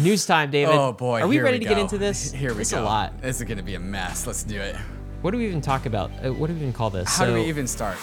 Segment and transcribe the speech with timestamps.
[0.00, 0.74] News time, David.
[0.74, 1.20] Oh boy.
[1.22, 2.32] Are we ready to get into this?
[2.32, 2.82] Here we It's go.
[2.82, 3.22] a lot.
[3.22, 4.26] This is gonna be a mess.
[4.26, 4.74] Let's do it.
[5.22, 6.10] What do we even talk about?
[6.20, 7.08] Uh, what do we even call this?
[7.16, 7.96] How do we even start?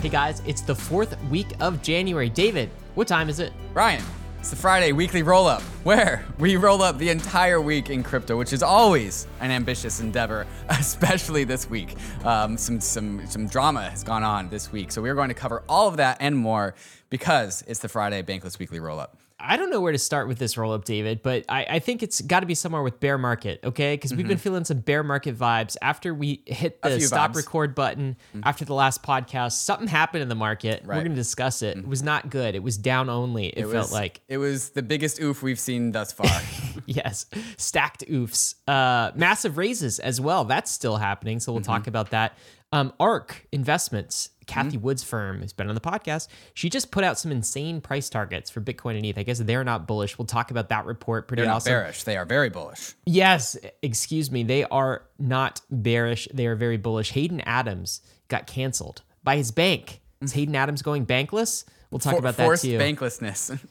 [0.00, 2.30] Hey guys, it's the fourth week of January.
[2.30, 3.52] David, what time is it?
[3.74, 4.02] Ryan,
[4.38, 8.36] it's the Friday weekly roll up, where we roll up the entire week in crypto,
[8.36, 11.96] which is always an ambitious endeavor, especially this week.
[12.24, 15.34] Um, some some some drama has gone on this week, so we are going to
[15.34, 16.74] cover all of that and more
[17.10, 19.16] because it's the Friday Bankless Weekly Roll Up.
[19.40, 22.02] I don't know where to start with this roll up, David, but I, I think
[22.02, 23.94] it's got to be somewhere with bear market, okay?
[23.94, 26.94] Because we've been feeling some bear market vibes after we hit Mm-hmm.
[26.98, 27.32] The stop vibes.
[27.32, 27.36] Mm-hmm.
[27.38, 29.52] record button after the last podcast.
[29.52, 30.82] Something happened in the market.
[30.84, 31.00] We're Mm-hmm.
[31.04, 31.76] going to discuss it.
[31.78, 32.54] It was not good.
[32.56, 33.46] It was down only.
[33.46, 36.26] It, felt was, like it was the biggest oof we've seen thus far.
[36.86, 37.26] yes,
[37.56, 38.54] stacked oofs.
[38.66, 40.44] Uh, massive raises as well.
[40.44, 41.38] That's still happening.
[41.40, 41.88] So we'll talk Mm-hmm.
[41.90, 42.36] about that.
[42.72, 44.80] Um, ARK Investments, Cathie mm-hmm.
[44.80, 46.26] Wood's firm, has been on the podcast.
[46.54, 49.16] She just put out some insane price targets for Bitcoin and ETH.
[49.16, 50.18] I guess they're not bullish.
[50.18, 51.28] We'll talk about that report.
[51.28, 52.94] Pretty They're not bearish; they are very bullish.
[53.06, 54.42] Yes, excuse me.
[54.42, 56.26] They are not bearish.
[56.34, 57.12] They are very bullish.
[57.12, 60.00] Hayden Adams got canceled by his bank.
[60.20, 61.64] Is Hayden Adams going bankless?
[61.90, 62.78] We'll talk For- about that forced too.
[62.78, 63.58] banklessness.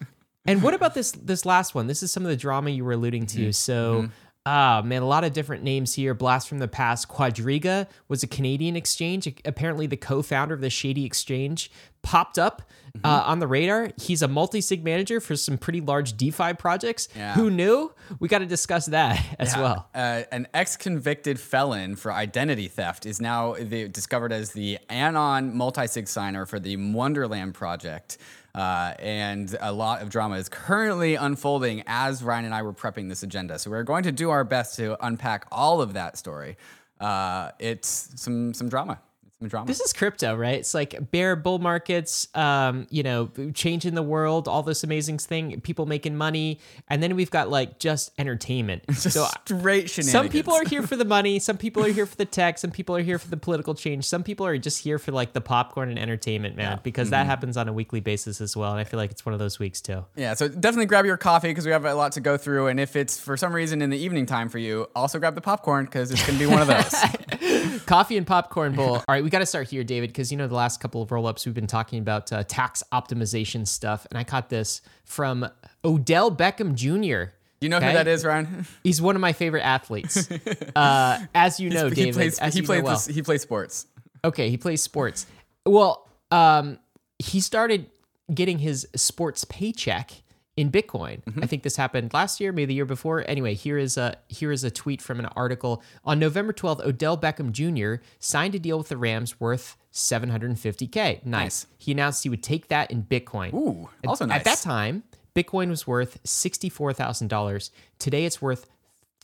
[0.47, 1.87] And what about this this last one?
[1.87, 3.39] This is some of the drama you were alluding to.
[3.39, 3.51] Mm-hmm.
[3.51, 4.11] So, mm-hmm.
[4.47, 6.13] Ah, man, a lot of different names here.
[6.13, 7.09] Blast from the past.
[7.09, 9.27] Quadriga was a Canadian exchange.
[9.43, 11.69] Apparently, the co-founder of the shady exchange
[12.01, 12.61] popped up
[13.03, 13.89] uh, on the radar.
[13.97, 17.09] He's a multi-sig manager for some pretty large DeFi projects.
[17.15, 17.33] Yeah.
[17.33, 17.91] Who knew?
[18.19, 19.89] We got to discuss that as well.
[19.93, 26.07] Uh, an ex-convicted felon for identity theft is now the, discovered as the anon multi-sig
[26.07, 28.17] signer for the Wonderland project.
[28.55, 33.07] Uh, and a lot of drama is currently unfolding as Ryan and I were prepping
[33.09, 33.59] this agenda.
[33.59, 36.57] So we're going to do our best to unpack all of that story.
[36.99, 38.99] Uh, it's some some drama.
[39.39, 39.67] Some drama.
[39.67, 40.55] This is crypto, right?
[40.55, 45.61] It's like bear bull markets, um, you know, changing the world, all this amazing thing,
[45.61, 48.83] people making money, and then we've got like just entertainment.
[48.95, 50.11] so Straight shenanigans.
[50.11, 52.71] some people are here for the money, some people are here for the tech, some
[52.71, 55.41] people are here for the political change, some people are just here for like the
[55.41, 58.71] popcorn and entertainment, man, because that happens on a weekly basis as well.
[58.71, 60.03] And I feel like it's one of those weeks too.
[60.15, 62.67] Yeah, so definitely grab your coffee because we have a lot to go through.
[62.67, 65.41] And if it's for some reason in the evening time for you, also grab the
[65.41, 67.83] popcorn because it's going to be one of those.
[67.85, 68.95] Coffee and popcorn bowl.
[68.95, 71.11] All right, we got to start here, David, because you know the last couple of
[71.11, 75.45] roll ups we've been talking about uh, tax optimization stuff, and I caught this from
[75.83, 77.33] Odell Beckham Jr.
[77.59, 77.87] You know Okay.
[77.87, 78.65] who that is, Ryan?
[78.85, 80.29] He's one of my favorite athletes,
[80.77, 82.13] uh, as you know, he David.
[82.13, 82.39] plays.
[82.39, 82.83] as He plays.
[82.83, 82.97] well.
[83.09, 83.87] he plays sports.
[84.23, 85.25] Okay, he plays sports.
[85.65, 86.79] Well, um,
[87.19, 87.87] he started
[88.33, 90.11] getting his sports paycheck
[90.57, 91.19] in Bitcoin.
[91.27, 91.41] I mm-hmm.
[91.43, 93.23] think this happened last year, maybe the year before.
[93.27, 96.83] Anyway, here is a here is a tweet from an article on November 12th.
[96.83, 98.03] Odell Beckham Jr.
[98.19, 101.23] signed a deal with the Rams worth 750k.
[101.23, 101.23] Nice.
[101.25, 101.67] Nice.
[101.77, 103.53] He announced he would take that in Bitcoin.
[103.53, 104.43] Ooh, also At nice.
[104.43, 105.03] that time,
[105.35, 107.69] Bitcoin was worth $64,000.
[107.99, 108.67] Today it's worth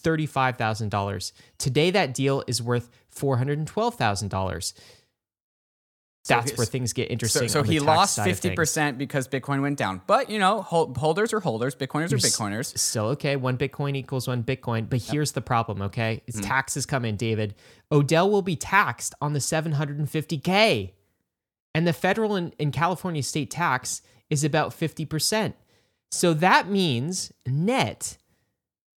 [0.04, 1.32] $35,000.
[1.58, 2.90] Today that deal is worth
[6.23, 6.28] $412,000.
[6.28, 7.50] That's he- where things get interesting.
[7.50, 10.01] So, so he lost 50% because Bitcoin went down.
[10.07, 11.75] But you know, hol- holders are holders.
[11.75, 12.78] Bitcoiners are s- Bitcoiners.
[12.78, 13.35] Still okay.
[13.35, 14.89] One Bitcoin equals one Bitcoin.
[14.89, 16.22] But here's the problem, okay?
[16.28, 16.47] It's Mm-hmm.
[16.47, 17.56] taxes come in, David.
[17.91, 20.91] Odell will be taxed on the 750K.
[21.75, 25.53] And the federal and, and California state tax is about 50%.
[26.11, 28.17] So that means net,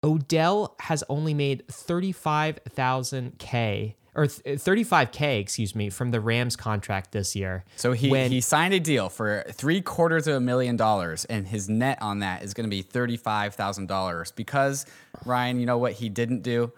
[0.04, 7.66] Odell has only made 35,000K or 35K, excuse me, from the Rams contract this year.
[7.76, 11.48] So he When- he signed a deal for three quarters of a million dollars, and
[11.48, 14.32] his net on that is going to be thirty five thousand dollars.
[14.32, 14.86] Because
[15.26, 16.72] Ryan, you know what he didn't do?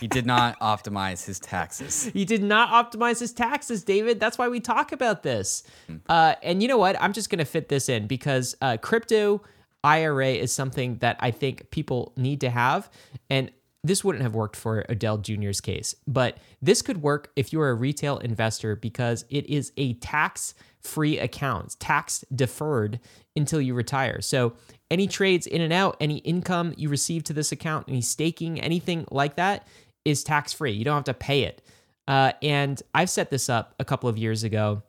[0.00, 2.04] He did not optimize his taxes.
[2.04, 4.18] He did not optimize his taxes, David.
[4.18, 5.62] That's why we talk about this.
[6.08, 6.96] Uh, and you know what?
[7.02, 9.42] I'm just going to fit this in because uh, crypto
[9.84, 12.88] IRA is something that I think people need to have.
[13.28, 13.50] And
[13.82, 17.74] this wouldn't have worked for Odell Jr.'s case, but this could work if you're a
[17.74, 23.00] retail investor because it is a tax free account, tax deferred
[23.36, 24.20] until you retire.
[24.20, 24.54] So
[24.90, 29.06] any trades in and out, any income you receive to this account, any staking, anything
[29.10, 29.66] like that
[30.04, 30.72] is tax free.
[30.72, 31.62] You don't have to pay it.
[32.08, 34.82] Uh, and I've set this up a couple of years ago.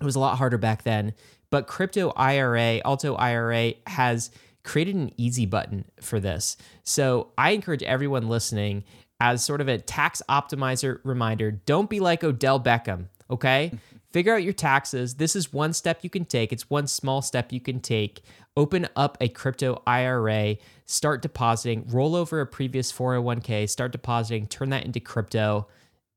[0.00, 1.12] It was a lot harder back then,
[1.50, 4.30] but Crypto IRA, Alto IRA has
[4.64, 6.56] created an easy button for this.
[6.82, 8.84] So I encourage everyone listening
[9.20, 13.72] as sort of a tax optimizer reminder don't be like Odell Beckham, okay?
[14.12, 15.14] Figure out your taxes.
[15.14, 16.52] This is one step you can take.
[16.52, 18.20] It's one small step you can take.
[18.56, 24.68] Open up a crypto IRA, start depositing, roll over a previous 401k, start depositing, turn
[24.70, 25.66] that into crypto,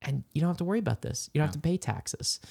[0.02, 1.30] and you don't have to worry about this.
[1.34, 2.42] You don't have to pay taxes.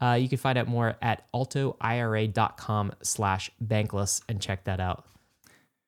[0.00, 5.04] Uh, you can find out more at altoira.com slash bankless and check that out.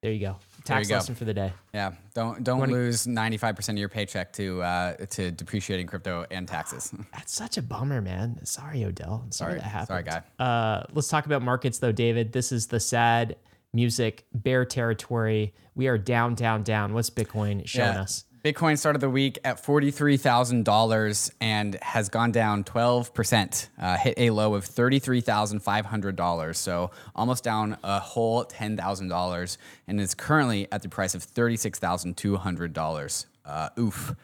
[0.06, 0.36] There you go.
[0.64, 0.98] Tax you go.
[0.98, 1.52] lesson for the day.
[1.74, 6.24] Yeah, don't don't lose ninety five percent of your paycheck to uh, to depreciating crypto
[6.30, 6.92] and taxes.
[7.12, 8.38] That's such a bummer, man.
[8.46, 9.22] Sorry, Odell.
[9.24, 9.58] I'm sorry, Sorry.
[9.62, 9.88] that happened.
[9.88, 10.44] Sorry, guy.
[10.44, 12.30] Uh, let's talk about markets, though, David.
[12.30, 13.34] This is the sad
[13.72, 15.52] music bear territory.
[15.74, 16.94] We are down, down, down.
[16.94, 18.02] What's Bitcoin showing Yeah.
[18.02, 18.26] us?
[18.46, 24.54] Bitcoin started the week at $43,000 and has gone down 12%, uh, hit a low
[24.54, 26.54] of $33,500.
[26.54, 29.56] So almost down a whole $10,000
[29.88, 33.26] and is currently at the price of $36,200.
[33.44, 34.14] Uh, oof.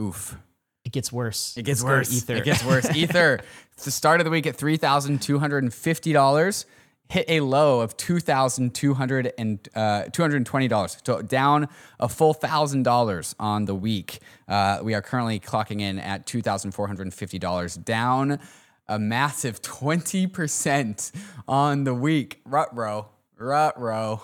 [0.00, 0.38] Oof.
[0.86, 1.54] It gets worse.
[1.58, 2.22] It gets Let's worse.
[2.22, 2.36] Ether.
[2.36, 2.90] It gets worse.
[2.96, 3.40] ether.
[3.84, 6.64] The start of the week at $3,250
[7.08, 10.04] hit a low of two thousand two hundred and uh.
[10.12, 11.68] So down
[11.98, 14.20] a full thousand dollars on the week.
[14.46, 18.38] Uh, we are currently clocking in at two thousand four hundred and fifty dollars, down
[18.88, 21.12] a massive twenty percent
[21.46, 22.40] on the week.
[22.44, 23.06] Rut row,
[23.36, 24.22] rut row.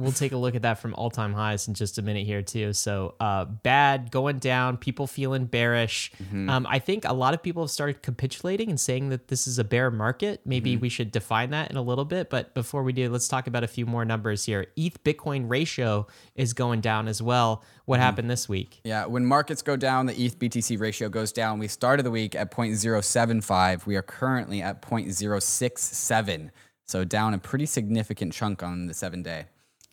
[0.00, 2.42] We'll take a look at that from all time highs in just a minute here,
[2.42, 2.72] too.
[2.72, 6.10] So, uh, bad, going down, people feeling bearish.
[6.22, 6.48] Mm-hmm.
[6.50, 9.58] Um, I think a lot of people have started capitulating and saying that this is
[9.58, 10.40] a bear market.
[10.44, 10.80] Maybe Mm-hmm.
[10.80, 12.30] we should define that in a little bit.
[12.30, 14.66] But before we do, let's talk about a few more numbers here.
[14.76, 17.62] ETH Bitcoin ratio is going down as well.
[17.84, 18.02] What Mm-hmm.
[18.04, 18.80] happened this week?
[18.84, 21.58] Yeah, when markets go down, the ETH BTC ratio goes down.
[21.58, 23.84] We started the week at 0.075.
[23.86, 26.50] We are currently at 0.067.
[26.86, 29.46] So down a pretty significant chunk on the seven day.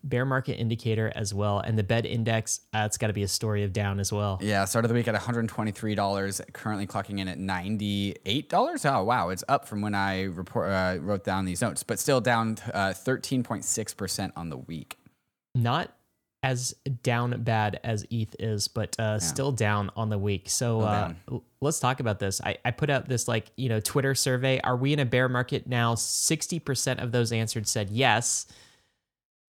[0.04, 1.58] Bear market indicator as well.
[1.60, 4.38] And the bed index, uh, it's got to be a story of down as well.
[4.40, 8.86] Yeah, started the week at $123, currently clocking in at $98.
[8.86, 9.28] Oh, wow.
[9.30, 12.94] It's up from when I report, uh, wrote down these notes, but still down uh,
[12.94, 14.96] 13.6% on the week.
[15.54, 15.92] not
[16.44, 16.72] as
[17.02, 20.48] down bad as ETH is, but uh, still down on the week.
[20.48, 21.12] So uh,
[21.60, 22.40] let's talk about this.
[22.40, 24.60] I, I put out this like you know Twitter survey.
[24.60, 25.96] Are we in a bear market now?
[25.96, 28.46] Sixty percent of those answered said yes.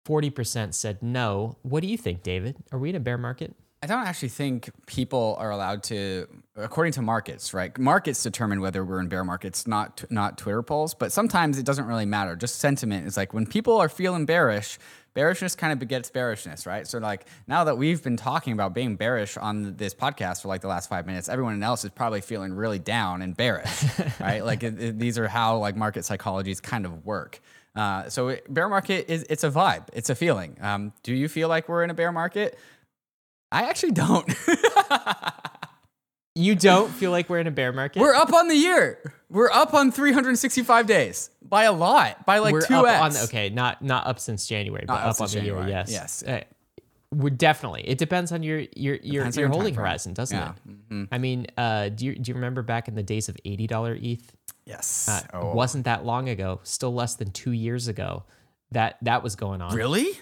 [0.04, 1.56] Forty percent said no.
[1.62, 2.56] What do you think, David?
[2.72, 3.54] Are we in a bear market?
[3.84, 7.76] I don't actually think people are allowed to, according to markets, right?
[7.78, 10.94] Markets determine whether we're in bear markets, not not Twitter polls.
[10.94, 12.37] But sometimes it doesn't really matter.
[12.37, 14.78] Just sentiment is like when people are feeling bearish,
[15.14, 16.87] bearishness kind of begets bearishness, right?
[16.87, 20.60] So like now that we've been talking about being bearish on this podcast for like
[20.62, 23.84] the last five minutes, everyone else is probably feeling really down and bearish,
[24.20, 24.44] right?
[24.44, 27.40] Like it, it- these are how like market psychologies kind of work.
[27.74, 30.56] Uh, so it, bear market is it's a vibe, it's a feeling.
[30.60, 32.58] Um, do you feel like we're in a bear market?
[33.50, 34.28] I actually don't.
[36.34, 38.00] You don't feel like we're in a bear market?
[38.00, 38.98] We're up on the year.
[39.28, 43.19] We're up on 365 days by a lot, by like We're two up x.
[43.19, 45.69] on okay, not not up since January, but Not up, on since the year.
[45.69, 46.22] Yes, yes.
[46.22, 46.40] Uh,
[47.12, 47.86] we're definitely.
[47.86, 50.52] It depends on your your your, Depends your holding horizon, doesn't Yeah.
[50.90, 51.08] it?
[51.12, 53.94] I mean, uh, do you do you remember back in the days of eighty dollar
[54.00, 54.32] ETH?
[54.64, 55.08] Yes.
[55.08, 55.54] Uh, oh.
[55.54, 56.60] Wasn't that long ago?
[56.62, 58.24] Still less than two years ago.
[58.70, 59.74] That that was going on.
[59.74, 60.18] really?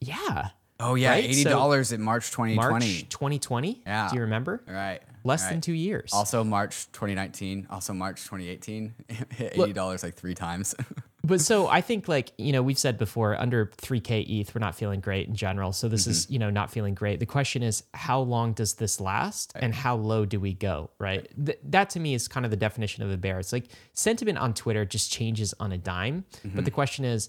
[0.00, 0.50] Yeah,
[0.82, 1.24] Oh yeah, Right?
[1.24, 2.56] eighty dollars in March 2020.
[2.56, 3.82] March 2020.
[3.86, 4.08] Yeah.
[4.08, 4.62] Do you remember?
[4.66, 5.00] Right.
[5.24, 5.50] Less right.
[5.50, 6.10] than two years.
[6.12, 7.68] Also March 2019.
[7.70, 8.94] Also March 2018.
[9.30, 10.74] Hit eighty dollars like three times.
[11.24, 14.74] But so I think like, you know, we've said before under 3k ETH we're not
[14.74, 15.72] feeling great in general.
[15.72, 17.20] So this is, you know, not feeling great.
[17.20, 21.28] The question is how long does this last and how low do we go, right?
[21.44, 23.38] Th- that to me is kind of the definition of a bear.
[23.38, 26.24] It's like sentiment on Twitter just changes on a dime.
[26.56, 27.28] But the question is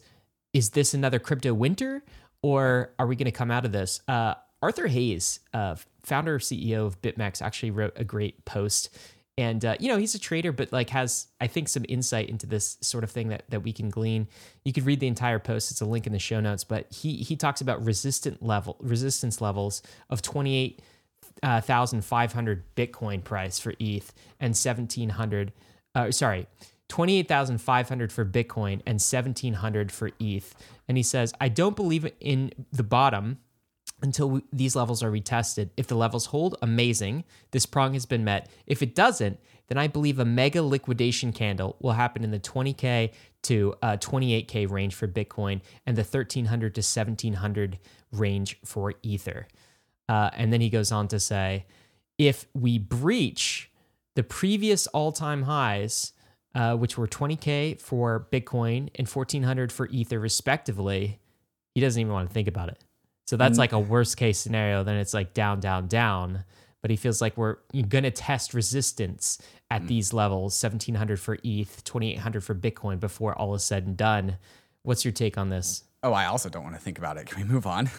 [0.53, 2.03] is this another crypto winter
[2.41, 4.01] or are we going to come out of this?
[4.07, 8.97] Uh, Arthur Hayes, uh, founder CEO of BitMEX, actually wrote a great post.
[9.37, 12.45] And uh, you know he's a trader, but like has I think some insight into
[12.45, 14.27] this sort of thing that that we can glean.
[14.63, 16.63] You could read the entire post; it's a link in the show notes.
[16.63, 20.81] But he he talks about resistant level resistance levels of twenty eight
[21.41, 25.51] uh, Bitcoin price for ETH and seventeen hundred.
[25.95, 26.45] Uh, sorry,
[26.87, 30.53] twenty eight thousand five hundred for Bitcoin and seventeen hundred for ETH.
[30.87, 33.39] And he says, I don't believe in the bottom
[34.01, 35.69] until we, these levels are retested.
[35.77, 37.23] If the levels hold, amazing.
[37.51, 38.49] This prong has been met.
[38.67, 43.11] If it doesn't, then I believe a mega liquidation candle will happen in the 20K
[43.43, 47.79] to uh, 28K range for Bitcoin and the 1300 to 1700
[48.11, 49.47] range for Ether.
[50.09, 51.65] Uh, and then he goes on to say,
[52.17, 53.71] if we breach
[54.15, 56.13] the previous all time highs,
[56.55, 61.19] uh, which were 20K for Bitcoin and 1400 for Ether, respectively,
[61.73, 62.77] he doesn't even want to think about it.
[63.25, 63.59] So that's mm.
[63.59, 64.83] like a worst case scenario.
[64.83, 66.43] Then it's like down, down, down.
[66.81, 69.87] But he feels like we're going to test resistance at mm.
[69.87, 74.37] these levels 1700 for ETH, 2800 for Bitcoin before all is said and done.
[74.81, 75.83] What's your take on this?
[76.03, 77.25] oh, I also don't want to think about it.
[77.25, 77.89] Can we move on?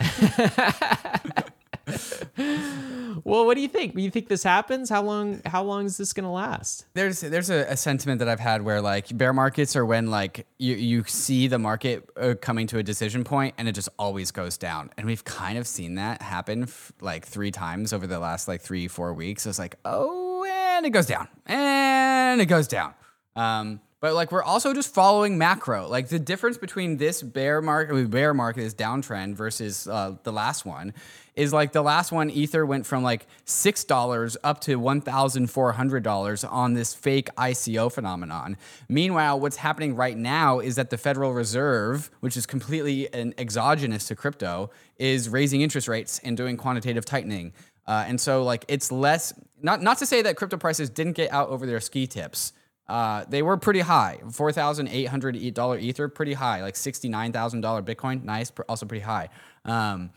[3.22, 3.96] Well, what do you think?
[3.96, 4.90] You think this happens?
[4.90, 5.40] How long?
[5.46, 6.86] How long is this going to last?
[6.94, 10.46] There's there's a, a sentiment that I've had where like bear markets are when like
[10.58, 14.30] you you see the market uh, coming to a decision point and it just always
[14.30, 18.18] goes down, and we've kind of seen that happen f- like three times over the
[18.18, 19.46] last like three four weeks.
[19.46, 22.94] It's like oh, and it goes down, and it goes down.
[23.36, 25.88] Um, but like we're also just following macro.
[25.88, 30.66] Like the difference between this bear market, bear market, this downtrend versus uh, the last
[30.66, 30.92] one,
[31.36, 35.46] is like the last one, Ether went from like six dollars up to one thousand
[35.46, 38.58] four hundred dollars on this fake ICO phenomenon.
[38.90, 44.06] Meanwhile, what's happening right now is that the Federal Reserve, which is completely an exogenous
[44.08, 44.68] to crypto,
[44.98, 47.54] is raising interest rates and doing quantitative tightening.
[47.86, 49.32] Uh, and so like it's less
[49.62, 52.52] not not to say that crypto prices didn't get out over their ski tips.
[52.88, 54.20] Uh, they were pretty high.
[54.30, 56.62] Four thousand eight hundred dollar Ether, pretty high.
[56.62, 59.28] Like sixty nine thousand dollar Bitcoin, nice, also pretty high.
[59.64, 60.10] Um,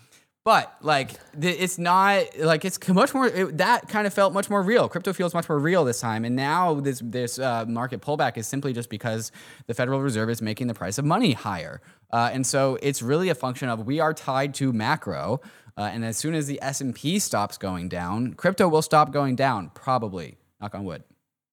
[0.43, 3.27] but like it's not like it's much more.
[3.27, 4.87] It, that kind of felt much more real.
[4.87, 8.47] Crypto feels much more real this time, and now this this uh, market pullback is
[8.47, 9.31] simply just because
[9.67, 11.81] the Federal Reserve is making the price of money higher,
[12.11, 15.41] uh, and so it's really a function of we are tied to macro.
[15.77, 19.11] Uh, and as soon as the S and P stops going down, crypto will stop
[19.11, 19.69] going down.
[19.75, 21.03] Probably, knock on wood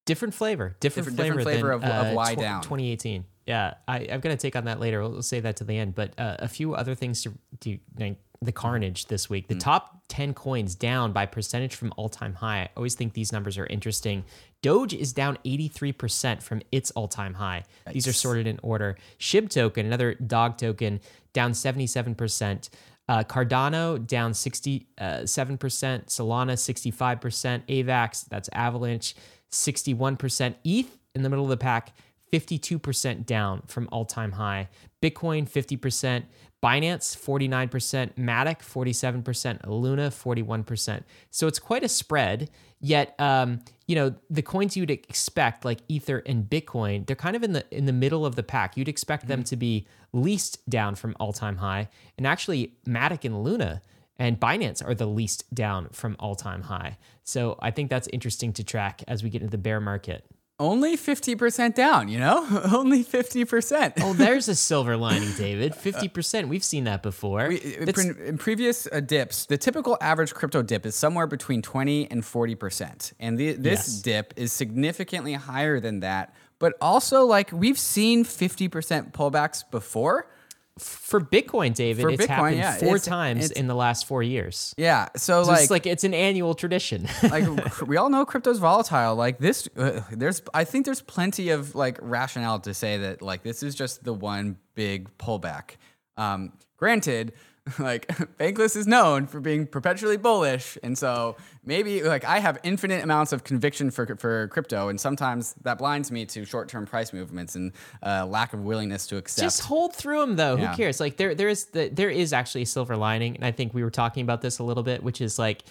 [0.05, 3.25] different flavor, different, different flavor, different flavor than, of, uh, of why tw- down 2018.
[3.47, 5.01] Yeah, I, am to take on that later.
[5.03, 5.95] We'll, we'll say that to the end.
[5.95, 7.79] But uh, a few other things to, do.
[7.99, 9.49] like, the carnage this week.
[9.49, 9.61] The mm.
[9.61, 12.63] top 10 coins down by percentage from all time high.
[12.63, 14.25] I always think these numbers are interesting.
[14.63, 17.65] Doge is down 83% from its all time high.
[17.87, 17.95] Nice.
[17.95, 18.97] These are sorted in order.
[19.19, 21.01] SHIB token, another dog token,
[21.33, 22.71] down 77%.
[23.09, 29.15] Uh, Cardano down 67%, Solana 65%, AVAX, that's Avalanche,
[29.53, 30.55] 61%.
[30.65, 31.95] ETH in the middle of the pack,
[32.33, 34.69] 52% down from all time high.
[35.03, 36.25] Bitcoin, 50%.
[36.64, 38.14] Binance, 49%.
[38.14, 39.66] Matic, 47%.
[39.66, 41.02] Luna, 41%.
[41.30, 42.49] So it's quite a spread.
[42.80, 47.42] Yet, um, you know, the coins you'd expect, like Ether and Bitcoin, they're kind of
[47.42, 48.78] in the in the middle of the pack.
[48.78, 49.30] You'd expect mm-hmm.
[49.30, 51.88] them to be least down from all time high.
[52.16, 53.83] And actually, Matic and Luna
[54.18, 56.97] and Binance are the least down from all time high.
[57.25, 60.25] So I think that's interesting to track as we get into the bear market.
[60.61, 62.47] Only 50% down, you know?
[62.73, 63.95] Only 50%.
[64.01, 65.73] oh, there's a silver lining, David.
[65.73, 66.47] 50%.
[66.47, 67.49] We've seen that before.
[67.49, 72.23] We, in previous uh, dips, the typical average crypto dip is somewhere between 20 and
[72.23, 73.13] 40%.
[73.19, 74.03] And the, this yes.
[74.03, 76.33] dip is significantly higher than that.
[76.61, 80.29] But also, like, we've seen 50% pullbacks before
[80.78, 84.07] for Bitcoin, David, for it's Bitcoin, happened yeah, four it's, times it's, in the last
[84.07, 84.75] four years.
[84.76, 87.09] Yeah, so, so like, it's like it's an annual tradition.
[87.23, 89.14] like we all know crypto's volatile.
[89.14, 93.45] Like this, uh, there's I think there's plenty of like rationale to say that like
[93.45, 95.76] this is just the one big pullback.
[96.16, 97.35] Um, granted,
[97.78, 98.06] like
[98.38, 103.33] Bankless is known for being perpetually bullish, and so maybe like I have infinite amounts
[103.33, 107.54] of conviction for for crypto, and sometimes that blinds me to short term price movements
[107.54, 109.42] and uh, lack of willingness to accept.
[109.42, 110.56] Just hold through them though.
[110.56, 110.73] Yeah.
[110.73, 111.00] Who cares?
[111.00, 113.83] Like there there is the, there is actually a silver lining, and I think we
[113.83, 115.62] were talking about this a little bit, which is like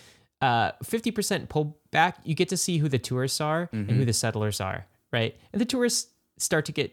[0.41, 2.15] uh, fifty percent pullback.
[2.23, 3.77] You get to see who the tourists are mm-hmm.
[3.77, 4.05] and who mm-hmm.
[4.05, 5.35] the settlers are, right?
[5.51, 6.09] And the tourists
[6.39, 6.91] start to get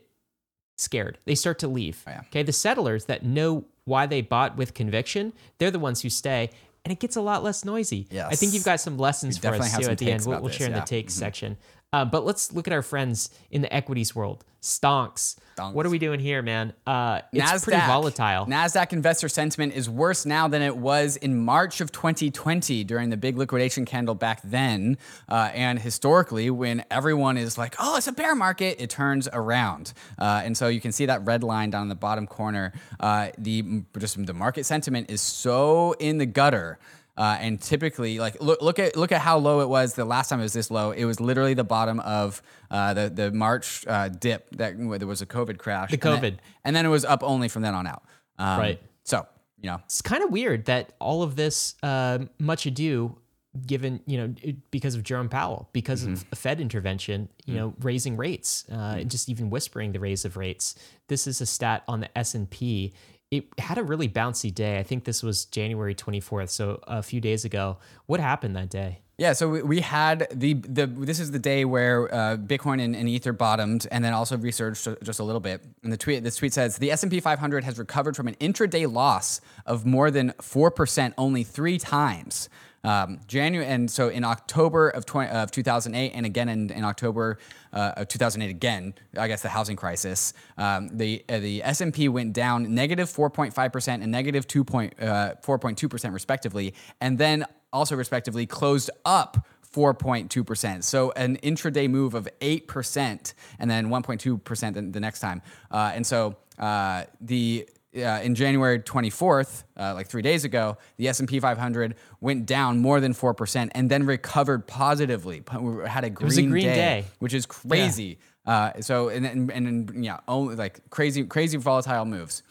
[0.80, 1.18] scared.
[1.24, 2.02] They start to leave.
[2.06, 2.20] Oh, yeah.
[2.28, 6.50] Okay, the settlers that know why they bought with conviction, they're the ones who stay.
[6.84, 8.06] And it gets a lot less noisy.
[8.10, 8.28] Yes.
[8.32, 10.24] I think you've got some lessons for us too at the end.
[10.24, 11.20] We'll, we'll share in the takes mm-hmm.
[11.20, 11.58] section.
[11.92, 14.44] Uh, but let's look at our friends in the equities world.
[14.62, 15.36] Stonks.
[15.56, 15.72] Stonks.
[15.72, 16.74] What are we doing here, man?
[16.86, 17.64] Uh, it's NASDAQ.
[17.64, 18.46] pretty volatile.
[18.46, 23.16] NASDAQ investor sentiment is worse now than it was in March of 2020 during the
[23.16, 24.98] big liquidation candle back then.
[25.28, 29.94] Uh, and historically, when everyone is like, oh, it's a bear market, it turns around.
[30.18, 32.72] Uh, and so you can see that red line down in the bottom corner.
[33.00, 36.78] Uh, the, just the market sentiment is so in the gutter.
[37.20, 40.30] Uh, and typically, like look look at look at how low it was the last
[40.30, 40.90] time it was this low.
[40.90, 45.20] It was literally the bottom of uh, the the March uh, dip that there was
[45.20, 45.90] a COVID crash.
[45.90, 48.04] The COVID, and then, and then, it was up only from then on out.
[48.38, 48.82] Um, right.
[49.04, 49.26] So
[49.60, 53.18] you know, it's kind of weird that all of this uh, much ado
[53.66, 54.34] given you know
[54.70, 56.14] because of Jerome Powell because mm-hmm.
[56.32, 57.60] of Fed intervention you mm-hmm.
[57.60, 58.98] know raising rates uh, mm-hmm.
[59.00, 60.74] and just even whispering the raise of rates
[61.08, 62.94] this is a stat on the S&P
[63.30, 64.78] it had a really bouncy day.
[64.78, 67.78] I think this was January 24th, so a few days ago.
[68.06, 69.00] What happened that day?
[69.20, 73.06] Yeah, so we, had the the this is the day where uh, Bitcoin and, and,
[73.06, 75.62] Ether bottomed, and then also researched just a little bit.
[75.82, 78.34] And the tweet this tweet says the S and P 500 has recovered from an
[78.36, 82.48] intraday loss of more than four percent only three times.
[82.82, 87.36] Um, January and so in October of 20, of 2008 and again in, in October
[87.74, 92.32] uh, of 2008 again, I guess the housing crisis, um, the uh, the S&P went
[92.32, 96.72] down negative 4.5 percent and negative 2.4.2 uh, percent respectively,
[97.02, 100.82] and then also respectively closed up 4.2%.
[100.82, 105.42] So an intraday move of 8% and then 1.2% the, the next time.
[105.70, 111.08] Uh, and so uh, the uh, in January 24th, uh, like three days ago, the
[111.08, 115.42] S&P 500 went down more than 4% and then recovered positively.
[115.58, 118.18] We Had a green, a green day, day, which is crazy.
[118.46, 118.52] Yeah.
[118.52, 122.42] Uh, so, and, and, and, yeah, only like crazy, crazy volatile moves.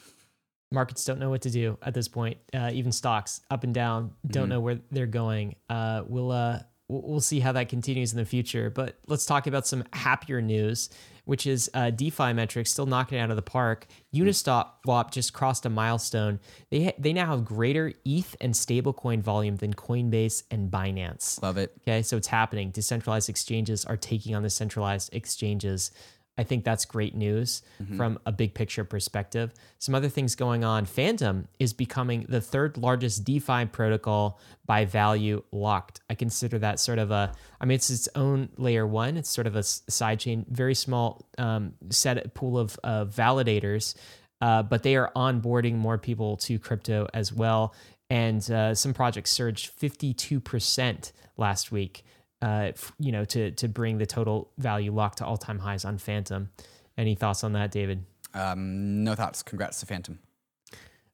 [0.71, 2.37] Markets don't know what to do at this point.
[2.53, 4.49] Uh, even stocks up and down don't mm-hmm.
[4.49, 5.55] know where they're going.
[5.69, 8.69] Uh, we'll, uh, we'll see how that continues in the future.
[8.69, 10.89] But let's talk about some happier news
[11.29, 13.85] which is uh, DeFi metrics still knocking it out of the park.
[14.15, 16.39] Uniswap just crossed a milestone.
[16.71, 21.39] They ha- they now have greater ETH and stablecoin volume than Coinbase and Binance.
[21.43, 21.71] Love it.
[21.81, 22.71] Okay, so it's happening.
[22.71, 25.91] Decentralized exchanges are taking on the centralized exchanges.
[26.39, 27.97] I think that's great news mm-hmm.
[27.97, 29.53] from a big picture perspective.
[29.77, 30.85] Some other things going on.
[30.85, 35.99] Fantom is becoming the third largest DeFi protocol by value locked.
[36.09, 39.17] I consider that sort of a, I mean, it's its own layer one.
[39.17, 43.95] It's sort of a sidechain, very small um, set pool of uh, validators,
[44.39, 47.75] uh, but they are onboarding more people to crypto as well.
[48.09, 52.05] And uh, some projects surged 52% last week
[52.41, 55.97] uh, you know, to to bring the total value lock to all time highs on
[55.97, 56.49] Fantom.
[56.97, 58.03] Any thoughts on that, David?
[58.33, 59.41] Um, no thoughts.
[59.43, 60.19] Congrats to Fantom.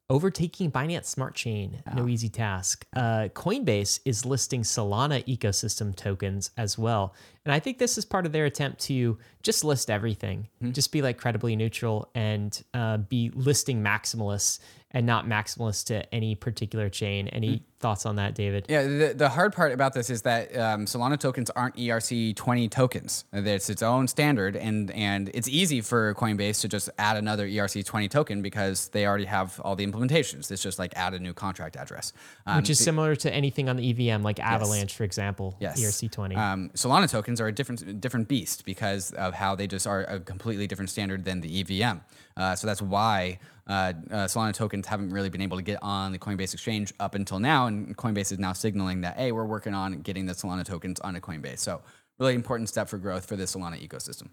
[0.07, 2.07] Overtaking Binance Smart Chain, no oh.
[2.07, 2.85] easy task.
[2.95, 7.15] Uh, Coinbase is listing Solana ecosystem tokens as well.
[7.43, 10.73] And I think this is part of their attempt to just list everything, mm-hmm.
[10.73, 14.59] just be like credibly neutral and uh, be listing maximalists
[14.95, 17.27] and not maximalist to any particular chain.
[17.27, 18.65] Any mm-hmm thoughts on that, David?
[18.67, 23.25] Yeah, the, the hard part about this is that um, Solana tokens aren't ERC20 tokens.
[23.31, 28.09] It's its own standard, and and it's easy for Coinbase to just add another ERC20
[28.09, 30.49] token because they already have all the implementations.
[30.49, 32.11] It's just like add a new contract address,
[32.47, 34.97] um, which is similar to anything on the EVM, like Avalanche, yes.
[34.97, 35.55] for example.
[35.59, 36.35] Yes, ERC20.
[36.37, 40.19] Um, Solana tokens are a different different beast because of how they just are a
[40.19, 41.99] completely different standard than the EVM.
[42.37, 46.11] Uh, so that's why uh, uh, Solana tokens haven't really been able to get on
[46.11, 49.73] the Coinbase exchange up until now, and Coinbase is now signaling that hey, we're working
[49.73, 51.59] on getting the Solana tokens onto Coinbase.
[51.59, 51.81] So
[52.19, 54.29] really important step for growth for the Solana ecosystem.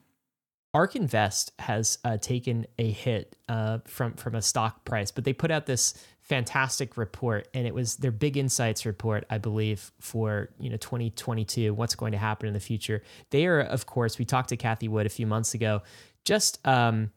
[0.74, 5.32] ARK Invest has uh, taken a hit uh, from from a stock price, but they
[5.32, 10.48] put out this fantastic report, and it was their big insights report, I believe, for
[10.58, 11.74] you know 2022.
[11.74, 13.02] What's going to happen in the future?
[13.30, 15.82] They are, of course, we talked to Cathie Wood a few months ago.
[16.24, 17.10] Just um,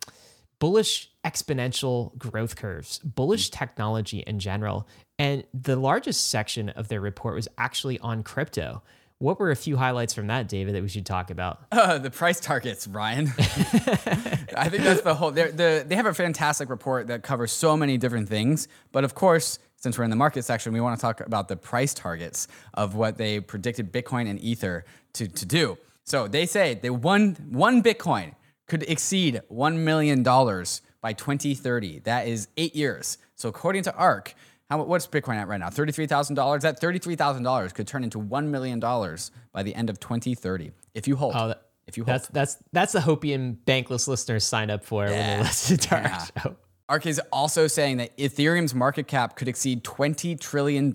[0.59, 4.87] bullish exponential growth curves, bullish technology in general.
[5.17, 8.83] And the largest section of their report was actually on crypto.
[9.17, 11.61] What were a few highlights from that, David, that we should talk about?
[11.71, 13.27] Uh, the price targets, Ryan.
[13.37, 15.31] I think that's the whole.
[15.31, 18.67] The, they have a fantastic report that covers so many different things.
[18.91, 21.55] But of course, since we're in the market section, we want to talk about the
[21.55, 25.77] price targets of what they predicted Bitcoin and Ether to, to do.
[26.05, 28.33] So they say they one one Bitcoin
[28.67, 31.99] could exceed $1 million by 2030.
[31.99, 33.17] That is eight years.
[33.35, 34.33] So according to ARK,
[34.69, 35.69] how, what's Bitcoin at right now?
[35.69, 36.61] $33,000?
[36.61, 41.35] That $33,000 could turn into $1 million by the end of 2030 if you hold.
[41.35, 42.15] Oh, that, if you hold.
[42.15, 45.11] That's, that's, that's the Hopium bankless listeners sign up for yeah.
[45.11, 46.19] when they listen to yeah.
[46.35, 46.55] our show.
[46.87, 50.93] ARK is also saying that Ethereum's market cap could exceed $20 trillion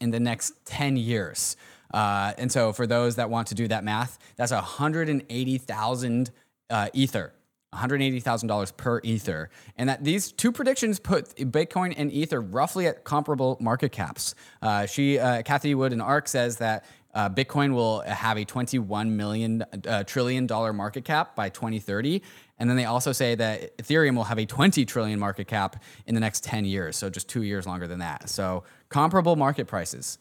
[0.00, 1.56] in the next 10 years.
[1.92, 6.30] Uh, and so, for those that want to do that math, that's 180,000
[6.70, 7.32] uh, Ether.
[7.74, 9.50] $180,000 per Ether.
[9.76, 14.34] And that these two predictions put Bitcoin and Ether roughly at comparable market caps.
[14.62, 19.16] Uh, she, uh, Cathie Wood and ARK says that uh, Bitcoin will have a 21
[19.16, 22.22] million uh, trillion dollar market cap by 2030.
[22.58, 26.14] And then they also say that Ethereum will have a 20 trillion market cap in
[26.14, 26.96] the next 10 years.
[26.96, 28.28] So just two years longer than that.
[28.28, 30.18] So comparable market prices.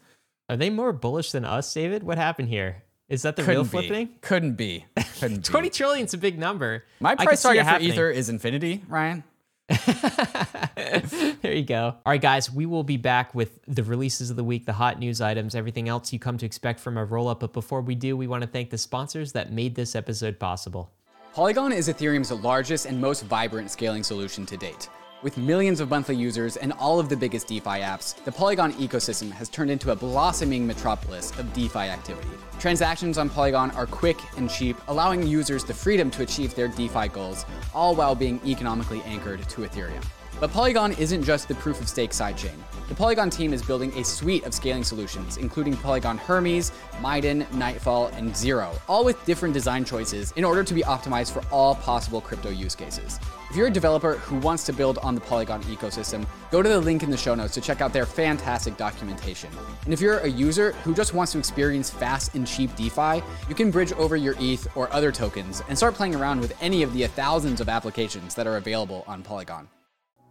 [0.47, 2.03] Are they more bullish than us, David?
[2.03, 2.84] What happened here?
[3.07, 4.07] Is that the Couldn't real flipping?
[4.07, 4.17] Be.
[4.21, 4.85] Couldn't be.
[5.19, 6.85] Couldn't 20 trillion is a big number.
[6.99, 9.23] My price target for Ether is infinity, Ryan.
[9.67, 11.95] there you go.
[12.05, 14.99] All right, guys, we will be back with the releases of the week, the hot
[14.99, 17.39] news items, everything else you come to expect from a roll up.
[17.39, 20.91] But before we do, we want to thank the sponsors that made this episode possible.
[21.33, 24.89] Polygon is Ethereum's largest and most vibrant scaling solution to date.
[25.25, 29.31] With millions of monthly users and all of the biggest DeFi apps, the Polygon ecosystem
[29.31, 32.29] has turned into a blossoming metropolis of DeFi activity.
[32.59, 37.07] Transactions on Polygon are quick and cheap, allowing users the freedom to achieve their DeFi
[37.07, 40.05] goals, all while being economically anchored to Ethereum.
[40.39, 42.59] But Polygon isn't just the proof of stake sidechain.
[42.87, 46.71] The Polygon team is building a suite of scaling solutions, including Polygon Hermes,
[47.01, 51.41] Miden, Nightfall, and Zero, all with different design choices in order to be optimized for
[51.51, 53.19] all possible crypto use cases.
[53.49, 56.79] If you're a developer who wants to build on the Polygon ecosystem, go to the
[56.79, 59.49] link in the show notes to check out their fantastic documentation.
[59.85, 63.55] And if you're a user who just wants to experience fast and cheap DeFi, you
[63.55, 66.93] can bridge over your ETH or other tokens and start playing around with any of
[66.93, 69.67] the thousands of applications that are available on Polygon.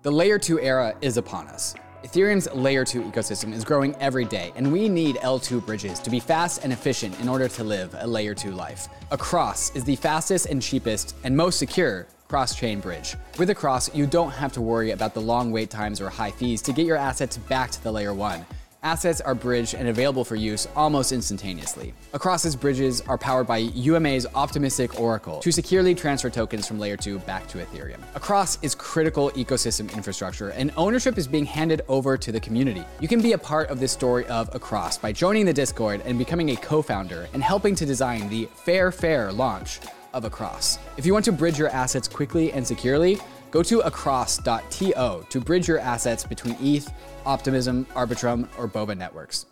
[0.02, 1.74] The layer 2 era is upon us.
[2.04, 6.20] Ethereum's layer 2 ecosystem is growing every day, and we need L2 bridges to be
[6.20, 8.88] fast and efficient in order to live a layer 2 life.
[9.10, 13.16] Across is the fastest and cheapest and most secure cross-chain bridge.
[13.38, 16.60] With Across, you don't have to worry about the long wait times or high fees
[16.62, 18.44] to get your assets back to the layer 1
[18.84, 21.94] assets are bridged and available for use almost instantaneously.
[22.12, 27.18] Across's bridges are powered by UMA's Optimistic Oracle to securely transfer tokens from Layer 2
[27.20, 28.00] back to Ethereum.
[28.14, 32.84] Across is critical ecosystem infrastructure, and ownership is being handed over to the community.
[33.00, 36.18] You can be a part of this story of Across by joining the Discord and
[36.18, 39.80] becoming a co-founder and helping to design the Fair Fair launch
[40.12, 40.78] of Across.
[40.96, 43.18] If you want to bridge your assets quickly and securely,
[43.54, 46.90] Go to across.to to bridge your assets between ETH,
[47.24, 49.46] Optimism, Arbitrum, or Boba networks.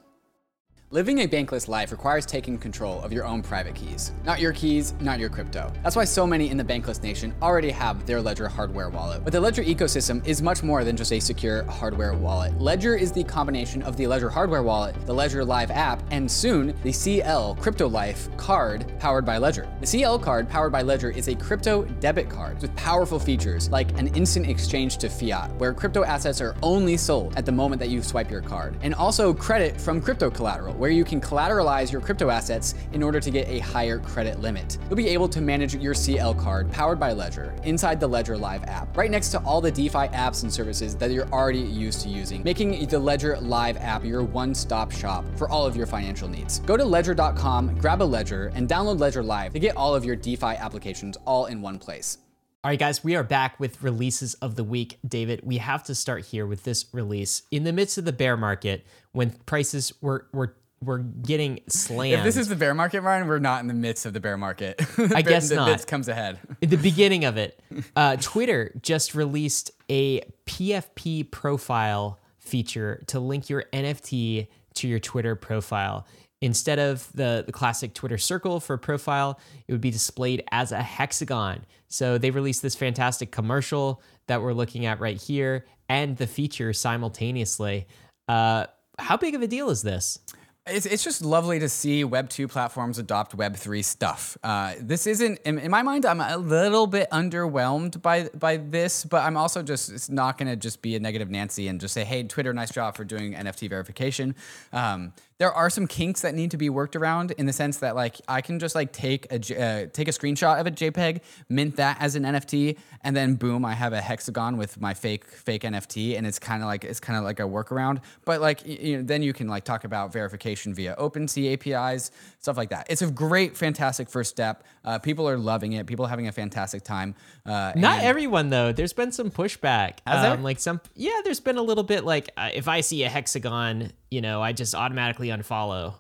[0.93, 4.13] Living a bankless life requires taking control of your own private keys.
[4.27, 5.73] Not your keys, not your crypto.
[5.83, 9.25] That's why so many in the bankless nation already have their Ledger hardware wallet.
[9.25, 12.61] But the Ledger ecosystem is much more than just a secure hardware wallet.
[12.61, 16.75] Ledger is the combination of the Ledger hardware wallet, the Ledger Live app, and soon
[16.83, 19.67] the CL Crypto Life card powered by Ledger.
[19.81, 23.99] The CL card powered by Ledger is a crypto debit card with powerful features like
[23.99, 27.89] an instant exchange to fiat, where crypto assets are only sold at the moment that
[27.89, 32.01] you swipe your card, and also credit from crypto collateral where you can collateralize your
[32.01, 34.79] crypto assets in order to get a higher credit limit.
[34.89, 38.65] You'll be able to manage your CL card powered by Ledger inside the Ledger Live
[38.65, 42.09] app, right next to all the DeFi apps and services that you're already used to
[42.09, 46.59] using, making the Ledger Live app your one-stop shop for all of your financial needs.
[46.59, 50.17] Go to ledger.com, grab a Ledger, and download Ledger Live to get all of your
[50.17, 52.19] DeFi applications all in one place.
[52.65, 54.99] All right, guys, we are back with releases of the week.
[55.07, 57.43] David, we have to start here with this release.
[57.51, 62.19] In the midst of the bear market, when prices were, were we're getting slammed.
[62.19, 64.37] If this is the bear market, Ryan, we're not in the midst of the bear
[64.37, 64.81] market.
[65.15, 65.67] I guess the not.
[65.67, 66.41] Bits comes ahead.
[66.61, 67.61] In the beginning of it,
[67.97, 75.37] uh, Twitter just released a PFP profile feature to link your NFT to your Twitter
[75.37, 76.07] profile.
[76.41, 80.83] Instead of the, the classic Twitter circle for profile, it would be displayed as a
[80.83, 81.65] hexagon.
[81.87, 86.73] So they released this fantastic commercial that we're looking at right here and the feature
[86.73, 87.87] simultaneously.
[88.27, 88.67] Uh,
[88.99, 90.19] how big of a deal is this?
[90.65, 94.39] It's, it's just lovely to see Web 2 platforms adopt Web 3 stuff.
[94.45, 99.05] Uh, this isn't, in, in, my mind, I'm a little bit underwhelmed by, by this,
[99.05, 101.93] but I'm also just, it's not going to just be a negative Nancy and just
[101.93, 104.37] say, hey, Twitter, nice job for doing NFT verification.
[104.73, 107.97] Um, there are some kinks that need to be worked around in the sense that
[107.97, 111.77] like I can just like take a uh, take a screenshot of a JPEG, mint
[111.77, 115.63] that as an NFT, and then boom, I have a hexagon with my fake fake
[115.63, 118.01] NFT, and it's kind of like it's kind of like a workaround.
[118.25, 122.11] But like you know, then you can like talk about verification via OpenSea APIs,
[122.43, 122.87] stuff like that.
[122.91, 124.65] It's a great, fantastic first step.
[124.85, 125.87] Uh, people are loving it.
[125.87, 127.15] People are having a fantastic time.
[127.47, 128.73] Uh, Not everyone though.
[128.73, 129.99] There's been some pushback.
[130.07, 130.43] Um?
[130.43, 131.21] Like some, yeah.
[131.25, 134.53] There's been a little bit like uh, if I see a hexagon you know, I
[134.53, 135.95] just automatically unfollow.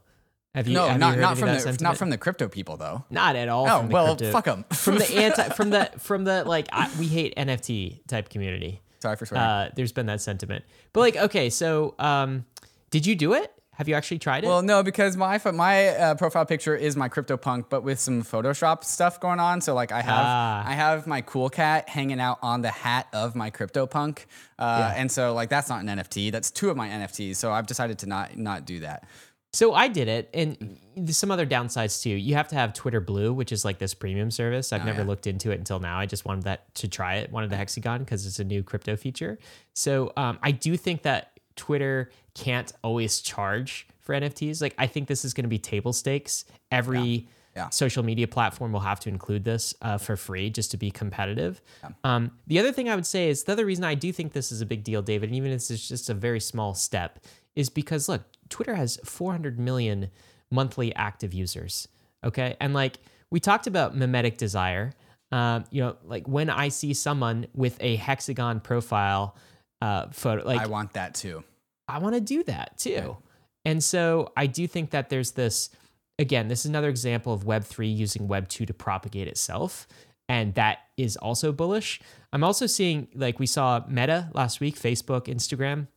[0.55, 0.74] Have you?
[0.74, 1.81] No, have not, you not from the sentiment?
[1.81, 3.05] not from the crypto people though.
[3.09, 3.66] Not at all.
[3.66, 4.64] Oh well, crypto, fuck them.
[4.70, 8.83] from the anti, from the from the like, I, we hate NFT type community.
[9.00, 9.48] Sorry for swearing.
[9.48, 12.44] Uh, there's been that sentiment, but like, okay, so um,
[12.90, 13.50] did you do it?
[13.83, 14.47] Have you actually tried it?
[14.47, 18.85] Well, no, because my my uh, profile picture is my CryptoPunk, but with some Photoshop
[18.85, 19.61] stuff going on.
[19.61, 20.62] So like I have ah.
[20.64, 24.95] I have my cool cat hanging out on the hat of my CryptoPunk, uh, yeah.
[24.97, 26.31] and so like that's not an NFT.
[26.31, 27.35] That's two of my NFTs.
[27.35, 29.05] So I've decided to not not do that.
[29.53, 32.11] So I did it, and there's some other downsides too.
[32.11, 34.73] You have to have Twitter Blue, which is like this premium service.
[34.73, 35.09] I've oh, never yeah.
[35.09, 35.99] looked into it until now.
[35.99, 37.33] I just wanted that to try it.
[37.33, 39.40] Wanted the Hexagon because it's a new crypto feature.
[39.75, 44.60] So um, I do think that Twitter can't always charge for NFTs.
[44.60, 46.44] Like I think this is going to be table stakes.
[46.70, 47.20] Every yeah.
[47.54, 47.68] Yeah.
[47.68, 51.60] social media platform will have to include this uh, for free just to be competitive.
[51.82, 51.90] Yeah.
[52.02, 54.50] Um, the other thing I would say is the other reason I do think this
[54.50, 57.18] is a big deal, David, and even if it's just a very small step,
[57.54, 60.10] is because look, Twitter has 400 million
[60.50, 61.88] monthly active users.
[62.24, 62.98] Okay, and like
[63.30, 64.92] we talked about mimetic desire.
[65.32, 69.36] Um, you know, like when I see someone with a hexagon profile
[69.83, 70.47] uh, photo.
[70.47, 71.42] Like I want that too.
[71.88, 72.95] I want to do that too.
[72.97, 73.16] Right.
[73.64, 75.71] And so I do think that there's this.
[76.18, 79.88] Again, this is another example of Web three using Web two to propagate itself,
[80.29, 82.01] and that is also bullish.
[82.33, 85.88] I'm also seeing like we saw Meta last week, Facebook, Instagram.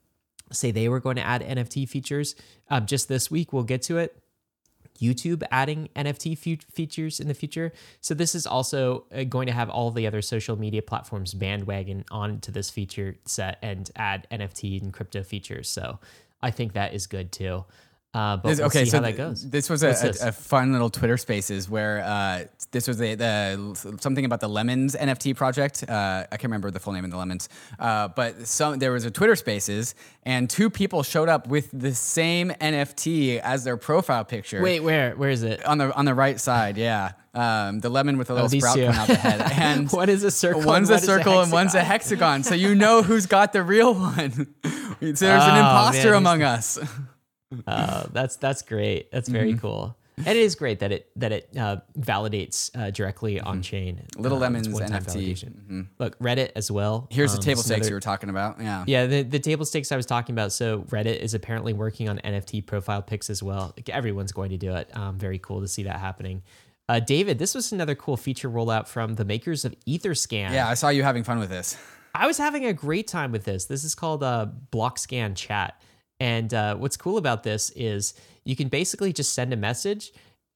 [0.52, 2.36] say they were going to add NFT features.
[2.70, 4.18] Um, just this week, we'll get to it.
[5.00, 7.74] YouTube adding NFT fe- features in the future.
[8.02, 12.06] So this is also uh, going to have all the other social media platforms bandwagon
[12.12, 15.70] onto this feature set and add NFT and crypto features.
[15.70, 16.00] So
[16.42, 17.66] I think that is good too.
[18.16, 19.50] Uh, but This- we'll okay, see so how that goes.
[19.50, 23.98] this was a, a, a fun little Twitter Spaces where uh, this was a, the
[24.00, 25.84] something about the Lemons NFT project.
[25.88, 29.04] Uh, I can't remember the full name of the Lemons, uh, but some there was
[29.04, 34.24] a Twitter Spaces, and two people showed up with the same NFT as their profile
[34.24, 34.62] picture.
[34.62, 35.66] Wait, where where is it?
[35.66, 38.78] on the on the right side, yeah, um, the lemon with a little these sprout
[38.78, 40.62] coming out the head, and what is a circle?
[40.62, 44.32] One's a circle and one's a hexagon, so you know who's got the real one.
[44.64, 46.80] so there's an Oh, imposter man, among us.
[47.68, 49.12] Oh, that's that's great.
[49.12, 49.60] That's very Mm-hmm.
[49.60, 49.96] cool.
[50.18, 53.96] And it is great that it that it uh, validates uh, directly on chain.
[53.98, 54.22] Mm-hmm.
[54.22, 54.90] Little Uh, Lemons NFT.
[55.02, 55.88] validation.
[56.00, 57.08] Look, Reddit as well.
[57.12, 58.62] Here's Um, the table stakes another- you were talking about.
[58.62, 58.86] Yeah.
[58.88, 60.54] Yeah, the, the table stakes I was talking about.
[60.54, 63.74] So Reddit is apparently working on NFT profile pics as well.
[63.76, 64.90] Like, everyone's going to do it.
[64.96, 66.44] Um, very cool to see that happening.
[66.88, 70.52] Uh, David, this was another cool feature rollout from the makers of EtherScan.
[70.54, 71.76] Yeah, I saw you having fun with this.
[72.14, 73.66] I was having a great time with this.
[73.66, 75.82] This is called uh, Blockscan Chat.
[76.20, 80.12] And uh, what's cool about this is you can basically just send a message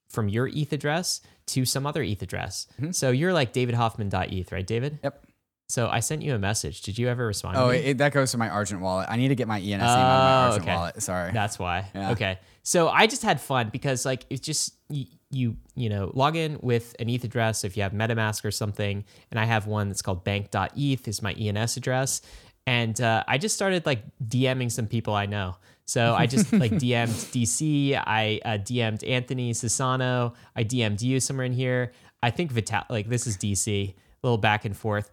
[0.09, 2.67] from your ETH address to some other ETH address.
[2.79, 2.91] Mm-hmm.
[2.91, 4.99] So you're like davidhoffman.eth, right, David?
[5.03, 5.25] Yep.
[5.67, 6.81] So I sent you a message.
[6.81, 7.57] Did you ever respond?
[7.57, 7.85] Oh, to me?
[7.85, 9.07] it, that goes to my Argent wallet.
[9.07, 10.75] I need to get my ENS name out of my Oh, Argent okay.
[10.75, 11.03] wallet.
[11.03, 11.31] Sorry.
[11.31, 11.91] That's why.
[11.93, 12.11] Yeah.
[12.11, 12.39] Okay.
[12.63, 16.57] So I just had fun because like it's just you, you you know log in
[16.61, 20.01] with an ETH address if you have MetaMask or something, and I have one that's
[20.01, 22.21] called bank.eth is my ENS address,
[22.65, 25.55] and uh, I just started like DMing some people I know.
[25.85, 31.45] So I just like DM'd DC, I uh, DM'd Anthony Sassano, I DM'd you somewhere
[31.45, 31.93] in here.
[32.21, 35.11] I think Vital like this is DC, a little back and forth.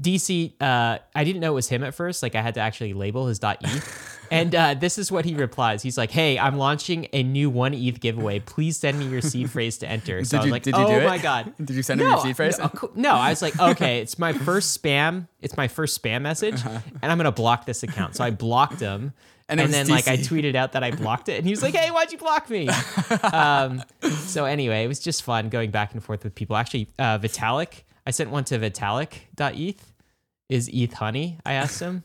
[0.00, 2.22] DC, uh, I didn't know it was him at first.
[2.22, 4.26] Like I had to actually label his .eth.
[4.30, 5.82] and uh, this is what he replies.
[5.82, 8.40] He's like, "Hey, I'm launching a new one ETH giveaway.
[8.40, 10.76] Please send me your seed phrase to enter." So Did I was you- like, did
[10.76, 11.04] you "Oh do it?
[11.06, 12.58] my god!" Did you send him your seed phrase?
[12.58, 15.28] No, no, I was like, "Okay, it's my first spam.
[15.40, 19.12] It's my first spam message, and I'm gonna block this account." So I blocked him.
[19.50, 21.74] And And, then, like, I tweeted out that I blocked it, and he was like,
[21.74, 22.68] "Hey, why'd you block me?"
[23.32, 23.82] um,
[24.26, 26.54] so anyway, it was just fun going back and forth with people.
[26.54, 29.92] Actually, uh, Vitalik, I sent one to Vitalik.eth.
[30.48, 31.38] Is ETH honey?
[31.44, 32.04] I asked him,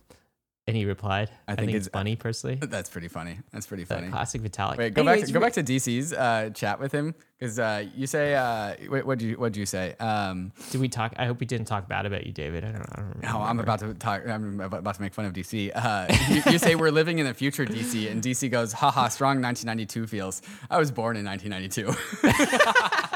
[0.68, 3.40] and he replied, "I, think, think it's it's- funny, personally." That's pretty funny.
[3.54, 4.10] That's pretty Uh, funny.
[4.10, 4.78] classic Vitalik.
[4.78, 5.28] Wait, go Anyways, back.
[5.28, 8.36] To, go back to DC's uh, chat with him because uh, you say.
[8.36, 9.96] Uh, wait, what do you what do you say?
[10.02, 11.14] Um, Did we talk?
[11.16, 12.66] I hope we didn't talk bad about you, David.
[12.66, 12.82] I don't.
[12.82, 13.28] I don't remember.
[13.28, 14.28] no, I'm about to talk.
[14.28, 15.72] I'm about to make fun of DC.
[15.74, 19.42] Uh, you, you say we're living in the future, DC, and DC goes, haha, strong
[19.42, 20.42] 1992 feels.
[20.70, 23.13] I was born in 1992.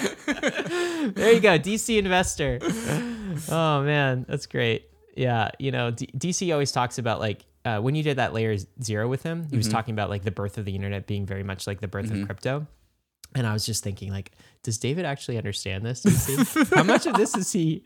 [1.14, 2.58] There you go, DC investor.
[3.50, 4.88] oh man, that's great.
[5.16, 8.56] Yeah, you know, D- DC always talks about like uh, when you did that layer
[8.82, 11.42] zero with him, he was talking about like the birth of the internet being very
[11.42, 12.66] much like the birth of crypto.
[13.34, 14.32] And I was just thinking, like,
[14.64, 16.02] does David actually understand this?
[16.70, 17.84] How much of this is he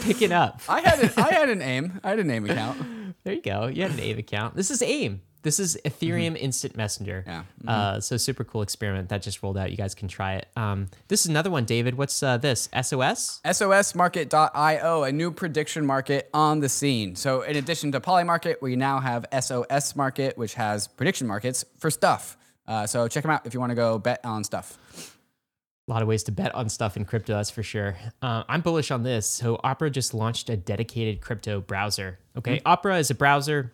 [0.00, 0.62] picking up?
[0.66, 2.00] I had an, I had an aim.
[2.02, 2.82] I had an AIM account.
[3.24, 3.66] There you go.
[3.66, 4.54] You had an AIM account.
[4.54, 5.20] This is AIM.
[5.48, 7.24] This is Ethereum Instant Messenger.
[7.26, 7.42] Yeah.
[7.66, 9.70] Uh, so super cool experiment that just rolled out.
[9.70, 10.46] You guys can try it.
[10.58, 11.94] Um, this is another one, David.
[11.94, 12.68] What's uh, this?
[12.74, 13.40] SOS?
[13.46, 17.16] SOSmarket.io, a new prediction market on the scene.
[17.16, 21.90] So, in addition to Polymarket, we now have SOS Market, which has prediction markets for
[21.90, 22.36] stuff.
[22.66, 24.76] Uh, so, check them out if you want to go bet on stuff.
[25.88, 27.96] A lot of ways to bet on stuff in crypto, that's for sure.
[28.20, 29.26] Uh, I'm bullish on this.
[29.26, 32.18] So Opera just launched a dedicated crypto browser.
[32.36, 33.72] Okay, Opera is a browser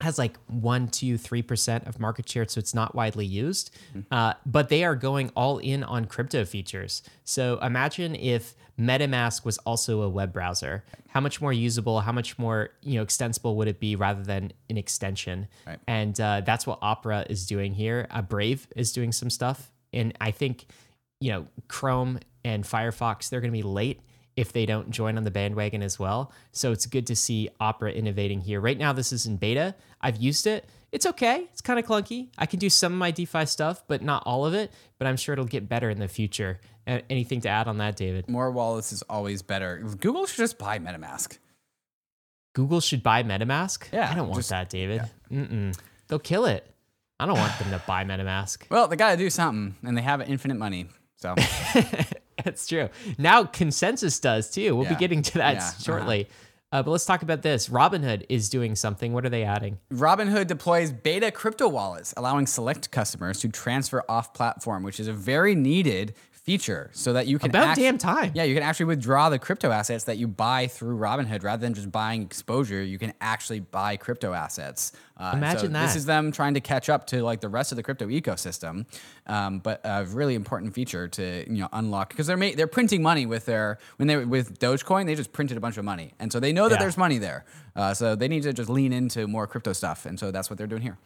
[0.00, 3.74] has like one, two, three percent of market share, so it's not widely used.
[4.10, 7.02] Uh, but they are going all in on crypto features.
[7.24, 10.84] So imagine if MetaMask was also a web browser.
[11.08, 12.00] How much more usable?
[12.00, 15.46] How much more you know extensible would it be rather than an extension?
[15.66, 15.78] Right.
[15.86, 18.08] And uh, that's what Opera is doing here.
[18.10, 20.66] Uh, Brave is doing some stuff, and I think
[21.20, 24.00] you know Chrome and Firefox they're going to be late
[24.36, 26.32] if they don't join on the bandwagon as well.
[26.52, 28.60] So it's good to see Opera innovating here.
[28.60, 29.74] Right now, this is in beta.
[30.00, 30.68] I've used it.
[30.92, 31.46] It's okay.
[31.52, 32.28] It's kind of clunky.
[32.38, 34.72] I can do some of my DeFi stuff, but not all of it.
[34.98, 36.60] But I'm sure it'll get better in the future.
[36.86, 38.28] Anything to add on that, David?
[38.28, 39.78] More wallets is always better.
[40.00, 41.38] Google should just buy MetaMask.
[42.54, 43.90] Google should buy MetaMask.
[43.92, 45.02] Yeah, I don't want just- that, David.
[45.30, 45.76] Mm-mm.
[46.08, 46.70] They'll kill it.
[47.18, 48.68] I don't want them to buy MetaMask.
[48.70, 50.88] Well, they got to do something, and they have infinite money.
[51.16, 51.34] So,
[52.42, 52.88] That's true.
[53.18, 54.74] Now ConsenSys does too.
[54.74, 55.82] We'll be getting to that Yeah, uh-huh.
[55.82, 56.28] shortly.
[56.72, 57.68] uh but let's talk about this.
[57.68, 59.12] Robinhood is doing something.
[59.12, 59.78] What are they adding?
[59.92, 65.12] Robinhood deploys beta crypto wallets, allowing select customers to transfer off platform, which is a
[65.12, 68.30] very needed feature so that you can About act- damn time.
[68.34, 71.72] Yeah, you can actually withdraw the crypto assets that you buy through Robinhood rather than
[71.72, 72.82] just buying exposure.
[72.82, 74.92] You can actually buy crypto assets.
[75.16, 77.76] Uh, Imagine so This is them trying to catch up to like the rest of
[77.76, 78.84] the crypto ecosystem,
[79.26, 83.02] um, but a really important feature to you know unlock because they're ma- they're printing
[83.02, 86.30] money with their when they with Dogecoin they just printed a bunch of money and
[86.32, 86.80] so they know that Yeah.
[86.80, 87.44] there's money there.
[87.74, 90.58] Uh, so they need to just lean into more crypto stuff, and so that's what
[90.58, 90.98] they're doing here.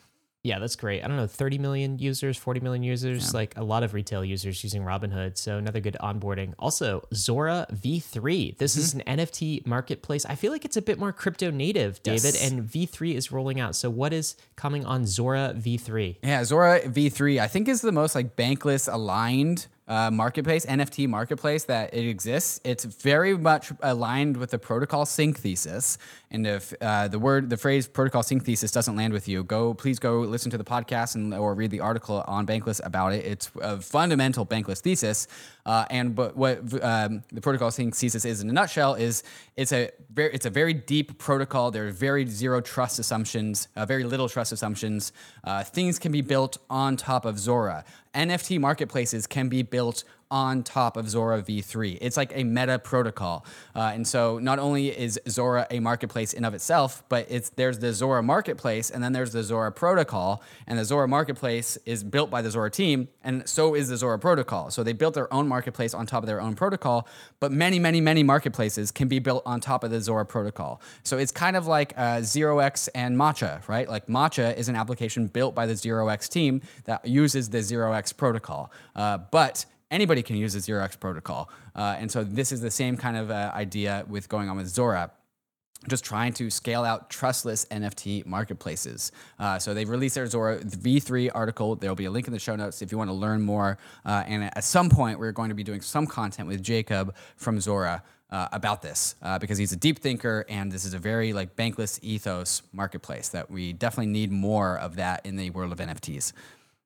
[0.45, 1.03] Yeah, that's great.
[1.05, 4.63] I don't know, 30 million users, 40 million users, like a lot of retail users
[4.63, 5.37] using Robinhood.
[5.37, 6.55] So another good onboarding.
[6.61, 8.57] Also, Zora V3.
[8.57, 9.09] This is Mm-hmm.
[9.11, 10.25] an NFT marketplace.
[10.27, 12.51] I feel like it's a bit more crypto native, David, Yes.
[12.51, 13.75] and V3 is rolling out.
[13.75, 16.19] So what is coming on Zora V3?
[16.23, 21.65] Yeah, Zora V3 I think is the most like bankless aligned uh, marketplace, NFT marketplace
[21.65, 22.61] that it exists.
[22.63, 25.99] It's very much aligned with the protocol sink thesis.
[26.31, 29.73] And if uh, the word, the phrase protocol sink thesis doesn't land with you, go
[29.73, 33.25] please go listen to the podcast and or read the article on Bankless about it.
[33.25, 35.27] It's a fundamental Bankless thesis.
[35.69, 39.23] Uh, and but what um, the protocol sink thesis is in a nutshell is
[39.55, 41.71] it's a very it's a very deep protocol.
[41.71, 45.13] There are very zero trust assumptions, uh, very little trust assumptions.
[45.45, 47.85] Uh, things can be built on top of Zora.
[48.15, 51.99] NFT marketplaces can be built on top of Zora v3.
[52.01, 56.45] It's like a meta protocol, uh, and so not only is Zora a marketplace in
[56.45, 60.79] of itself, but it's there's the Zora marketplace, and then there's the Zora protocol, and
[60.79, 64.71] the Zora marketplace is built by the Zora team, and so is the Zora protocol.
[64.71, 67.09] So they built their own marketplace on top of their own protocol,
[67.41, 70.81] but many, many, many marketplaces can be built on top of the Zora protocol.
[71.03, 73.89] So it's kind of like uh, Zero X and Matcha, right?
[73.89, 77.93] Like Matcha is an application built by the Zero X team that uses the Zero
[77.93, 81.51] X protocol, uh, but anybody can use the Zero X protocol.
[81.75, 84.69] Uh, and so this is the same kind of uh, idea with going on with
[84.69, 85.11] Zora
[85.87, 89.13] just trying to scale out trustless NFT marketplaces.
[89.39, 91.77] Uh, so they've released their Zora V3 article.
[91.77, 93.79] There'll be a link in the show notes if you want to learn more.
[94.05, 97.61] Uh, and at some point, we're going to be doing some content with Jacob from
[97.61, 98.03] Zora.
[98.31, 101.57] Uh, about this uh, because he's a deep thinker and this is a very like
[101.57, 106.35] bankless ethos marketplace that we definitely need more of that in the world of NFTs.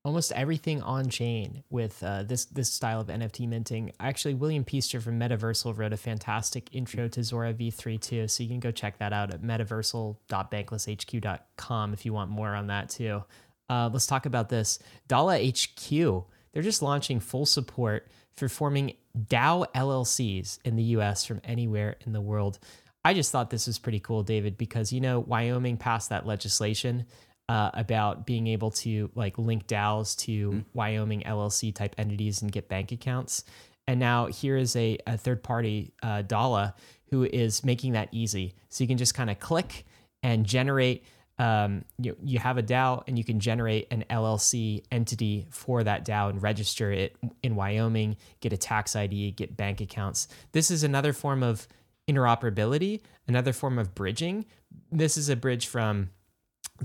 [0.04, 3.92] Almost everything on chain with uh, this this style of NFT minting.
[4.00, 8.48] Actually, William Peaster from Metaversal wrote a fantastic intro to Zora V3 too, so you
[8.48, 13.22] can go check that out at metaversal.banklesshq.com if you want more on that too.
[13.70, 16.24] Uh, let's talk about this Doola HQ.
[16.52, 21.24] They're just launching full support for forming DAO LLCs in the U.S.
[21.24, 22.58] from anywhere in the world.
[23.04, 27.06] I just thought this was pretty cool, David, because you know Wyoming passed that legislation
[27.52, 32.66] uh, about being able to like link DAOs to Wyoming LLC type entities and get
[32.66, 33.44] bank accounts.
[33.86, 36.72] And now here is a, a third party, uh, Doola,
[37.10, 38.54] who is making that easy.
[38.70, 39.84] So you can just kind of click
[40.22, 41.04] and generate.
[41.38, 46.06] Um, you, you have a DAO and you can generate an LLC entity for that
[46.06, 50.26] DAO and register it in Wyoming, get a tax ID, get bank accounts.
[50.52, 51.68] This is another form of
[52.08, 54.46] interoperability, another form of bridging.
[54.90, 56.08] This is a bridge from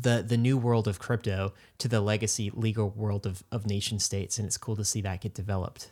[0.01, 4.37] the the new world of crypto to the legacy legal world of, of nation states
[4.37, 5.89] and it's cool to see that get developed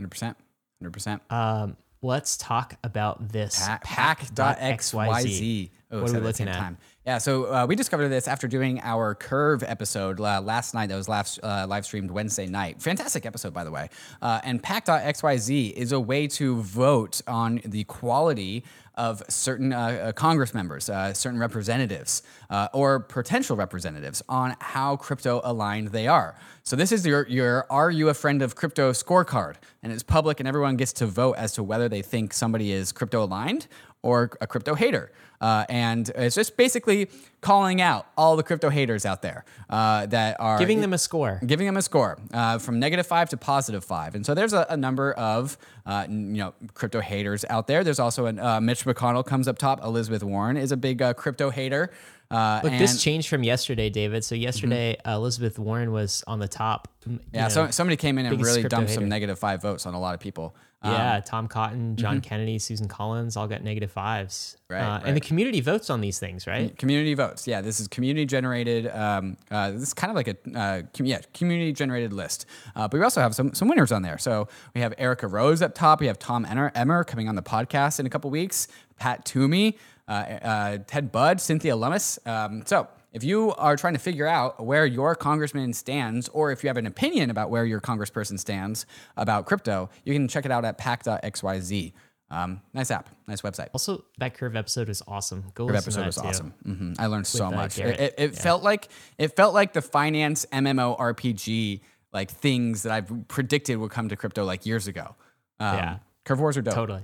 [0.00, 0.34] 100%.
[0.82, 1.20] 100%.
[1.30, 5.70] um, let's talk about this Pack, pack.xyz.
[5.90, 6.58] Oh, What are we looking same at?
[6.58, 6.78] Time.
[7.06, 10.88] Yeah, so uh, we discovered this after doing our Curve episode uh, last night.
[10.88, 12.80] That was last, uh, live streamed Wednesday night.
[12.80, 13.90] Fantastic episode, by the way.
[14.22, 20.12] Uh, and Pack.xyz is a way to vote on the quality of certain uh, uh,
[20.12, 26.34] Congress members, uh, certain representatives, uh, or potential representatives on how crypto aligned they are.
[26.62, 30.40] So this is your your Are You a Friend of Crypto scorecard, and it's public,
[30.40, 33.66] and everyone gets to vote as to whether they think somebody is crypto aligned
[34.02, 35.12] or a crypto hater.
[35.40, 37.10] Uh, and it's just basically
[37.40, 41.40] calling out all the crypto haters out there uh, that are giving them a score
[41.44, 44.14] giving them a score uh, from negative five to positive five.
[44.14, 47.82] And so there's a, a number of uh, you know crypto haters out there.
[47.82, 49.82] There's also an, uh, Mitch McConnell comes up top.
[49.82, 51.90] Elizabeth Warren is a big uh, crypto hater.
[52.30, 54.24] Uh, Look, and- this changed from yesterday, David.
[54.24, 56.88] So yesterday, uh, Elizabeth Warren was on the top.
[57.32, 60.00] yeah, know, so somebody came in and really dumped some negative five votes on a
[60.00, 60.54] lot of people.
[60.84, 64.56] Um, yeah, Tom Cotton, John Kennedy, Susan Collins all got negative fives.
[64.68, 66.76] Right, uh, And the community votes on these things, right?
[66.76, 67.46] Community votes.
[67.46, 68.88] Yeah, this is community generated.
[68.88, 72.46] Um, uh, this is kind of like a uh, com- yeah community generated list.
[72.74, 74.18] Uh, but we also have some some winners on there.
[74.18, 76.00] So we have Erica Rose up top.
[76.00, 78.66] We have Tom Emmer, Emmer coming on the podcast in a couple weeks.
[78.98, 82.18] Pat Toomey, uh, uh, Ted Budd, Cynthia Lummis.
[82.26, 82.88] Um, so.
[83.12, 86.76] If you are trying to figure out where your congressman stands, or if you have
[86.76, 90.78] an opinion about where your congressperson stands about crypto, you can check it out at
[90.78, 91.92] pack.xyz.
[92.30, 93.68] Um, nice app, nice website.
[93.74, 95.52] Also, that Curve episode was awesome.
[95.54, 96.22] Go listen episode was too.
[96.22, 96.54] awesome.
[96.64, 97.78] hmm I learned so uh, much.
[97.78, 98.00] It, Garrett.
[98.00, 101.82] it, it felt like it felt like the finance MMO RPG
[102.12, 105.14] like things that I've predicted would come to crypto like years ago.
[105.60, 105.98] Um, Yeah.
[106.24, 106.74] Curve wars are dope.
[106.74, 107.02] Totally.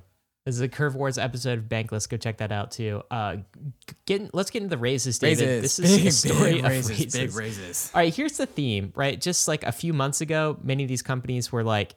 [0.49, 2.09] This is a Curve Wars episode of Bankless.
[2.09, 3.03] Go check that out too.
[3.11, 3.37] Uh,
[4.07, 5.47] get let's get into the raises, David.
[5.47, 5.77] Raises.
[5.77, 7.13] This is big, a story big of raises, raises.
[7.13, 7.91] Big raises.
[7.95, 9.21] All right, here's the theme, right?
[9.21, 11.97] Just like a few months ago, many of these companies were like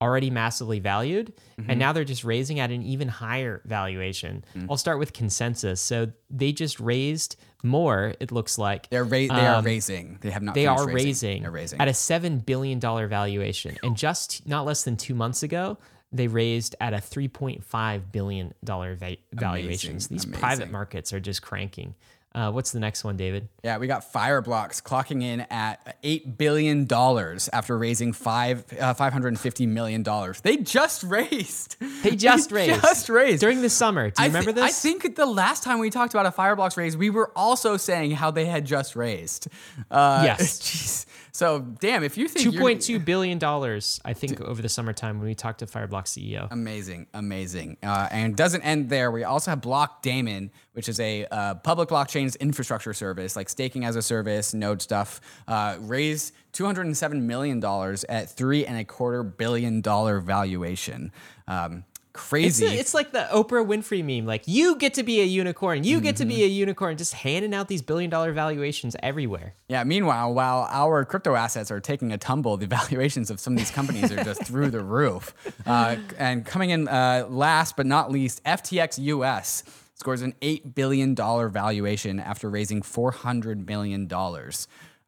[0.00, 1.70] already massively valued, Mm-hmm.
[1.70, 4.44] and now they're just raising at an even higher valuation.
[4.56, 4.66] Mm.
[4.68, 5.78] I'll start with ConsenSys.
[5.78, 8.90] So they just raised more, it looks like.
[8.90, 10.18] They're ra- they are raising.
[10.22, 10.52] They have not.
[10.52, 11.80] Um, They are raising, They're raising.
[11.80, 15.78] at a seven billion dollar valuation, and just not less than two months ago,
[16.12, 20.08] they raised at a three point five billion dollar va- valuations.
[20.08, 21.94] These private markets are just cranking.
[22.34, 23.46] Uh, what's the next one, David?
[23.62, 29.12] Yeah, we got Fireblocks clocking in at eight billion dollars after raising five uh, five
[29.12, 30.40] hundred and fifty million dollars.
[30.40, 31.76] They just raised.
[32.02, 32.80] They just raised.
[32.80, 34.08] Just raised during the summer.
[34.08, 34.64] Do you I remember thi- this?
[34.64, 38.12] I think the last time we talked about a Fireblocks raise, we were also saying
[38.12, 39.48] how they had just raised.
[39.90, 40.58] Uh, Yes.
[40.62, 41.06] Jeez.
[41.34, 45.18] So damn, if you think Two point two billion dollars, I think, over the summertime
[45.18, 46.46] when we talked to Fireblock CEO.
[46.50, 47.78] Amazing, amazing.
[47.82, 49.10] Uh, and doesn't end there.
[49.10, 53.96] We also have Blockdaemon, which is a uh, public blockchains infrastructure service, like staking as
[53.96, 55.22] a service, node stuff.
[55.48, 60.20] Uh, raised two hundred and seven million dollars at three and a quarter billion dollar
[60.20, 61.12] valuation.
[61.48, 62.66] Um, It's, crazy.
[62.66, 64.26] it's like the Oprah Winfrey meme.
[64.26, 65.84] Like you get to be a unicorn.
[65.84, 66.96] You get to be a unicorn.
[66.98, 69.54] Just handing out these billion dollar valuations everywhere.
[69.68, 69.82] yeah.
[69.84, 73.70] Meanwhile, while our crypto assets are taking a tumble, the valuations of some of these
[73.70, 75.34] companies are just through the roof.
[75.66, 81.14] Uh, and coming in uh, last but not least, FTX US scores an $8 billion
[81.14, 84.10] valuation after raising $400 million.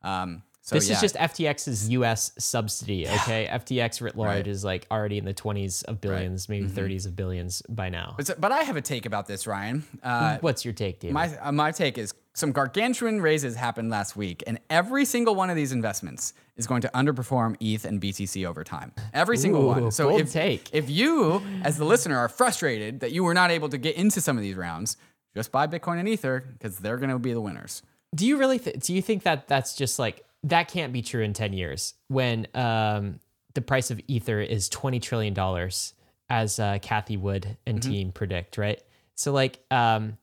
[0.02, 0.94] Um, so This yeah.
[0.94, 2.32] is just FTX's U.S.
[2.38, 3.06] subsidy.
[3.06, 4.46] Okay, FTX writ large Right.
[4.46, 8.14] is like already in the twenties of 1000000000s maybe 30s of billions by now.
[8.16, 9.84] But, but I have a take about this, Ryan.
[10.02, 11.12] Uh, What's your take, David?
[11.12, 15.50] my, uh, my take is some gargantuan raises happened last week, and every single one
[15.50, 18.90] of these investments is going to underperform ETH and BTC over time.
[19.12, 19.90] Every single one.
[19.92, 20.70] So if, take.
[20.72, 24.20] if you, as the listener, are frustrated that you were not able to get into
[24.22, 24.96] some of these rounds,
[25.36, 27.82] just buy Bitcoin and Ether because they're going to be the winners.
[28.14, 31.22] do you really th- do you think that that's just like that can't be true
[31.22, 33.18] in 10 years when um,
[33.54, 35.94] the price of ether is 20 trillion dollars
[36.30, 38.80] as uh, Cathie Wood and team predict right?
[39.14, 40.16] So like um,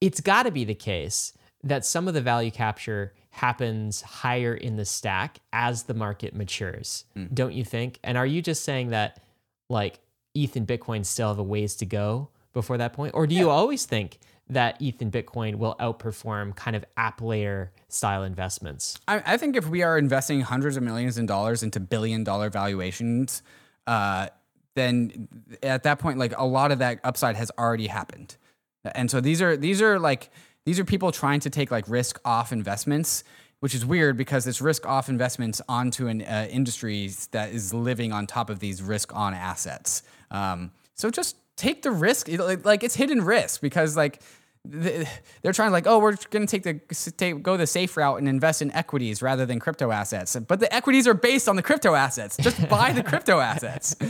[0.00, 1.32] it's got to be the case
[1.64, 7.04] that some of the value capture happens higher in the stack as the market matures
[7.32, 7.98] don't you think?
[8.04, 9.20] And are you just saying that
[9.68, 10.00] like
[10.34, 13.14] eth and bitcoin still have a ways to go before that point?
[13.14, 14.18] Or do you always think
[14.48, 18.98] that ETH and Bitcoin will outperform kind of app layer style investments.
[19.08, 22.50] I, I think if we are investing hundreds of millions of dollars into billion dollar
[22.50, 23.42] valuations,
[23.86, 24.28] uh,
[24.74, 25.28] then
[25.62, 28.36] at that point, like a lot of that upside has already happened.
[28.84, 30.30] And so these are these are like
[30.64, 33.24] these are people trying to take like risk off investments,
[33.60, 38.12] which is weird because it's risk off investments onto an uh, industry that is living
[38.12, 40.02] on top of these risk on assets.
[40.30, 44.20] Um, so just take the risk, It- like- it's hidden risk because like
[44.64, 48.28] they're trying to like, oh, we're going to take the go the safe route and
[48.28, 50.36] invest in equities rather than crypto assets.
[50.36, 52.36] But the equities are based on the crypto assets.
[52.36, 53.96] Just buy the crypto assets.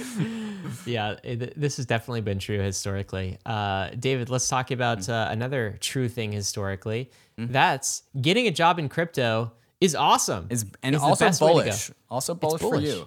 [0.86, 3.38] Yeah, it, this has definitely been true historically.
[3.44, 7.11] Uh, David, let's talk about uh, another true thing historically.
[7.36, 10.46] That's getting a job in crypto is awesome.
[10.50, 11.90] Is and the also bullish.
[12.11, 13.07] Also bullish, for you.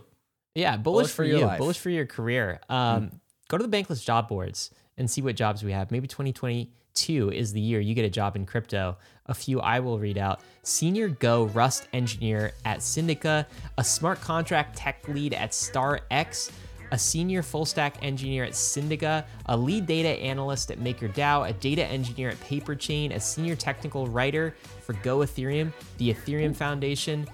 [0.54, 1.58] Yeah, bullish, for, for your you, life.
[1.60, 2.60] bullish for your career.
[2.70, 5.92] Um, Go to the Bankless job boards and see what jobs we have.
[5.92, 8.98] Maybe 2022 is the year you get a job in crypto.
[9.28, 13.46] A few I will read out Senior Go Rust Engineer at Syndica,
[13.78, 16.52] a smart contract tech lead at StarX,
[16.92, 21.86] a senior full stack engineer at Syndica, a lead data analyst at MakerDAO, a data
[21.86, 27.28] engineer at Paperchain, a senior technical writer for Go Ethereum, the Ethereum Foundation.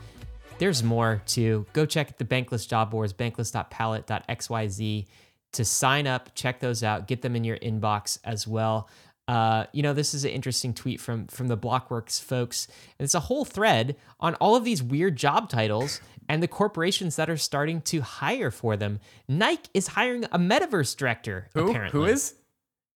[0.58, 1.66] There's more too.
[1.72, 5.06] Go check the Bankless job boards, bankless.palette.xyz
[5.54, 8.90] to sign up, check those out, get them in your inbox as well.
[9.28, 12.68] Uh, you know, this is an interesting tweet from from the Blockworks folks.
[13.00, 17.16] And it's a whole thread on all of these weird job titles and the corporations
[17.16, 19.00] that are starting to hire for them.
[19.28, 21.50] Nike is hiring a metaverse director.
[21.54, 21.70] Who?
[21.70, 22.00] apparently.
[22.00, 22.34] Who is?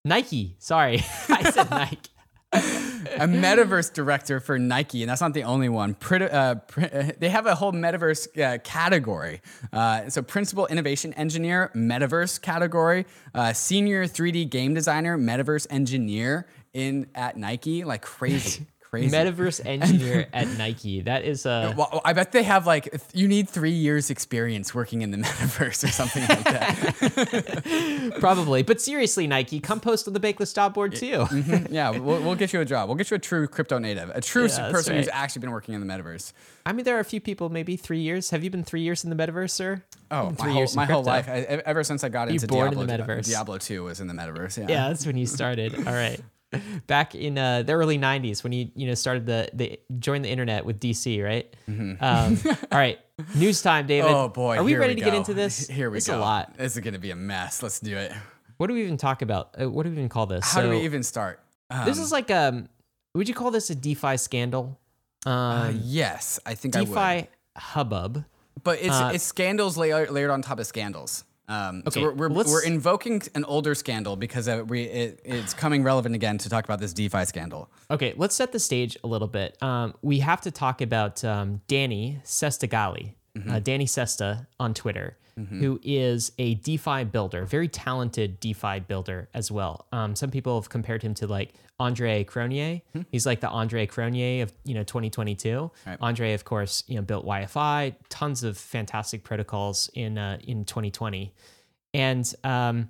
[0.05, 0.57] Nike?
[0.59, 2.11] Sorry, I said Nike.
[3.17, 5.97] a metaverse director for Nike, and that's not the only one.
[6.11, 6.57] Uh, uh,
[7.19, 9.41] they have a whole metaverse uh, category.
[9.73, 17.09] Uh, so, principal innovation engineer, metaverse category, uh, senior 3D game designer, metaverse engineer in
[17.15, 17.85] at Nike.
[17.85, 18.67] Like crazy,
[19.01, 19.17] crazy.
[19.17, 21.01] Metaverse engineer at Nike.
[21.03, 25.03] That is uh Well, I bet they have like you need three years experience working
[25.03, 28.17] in the metaverse or something like that.
[28.21, 28.63] probably.
[28.63, 31.27] But seriously, Nike, come post on the Bankless job board too.
[31.71, 32.89] yeah, we'll, we'll get you a job.
[32.89, 35.75] We'll get you a true crypto native, a true that's person who's actually been working
[35.75, 36.33] in the metaverse.
[36.67, 38.31] I mean, there are a few people, maybe three years.
[38.31, 39.83] Have you been three years in the metaverse, sir?
[40.11, 42.87] Oh, my whole, my whole life, I, ever since I got into born in Diablo,
[42.87, 43.27] the metaverse.
[43.27, 44.59] Diablo Two was in the metaverse.
[44.59, 44.67] Yeah.
[44.69, 45.75] Yeah, that's when you started.
[45.75, 46.21] All right.
[46.87, 50.31] Back in uh, the early '90s, when you you know started the the joined the
[50.31, 51.55] internet with DC, right?
[51.69, 52.39] Um,
[52.73, 52.99] all right,
[53.35, 54.07] news time, David.
[54.09, 54.17] Mm-hmm.
[54.17, 55.69] Oh boy, are we ready to get into this?
[55.69, 56.19] Here we It's go.
[56.19, 56.57] a lot.
[56.57, 57.63] This is gonna be a mess.
[57.63, 58.13] Let's do it.
[58.57, 59.55] What do we even talk about?
[59.61, 60.45] Uh, what do we even call this?
[60.53, 61.41] How do we even start?
[61.71, 62.69] Um, This is like um,
[63.15, 64.79] would you call this a DeFi scandal?
[65.27, 66.89] Um, uh, yes, I think I would.
[66.89, 68.25] DeFi hubbub.
[68.63, 71.25] But it's Uh, it's scandals layered on top of scandals.
[71.47, 75.21] Um, Okay, so we're we're, let's- we're invoking an older scandal because uh, we it,
[75.25, 77.69] it's coming relevant again to talk about this DeFi scandal.
[77.91, 79.63] Okay, let's set the stage a little bit.
[79.63, 83.13] Um, we have to talk about um, Danny Sestagalli,
[83.49, 89.51] uh, Danny Sesta on Twitter, who is a DeFi builder, very talented DeFi builder as
[89.51, 89.87] well.
[89.93, 92.83] Um, some people have compared him to like Andre Cronje.
[93.11, 95.71] He's like the Andre Cronje of you know 2022.
[95.87, 95.99] Right.
[96.01, 101.33] Andre, of course, you know built YFI, tons of fantastic protocols in uh, in 2020,
[101.93, 102.89] and um,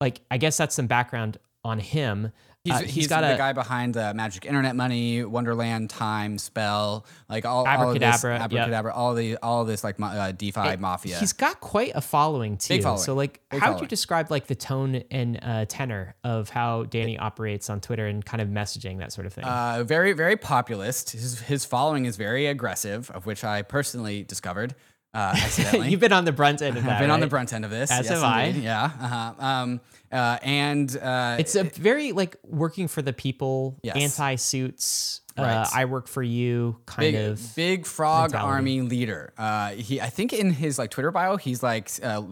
[0.00, 2.32] like I guess that's some background on him.
[2.66, 7.06] He's, Uh, he's, got the a guy behind uh, Magic Internet Money, Wonderland, Time, Spell,
[7.28, 8.96] like all, all this, Abracadabra, yep.
[8.96, 11.18] all the all this like uh, DeFi mafia.
[11.18, 12.82] He's got quite a following too.
[12.82, 13.02] following.
[13.02, 16.84] So like Big how would you describe like the tone and uh, tenor of how
[16.84, 19.44] Danny operates on Twitter and kind of messaging that sort of thing?
[19.44, 21.10] Uh, very, very populist.
[21.10, 24.74] His, his following is very aggressive, of which I personally discovered
[25.16, 25.90] uh, accidentally.
[25.90, 26.92] You've been on the brunt end of that.
[26.92, 27.90] I've been on the brunt end of this.
[27.90, 28.42] As yes, have I.
[28.44, 28.64] indeed.
[28.64, 28.84] Yeah.
[28.84, 29.32] Uh-huh.
[29.46, 29.80] Um,
[30.12, 33.96] uh, and uh, It's a very like working for the people, Yes.
[33.96, 35.22] anti suits.
[35.38, 35.68] Uh, Right.
[35.74, 37.54] I work for you, kind big, of.
[37.56, 38.52] big frog mentality.
[38.54, 39.34] army leader.
[39.36, 42.22] Uh, he, I think, in his like Twitter bio, he's like, uh,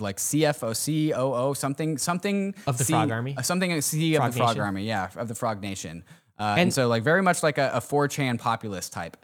[0.00, 3.36] like CFO, COO, something, something Of the C- Frog Army?
[3.42, 4.60] something C Frog of the Frog Nation?
[4.62, 6.04] Army, yeah, of the Frog Nation.
[6.38, 9.16] Uh, and, And- so, like, very much like a, a 4chan populist type.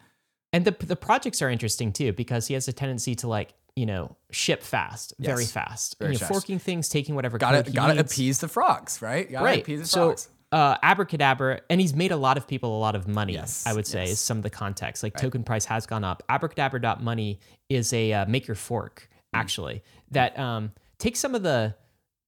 [0.53, 3.87] And the the projects are interesting too because he has a tendency to like you
[3.87, 7.93] know ship fast, very fast, Very you know, forking things, taking whatever Got to got
[7.93, 9.31] to appease the frogs, right?
[9.31, 9.61] Gotta right.
[9.63, 10.29] appease the So frogs.
[10.51, 13.35] uh, abracadabra, and he's made a lot of people a lot of money.
[13.35, 14.11] Yes, I would say yes.
[14.13, 15.03] is some of the context.
[15.05, 16.23] Like token price has gone up.
[16.29, 17.39] Abracadabra.money
[17.69, 19.39] is a uh, maker fork Hmm.
[19.39, 21.77] actually that um, takes some of the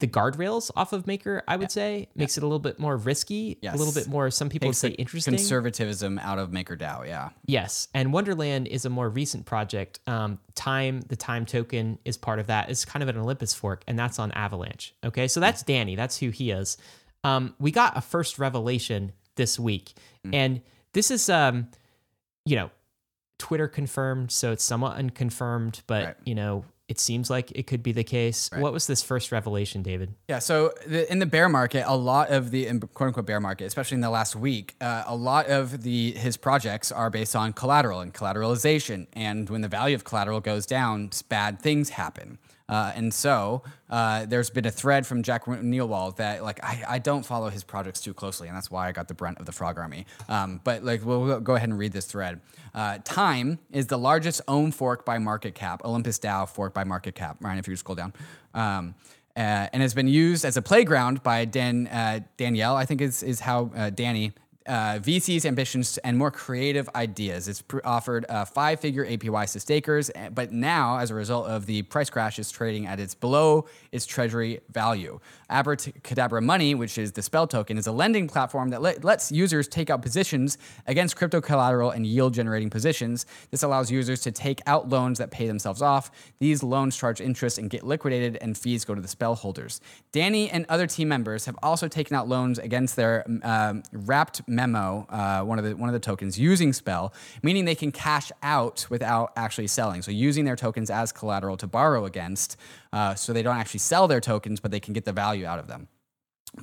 [0.03, 1.43] the guardrails off of Maker.
[1.47, 4.31] I would say makes it a little bit more risky, a little bit more.
[4.31, 5.35] Some people say interesting.
[5.35, 7.31] conservatism out of MakerDAO, yeah.
[7.47, 10.01] Yes, and Wonderland is a more recent project.
[10.09, 12.69] Um, Time, the Time token is part of that.
[12.69, 14.95] It's kind of an Olympus fork, and that's on Avalanche.
[15.05, 15.95] Okay, so that's Danny.
[15.95, 16.77] That's who he is.
[17.25, 19.93] Um, we got a first revelation this week,
[20.33, 20.61] and
[20.93, 21.69] this is, um,
[22.45, 22.71] you know,
[23.39, 26.17] Twitter confirmed, so it's somewhat unconfirmed, but Right.
[26.25, 28.51] you know, it seems like it could be the case.
[28.55, 30.15] What was this first revelation, David?
[30.29, 33.41] Yeah, so the, in the bear market, a lot of the in quote unquote bear
[33.41, 37.35] market, especially in the last week, uh, a lot of the his projects are based
[37.35, 39.07] on collateral and collateralization.
[39.15, 42.37] And when the value of collateral goes down, bad things happen.
[42.69, 46.99] Uh, and so uh, there's been a thread from Jack Niewold that like I, I
[46.99, 49.53] don't follow his projects too closely, and that's why I got the brunt of the
[49.53, 50.07] Frog Army.
[50.29, 52.41] Um, but like we'll, go ahead and read this thread.
[52.75, 55.85] Uh, Time is the largest OHM fork by market cap.
[55.85, 57.37] Olympus DAO fork by market cap.
[57.41, 58.13] Ryan, if you scroll down.
[58.55, 58.95] Um,
[59.37, 62.77] uh, and has been used as a playground by Dan uh, Danielle.
[62.77, 64.33] I think is is how uh, Danny.
[64.67, 67.49] Uh, VC's ambitions and more creative ideas.
[67.49, 71.67] It's pr- offered uh, five-figure APYs to stakers, eh, but now, as a result of
[71.67, 75.19] the price crash, is trading at its below its treasury value.
[75.53, 79.69] Abracadabra Money, which is the spell token, is a lending platform that let, lets users
[79.69, 83.27] take out positions against crypto collateral and yield-generating positions.
[83.51, 86.11] This allows users to take out loans that pay themselves off.
[86.39, 89.81] These loans charge interest and get liquidated, and fees go to the spell holders.
[90.11, 95.07] Danny and other team members have also taken out loans against their um, wrapped memo,
[95.11, 98.87] uh, one of the one of the tokens, using spell, meaning they can cash out
[98.89, 100.03] without actually selling.
[100.03, 102.57] So using their tokens as collateral to borrow against,
[102.93, 105.59] uh, so they don't actually sell their tokens, but they can get the value out
[105.59, 105.89] of them.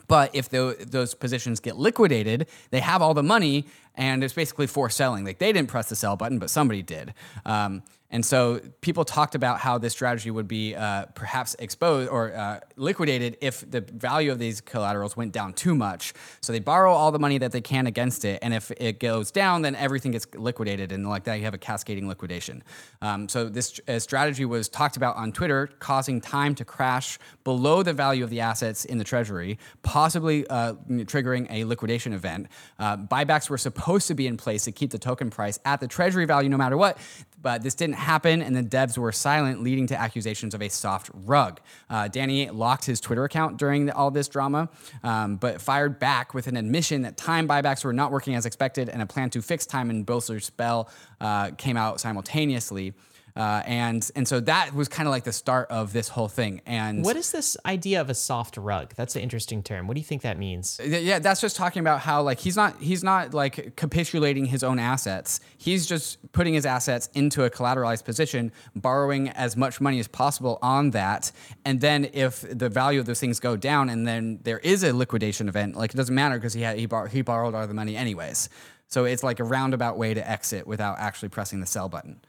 [0.07, 3.65] But if tho- those positions get liquidated, they have all the money,
[3.95, 5.25] and it's basically for selling.
[5.25, 7.13] Like they didn't press the sell button, but somebody did.
[7.45, 7.81] Um,
[8.11, 12.59] and so people talked about how this strategy would be uh, perhaps exposed or uh,
[12.75, 16.13] liquidated if the value of these collaterals went down too much.
[16.41, 19.31] So they borrow all the money that they can against it, and if it goes
[19.31, 22.63] down, then everything gets liquidated, and like that, you have a cascading liquidation.
[23.01, 27.83] Um, so this uh, strategy was talked about on Twitter, causing time to crash below
[27.83, 32.47] the value of the assets in the treasury, possibly uh, triggering a liquidation event.
[32.77, 35.87] Uh, buybacks were supposed to be in place to keep the token price at the
[35.87, 36.97] treasury value no matter what.
[37.41, 41.09] But this didn't happen, and the devs were silent, leading to accusations of a soft
[41.13, 41.61] rug.
[41.89, 44.69] Uh, Danny locked his Twitter account during the, all this drama,
[45.03, 48.89] um, but fired back with an admission that time buybacks were not working as expected,
[48.89, 50.89] and a plan to fix time and bolster spell
[51.21, 52.93] uh, came out simultaneously.
[53.39, 56.61] Uh, and and so that was kind of like the start of this whole thing.
[56.65, 58.93] And What is this idea of a soft rug?
[58.97, 59.87] That's an interesting term.
[59.87, 60.75] What do you think that means?
[60.75, 64.61] Th- yeah, that's just talking about how like he's not he's not like capitulating his
[64.61, 65.39] own assets.
[65.57, 70.59] He's just putting his assets into a collateralized position, borrowing as much money as possible
[70.61, 71.31] on that,
[71.63, 74.91] and then if the value of those things go down, and then there is a
[74.91, 77.73] liquidation event, like it doesn't matter because he had, he, bor- he borrowed all the
[77.73, 78.49] money anyways.
[78.87, 82.19] So it's like a roundabout way to exit without actually pressing the sell button.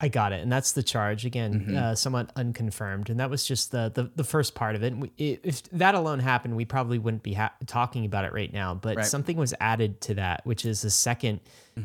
[0.00, 1.76] I got it, and that's the charge again, Mm-hmm.
[1.76, 4.92] uh, somewhat unconfirmed, and that was just the the, the first part of it.
[4.92, 8.52] And we, if that alone happened, we probably wouldn't be ha- talking about it right
[8.52, 8.74] now.
[8.74, 9.02] But Right.
[9.02, 9.08] Mm-hmm.
[9.10, 11.40] something was added to that, which is the 2nd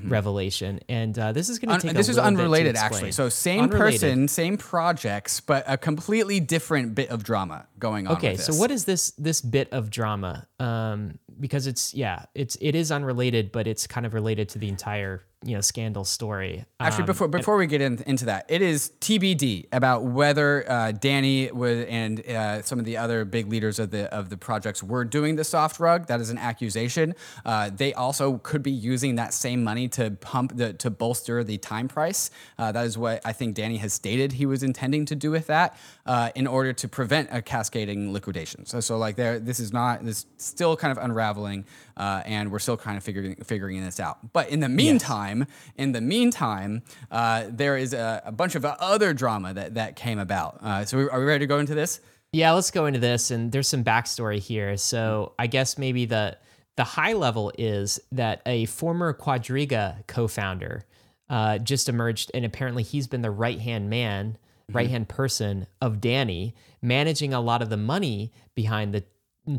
[0.05, 1.95] revelation, and uh, this is going to take.
[1.95, 3.11] this a is little bit to unrelated, actually.
[3.11, 4.01] So same Unrelated.
[4.01, 8.13] person, same projects, but a completely different bit of drama going on.
[8.17, 10.47] Okay, so what is this this bit of drama?
[10.59, 14.67] Um, because it's yeah, it's it is unrelated, but it's kind of related to the
[14.69, 16.65] entire you know scandal story.
[16.79, 20.91] Actually, Um, before before we get in, into that, it is TBD about whether uh,
[20.91, 25.05] Danny and uh, some of the other big leaders of the of the projects were
[25.05, 26.07] doing the soft rug.
[26.07, 27.15] That is an accusation.
[27.45, 31.57] Uh, they also could be using that same money to pump the to bolster the
[31.57, 32.31] time price.
[32.57, 35.47] Uh, that is what I think Danny has stated he was intending to do with
[35.47, 38.65] that uh, in order to prevent a cascading liquidation.
[38.65, 42.59] So so like there, this is not this still kind of unraveling, uh, and we're
[42.59, 44.33] still kind of figuring figuring this out.
[44.33, 45.47] But in the meantime,
[45.77, 50.19] in the meantime, uh, there is a, a bunch of other drama that that came
[50.19, 50.59] about.
[50.61, 52.01] Uh, so we- are we ready to go into this?
[52.31, 54.75] Yeah, let's go into this, and there's some backstory here.
[54.77, 56.37] So I guess maybe the
[56.75, 60.83] the high level is that a former Quadriga co-founder
[61.29, 64.37] uh, just emerged, and apparently he's been the right hand man,
[64.71, 69.03] right hand person of Danny, managing a lot of the money behind the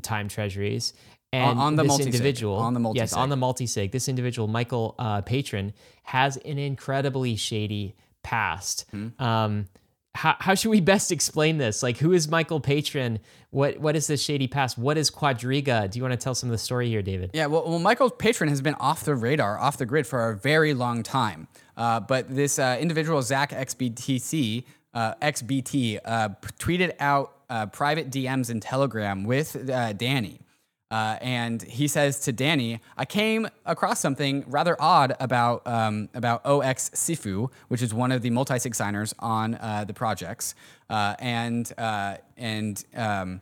[0.01, 0.93] time treasuries.
[1.33, 3.19] And on the this multi-sig, individual, on the yes, multi-sig.
[3.19, 5.73] on the multi-sig, this individual, Michael uh, Patryn,
[6.05, 8.87] has an incredibly shady past.
[8.93, 9.09] Hmm.
[9.19, 9.67] Um,
[10.15, 11.83] how, how should we best explain this?
[11.83, 13.19] Like, who is Michael Patryn?
[13.51, 14.79] What what is this shady past?
[14.79, 15.91] What is Quadriga?
[15.91, 17.31] Do you want to tell some of the story here, David?
[17.35, 20.37] Yeah, well, well, Michael Patryn has been off the radar, off the grid for a
[20.37, 21.49] very long time.
[21.77, 24.65] Uh, but this uh, individual, Zach XBTC,
[24.95, 26.29] uh, XBT, uh,
[26.59, 30.41] tweeted out uh, private DMs in Telegram with uh, Danny.
[30.91, 36.47] Uh, and he says to Danny, I came across something rather odd about um, about
[36.47, 40.55] OX Sifu, which is one of the multi-sig signers on uh, the projects.
[40.89, 43.41] And and um,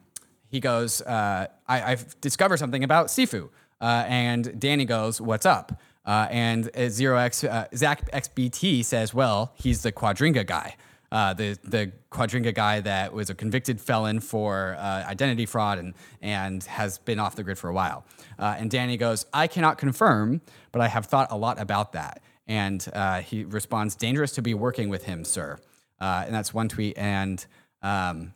[0.49, 3.51] he goes, I, I've discovered something about Sifu.
[3.81, 5.79] And Danny goes, What's up?
[6.05, 10.77] And uh, Zero X uh, Zach XBT says, Well, he's the Quadriga guy.
[11.13, 15.93] Uh, the the Quadriga guy that was a convicted felon for uh, identity fraud and
[16.23, 18.07] and has been off the grid for a while.
[18.39, 20.41] Uh, and Danny goes, I cannot confirm,
[20.73, 22.23] but I have thought a lot about that.
[22.47, 25.59] And uh, he responds, Dangerous to be working with him, sir.
[26.01, 26.97] Uh, and that's one tweet.
[26.97, 27.45] And
[27.83, 28.33] um,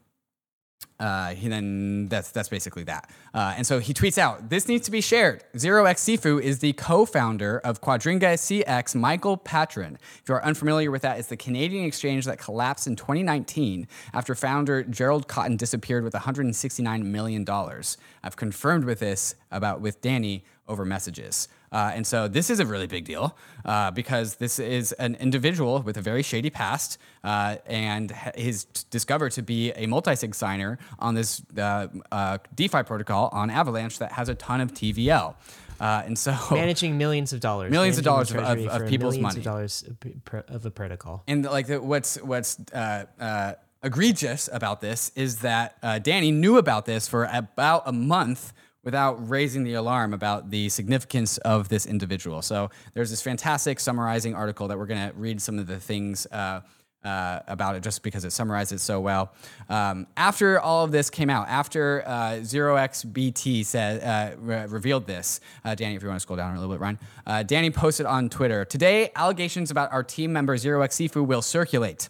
[0.99, 3.11] uh, he then that's that's basically that.
[3.34, 6.61] Uh, and so he tweets out, "This needs to be shared." Zero X Sifu is
[6.61, 8.94] the co-founder of Quadriga CX.
[8.94, 9.94] Michael Patryn.
[9.94, 14.34] If you are unfamiliar with that, it's the Canadian exchange that collapsed in 2019 after
[14.34, 17.99] founder Gerald Cotten disappeared with 169 million dollars.
[18.22, 21.49] I've confirmed with this about with Danny over messages.
[21.72, 25.80] Uh, and so this is a really big deal uh, because this is an individual
[25.82, 30.78] with a very shady past uh, and ha- is discovered to be a multi-sig signer
[30.98, 35.34] on this uh, uh, DeFi protocol on Avalanche that has a ton of TVL.
[35.78, 39.22] Uh, and so Managing millions of dollars, Millions of dollars of- treasury of people's millions
[39.34, 39.38] money.
[39.40, 41.22] of dollars of of a protocol.
[41.28, 43.52] And like the, what's what's uh, uh,
[43.82, 48.52] egregious about this is that uh, Danny knew about this for about a month
[48.87, 52.41] without raising the alarm about the significance of this individual.
[52.41, 56.24] So there's this fantastic summarizing article that we're going to read some of the things.
[56.26, 56.61] Uh,
[57.05, 59.32] uh, about it just because it summarizes it so well.
[59.68, 65.39] Um, after all of this came out, after uh, ZeroXBT said uh, re- revealed this,
[65.64, 68.07] uh, Danny, if you want to scroll down a little bit, Ryan, uh, Danny posted
[68.07, 72.09] on Twitter today allegations about our team member ZeroXSifu will circulate.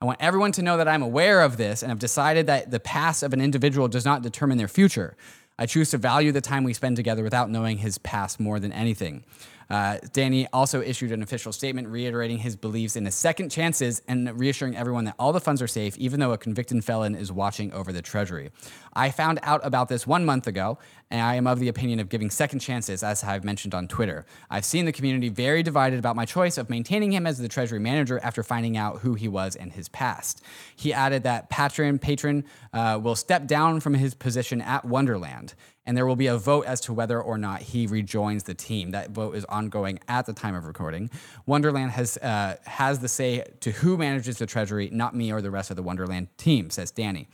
[0.00, 2.78] I want everyone to know that I'm aware of this and have decided that the
[2.78, 5.16] past of an individual does not determine their future.
[5.58, 8.72] I choose to value the time we spend together without knowing his past more than
[8.72, 9.24] anything.
[9.68, 14.38] Uh, Danny also issued an official statement reiterating his beliefs in the second chances and
[14.38, 17.72] reassuring everyone that all the funds are safe, even though a convicted felon is watching
[17.72, 18.50] over the treasury.
[18.94, 20.78] I found out about this one month ago,
[21.10, 24.24] and I am of the opinion of giving second chances, as I've mentioned on Twitter.
[24.50, 27.80] I've seen the community very divided about my choice of maintaining him as the treasury
[27.80, 30.42] manager after finding out who he was and his past.
[30.74, 35.54] He added that Patryn Patryn uh, will step down from his position at Wonderland,
[35.86, 38.90] and there will be a vote as to whether or not he rejoins the team.
[38.90, 41.10] That vote is ongoing at the time of recording.
[41.46, 45.50] Wonderland has uh, has the say to who manages the treasury, not me or the
[45.50, 47.28] rest of the Wonderland team, says Danny.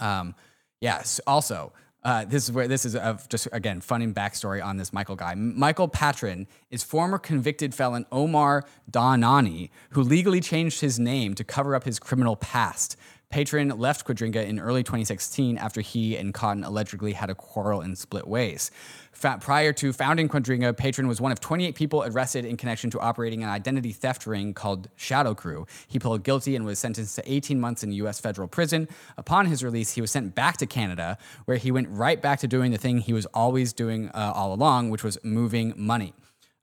[0.00, 0.34] Um,
[0.80, 1.20] yes.
[1.26, 1.72] Also,
[2.04, 5.34] uh, this is where this is a, just again funny backstory on this Michael guy.
[5.34, 11.74] Michael Patryn is former convicted felon Omar Dhanani, who legally changed his name to cover
[11.74, 12.96] up his criminal past.
[13.30, 17.96] Patryn left Quadriga in early 2016 after he and Cotten allegedly had a quarrel and
[17.96, 18.70] split ways.
[19.12, 23.42] Prior to founding Quadriga, Patryn was one of 28 people arrested in connection to operating
[23.42, 25.66] an identity theft ring called Shadow Crew.
[25.86, 28.18] He pled guilty and was sentenced to 18 months in U.S.
[28.18, 28.88] federal prison.
[29.18, 32.48] Upon his release, he was sent back to Canada, where he went right back to
[32.48, 36.14] doing the thing he was always doing uh, all along, which was moving money.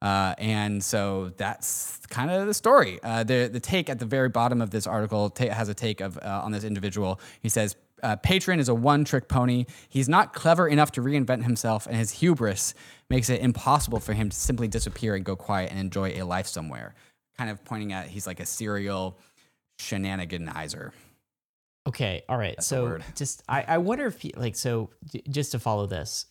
[0.01, 2.99] Uh, and so that's kind of the story.
[3.01, 6.01] Uh, the the take at the very bottom of this article ta- has a take
[6.01, 7.19] of uh, on this individual.
[7.41, 7.75] He says.
[8.03, 9.65] Uh, Patryn is a one-trick pony.
[9.89, 12.75] He's not clever enough to reinvent himself, and his hubris
[13.09, 16.45] makes it impossible for him to simply disappear and go quiet and enjoy a life
[16.45, 16.93] somewhere.
[17.37, 19.17] Kind of pointing at he's like a serial
[19.79, 20.91] shenaniganizer.
[21.87, 22.61] Okay, all right.
[22.61, 26.25] so just I, I wonder if you- like so j- just to follow this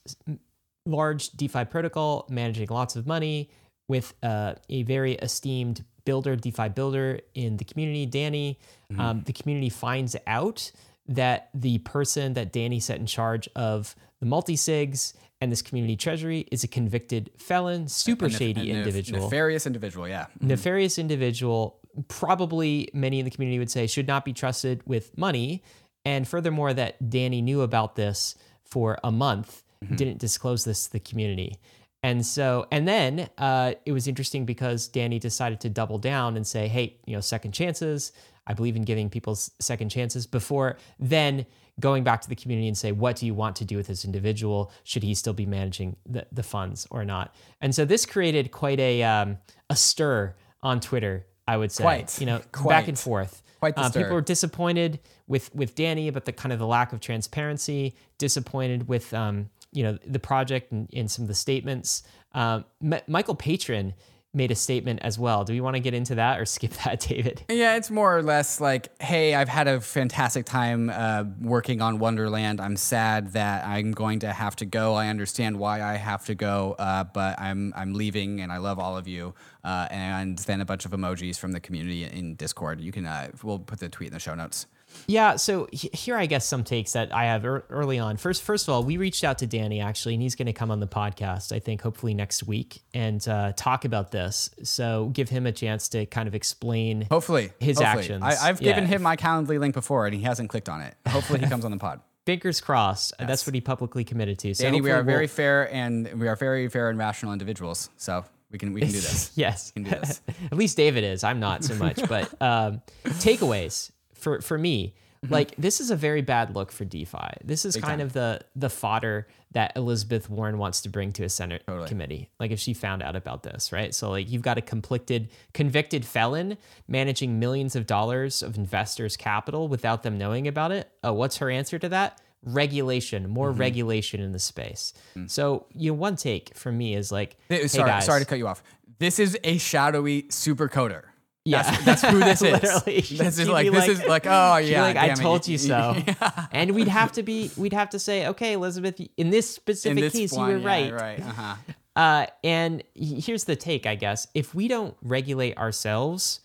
[0.86, 3.50] large DeFi protocol managing lots of money
[3.88, 8.58] with uh, a very esteemed builder, DeFi builder in the community, Danny.
[8.98, 10.70] Um, the community finds out
[11.08, 15.96] that the person that Danny set in charge of the multi sigs and this community
[15.96, 20.08] treasury is a convicted felon, super shady individual nefarious individual.
[20.08, 20.26] Yeah.
[20.40, 25.62] nefarious individual, probably many in the community would say should not be trusted with money.
[26.06, 29.63] And furthermore, that Danny knew about this for a month,
[29.94, 31.58] didn't disclose this to the community.
[32.02, 36.46] And so, and then uh, it was interesting because Danny decided to double down and
[36.46, 38.12] say, hey, you know, second chances.
[38.46, 41.46] I believe in giving people second chances before then
[41.80, 44.04] going back to the community and say, what do you want to do with this
[44.04, 44.70] individual?
[44.84, 47.34] Should he still be managing the, the funds or not?
[47.60, 49.38] And so this created quite a, um,
[49.70, 51.82] a stir on Twitter, I would say.
[51.82, 52.20] Quite.
[52.20, 53.42] You know, back and forth.
[53.60, 57.00] Quite Uh, people were disappointed with with Danny about the kind of the lack of
[57.00, 57.96] transparency.
[58.18, 62.02] Disappointed with um, you know the project and, and some of the statements.
[62.32, 63.94] Um, M- Michael Patryn
[64.34, 65.44] made a statement as well.
[65.44, 67.44] Do we want to get into that or skip that, David?
[67.48, 71.98] Yeah, it's more or less like, hey, I've had a fantastic time uh, working on
[71.98, 72.60] Wonderland.
[72.60, 74.94] I'm sad that I'm going to have to go.
[74.94, 78.78] I understand why I have to go, uh, but I'm I'm leaving, and I love
[78.78, 79.34] all of you.
[79.62, 82.80] Uh, and then a bunch of emojis from the community in Discord.
[82.80, 84.66] You can uh, we'll put the tweet in the show notes.
[85.06, 88.16] Yeah, so here I guess some takes that I have early on.
[88.16, 90.70] First, first of all, we reached out to Danny actually, and he's going to come
[90.70, 91.52] on the podcast.
[91.52, 94.50] I think hopefully next week and uh, talk about this.
[94.62, 97.06] So give him a chance to kind of explain.
[97.10, 98.02] Hopefully, His hopefully.
[98.04, 98.22] actions.
[98.24, 98.90] I, I've given Yeah.
[98.90, 100.94] him my Calendly link before, and he hasn't clicked on it.
[101.08, 102.00] Hopefully, he comes on the pod.
[102.26, 103.12] Fingers crossed.
[103.18, 104.54] That's what he publicly committed to.
[104.54, 107.90] So Danny, we are very we'll- fair and we are very fair and rational individuals.
[107.98, 109.32] So we can we can do this.
[109.36, 109.72] yes.
[109.72, 110.22] can do this.
[110.50, 111.22] At least David is.
[111.22, 112.00] I'm not so much.
[112.08, 113.90] But um, takeaways
[114.24, 114.94] for for me,
[115.24, 115.32] Mm-hmm.
[115.32, 117.30] like this is a very bad look for DeFi.
[117.42, 121.30] This is kind of the the fodder that Elizabeth Warren wants to bring to a
[121.30, 122.28] Senate committee.
[122.38, 123.94] Like if she found out about this, right?
[123.94, 126.58] So like you've got a conflicted, convicted felon
[126.88, 130.90] managing millions of dollars of investors' capital without them knowing about it.
[131.02, 132.20] Oh, what's her answer to that?
[132.58, 133.60] Regulation, more Mm-hmm.
[133.60, 134.92] regulation in the space.
[135.16, 135.30] Mm.
[135.30, 138.36] So you know, one take from me is like, Eh, hey sorry, sorry to cut
[138.38, 138.62] you off.
[138.98, 141.04] This is a shadowy super coder.
[141.44, 141.62] Yeah.
[141.62, 142.42] That's, that's who this
[142.86, 143.18] is.
[143.18, 144.82] This is like be this like- is like oh yeah.
[144.82, 146.46] like I damn it, told you so, Yeah.
[146.52, 149.98] and we'd have to be, we'd have to say, okay, Elizabeth, in this In specific
[150.04, 150.92] this case, one, you were yeah, right.
[150.92, 151.20] Right.
[151.20, 151.54] Uh-huh.
[151.96, 156.40] Uh, and here's the take, I guess: if we don't regulate ourselves,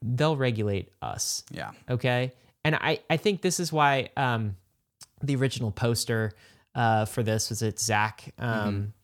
[0.00, 1.42] they'll regulate us.
[1.50, 1.72] Yeah.
[1.90, 2.32] Okay,
[2.64, 4.56] and I, I think this is why um,
[5.22, 6.32] the original poster
[6.74, 8.94] uh, for this was it Zach um,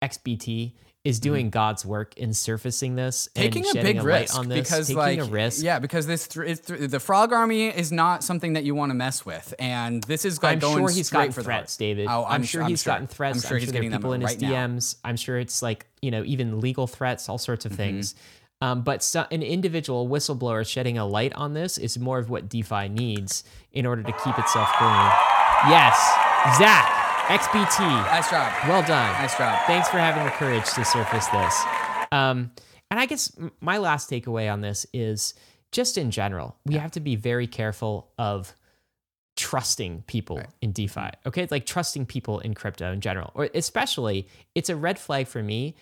[0.00, 0.74] XBT
[1.06, 4.86] is doing God's work in surfacing this, Taking a big light risk on this, because
[4.88, 5.62] taking like a risk.
[5.62, 8.94] yeah because this it's thr the frog army is not something that you want to
[8.94, 11.76] mess with and this is like I'm going sure he's gotten for threats.
[11.76, 12.08] David.
[12.10, 13.44] Oh, I'm, sure he's gotten threats.
[13.44, 14.66] I'm sure he's there are getting people in his right now.
[14.66, 14.96] DMs.
[15.04, 17.76] I'm sure it's like you know even legal threats, all sorts of Mm-hmm.
[17.76, 18.14] things.
[18.62, 22.48] Um, but so, an individual whistleblower shedding a light on this is more of what
[22.48, 25.10] DeFi needs in order to keep itself going.
[25.68, 25.94] Yes,
[26.58, 27.05] Zach.
[27.26, 27.80] XBT.
[27.80, 28.52] Nice job.
[28.68, 29.12] Well done.
[29.20, 29.58] Nice job.
[29.66, 31.64] Thanks for having the courage to surface this.
[32.12, 32.52] Um,
[32.88, 35.34] and I guess my last takeaway on this is
[35.72, 38.54] just in general, we have to be very careful of
[39.36, 41.10] trusting people in DeFi.
[41.26, 41.48] Okay.
[41.50, 45.74] Like trusting people in crypto in general, or especially it's a red flag for me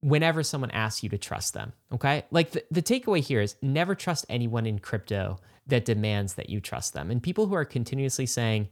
[0.00, 1.72] whenever someone asks you to trust them.
[1.90, 2.24] Okay.
[2.30, 6.60] Like the, the takeaway here is never trust anyone in crypto that demands that you
[6.60, 7.10] trust them.
[7.10, 8.68] And people who are continuously saying,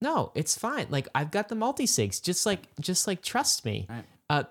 [0.00, 0.86] no, it's fine.
[0.90, 2.22] Like I've got the multi-sigs.
[2.22, 3.86] Just like, just like trust me.
[3.88, 4.04] Right.
[4.30, 4.44] Uh,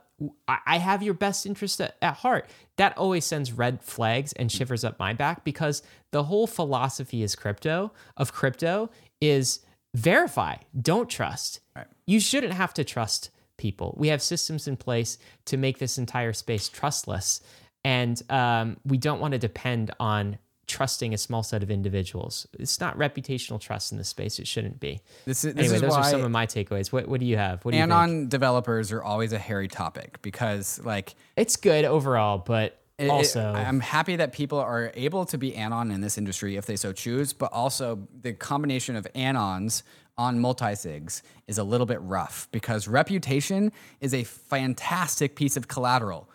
[0.47, 2.49] I I have your best interest at, at heart.
[2.77, 7.35] That always sends red flags and shivers up my back because the whole philosophy is
[7.35, 8.89] crypto of crypto
[9.21, 9.59] is
[9.93, 11.59] verify, don't trust.
[11.75, 11.87] Right.
[12.05, 13.95] You shouldn't have to trust people.
[13.97, 17.41] We have systems in place to make this entire space trustless,
[17.83, 20.37] and um, we don't want to depend on
[20.67, 22.45] trusting a small set of individuals.
[22.59, 24.37] It's not reputational trust in this space.
[24.37, 24.99] It shouldn't be.
[25.25, 26.91] This is, this Anyway, is those are some of my takeaways.
[26.91, 27.63] What What do you have?
[27.63, 27.91] What do you think?
[27.91, 33.09] anon developers are always a hairy topic because like It's good overall, but it- it-
[33.09, 36.75] also I'm happy that people are able to be anon in this industry if they
[36.75, 39.83] so choose, but also the combination of anons
[40.17, 46.27] on multi-sigs is a little bit rough because reputation is a fantastic piece of collateral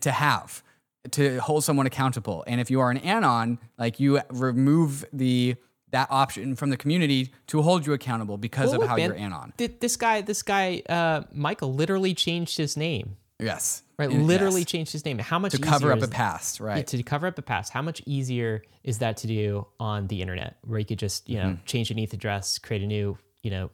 [0.00, 0.62] to have
[1.10, 2.44] to hold someone accountable.
[2.46, 5.56] And if you are an anon, like you remove the
[5.90, 9.10] that option from the community to hold you accountable because Well, of look, how man,
[9.10, 9.52] you're anon.
[9.58, 13.16] th- This guy, this guy, uh, Michael, literally changed his name.
[13.38, 13.82] Yes.
[13.98, 14.22] Right, Yes.
[14.22, 15.18] literally changed his name.
[15.18, 16.86] How much to cover easier up is- a past, right?
[16.86, 17.72] to cover up a past.
[17.74, 21.36] How much easier is that to do on the internet, where you could just you
[21.36, 21.64] know Mm-hmm.
[21.66, 23.70] change an ETH address, create a new you know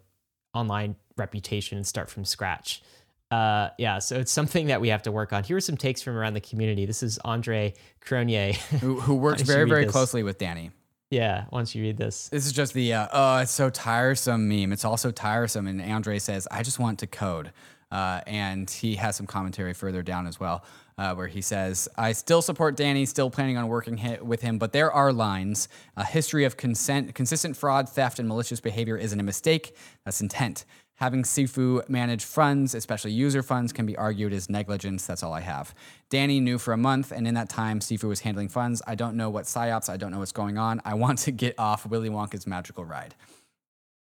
[0.55, 2.83] online reputation, and start from scratch.
[3.31, 5.45] Uh, yeah, so it's something that we have to work on.
[5.45, 6.87] Here are some takes from around the community.
[6.87, 7.74] This is Andre
[8.05, 8.57] Cronje.
[8.81, 9.93] who, who works very, very this?
[9.93, 10.70] closely with Danny.
[11.11, 12.29] yeah, once you read this?
[12.31, 14.72] This is just the uh, oh, it's so tiresome meme.
[14.72, 15.66] It's also tiresome.
[15.66, 17.53] And Andre says, I just want to code.
[17.91, 20.62] Uh, and he has some commentary further down as well,
[20.99, 24.59] uh, where he says, I still support Danny, still planning on working hi- with him,
[24.59, 25.68] but there are lines.
[25.97, 29.74] A history of consent, consistent fraud, theft, and malicious behavior isn't a mistake.
[30.05, 30.66] That's intent.
[30.99, 35.07] Having Sifu manage funds, especially user funds, can be argued as negligence.
[35.07, 35.72] That's all I have.
[36.11, 38.82] Danny knew for a month, and in that time, Sifu was handling funds.
[38.84, 39.88] I don't know what psyops.
[39.88, 40.82] I don't know what's going on.
[40.84, 43.14] I want to get off Willy Wonka's magical ride.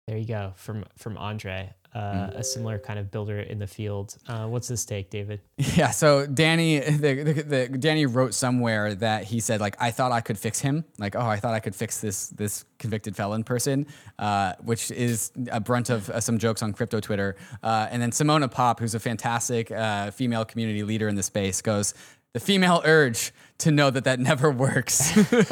[0.08, 2.00] There you go from from Andre, uh,
[2.32, 2.36] Mm.
[2.40, 4.16] a similar kind of builder in the field.
[4.28, 5.42] Uh, what's this take, David?
[5.76, 5.92] Yeah.
[5.92, 10.22] So Danny, the, the, the Danny wrote somewhere that he said like, I thought I
[10.22, 10.86] could fix him.
[10.98, 13.88] Like, oh, I thought I could fix this this convicted felon person,
[14.20, 17.36] uh, which is a brunt of uh, some jokes on crypto Twitter.
[17.62, 21.62] Uh, and then Simona Pop, who's a fantastic uh, female community leader in the space,
[21.62, 21.94] goes.
[22.34, 25.12] The female urge to know that that never works.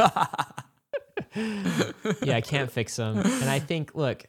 [2.24, 3.18] yeah, I can't fix them.
[3.18, 4.26] And I think, look,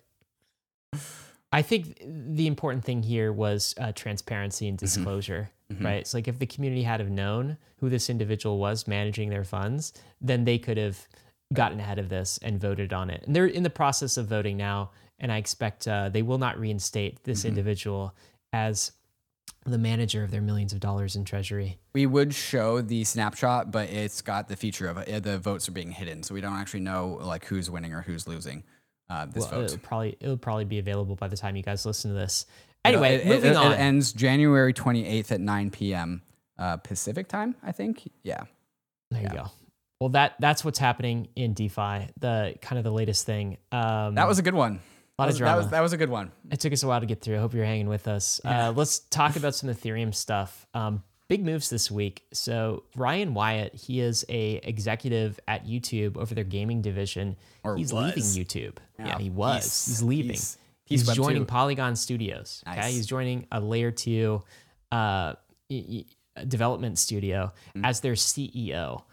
[1.53, 5.97] I think the important thing here was uh, transparency and disclosure, right?
[5.97, 9.93] It's like if the community had have known who this individual was managing their funds,
[10.21, 11.07] then they could have
[11.53, 13.25] gotten ahead of this and voted on it.
[13.27, 16.59] And they're in the process of voting now, and I expect uh, they will not
[16.59, 18.15] reinstate this individual
[18.53, 18.93] as
[19.67, 21.79] the manager of their millions of dollars in treasury.
[21.93, 25.73] we would show the snapshot, but it's got the feature of uh, the votes are
[25.73, 28.63] being hidden, so we don't actually know like who's winning or who's losing
[29.11, 29.65] uh, this Well, vote.
[29.65, 32.47] it'll probably it'll probably be available by the time you guys listen to this.
[32.85, 33.73] Anyway, It- moving it, on.
[33.73, 36.23] It ends January 28th at 9 p.m.
[36.59, 38.11] Uh, Pacific time, I think.
[38.23, 38.45] Yeah.
[39.11, 39.47] There you go.
[40.01, 42.09] Well, that that's what's happening in DeFi.
[42.21, 43.59] The kind of the latest thing.
[43.73, 44.73] Um, That was a good one.
[44.73, 44.81] a lot
[45.19, 45.57] that of was, drama.
[45.57, 46.33] That was, that was a good one.
[46.51, 47.37] it took us a while to get through.
[47.37, 48.41] I hope you're hanging with us.
[48.45, 50.67] Uh, let's talk about some Ethereum stuff.
[50.73, 52.25] Um, big moves this week.
[52.33, 57.37] So Ryan Wyatt, he is a executive at YouTube over their gaming division.
[57.63, 58.17] Or he's was.
[58.37, 58.77] leaving YouTube.
[58.99, 59.63] Yeah, Yeah, he was.
[59.65, 59.87] peace.
[59.87, 60.37] He's leaving.
[60.85, 61.47] He's Peace joining 2.
[61.47, 62.65] Polygon Studios.
[62.67, 62.95] Okay, Nice.
[62.95, 64.43] he's joining a layer two
[64.91, 65.35] uh,
[66.49, 67.87] development studio Mm.
[67.87, 69.05] as their CEO.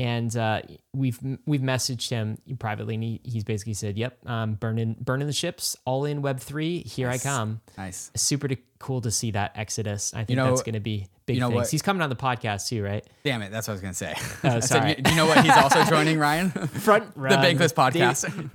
[0.00, 4.96] And uh, we've we've messaged him privately, and he, he's basically said, "Yep, um, burning
[5.00, 6.80] burning the ships, all in Web three.
[6.82, 7.24] Here Nice.
[7.24, 8.10] I come." Nice.
[8.16, 10.12] Super to, cool to see that exodus.
[10.12, 11.56] I think know- that's going to be big you know things.
[11.56, 11.70] what?
[11.70, 13.06] He's coming on the podcast too, right?
[13.22, 13.52] Damn it.
[13.52, 14.14] That's what I was going to say.
[14.42, 16.50] Oh, I said, you- do you know what he's also joining, Ryan?
[16.50, 18.50] Front the Bankless podcast.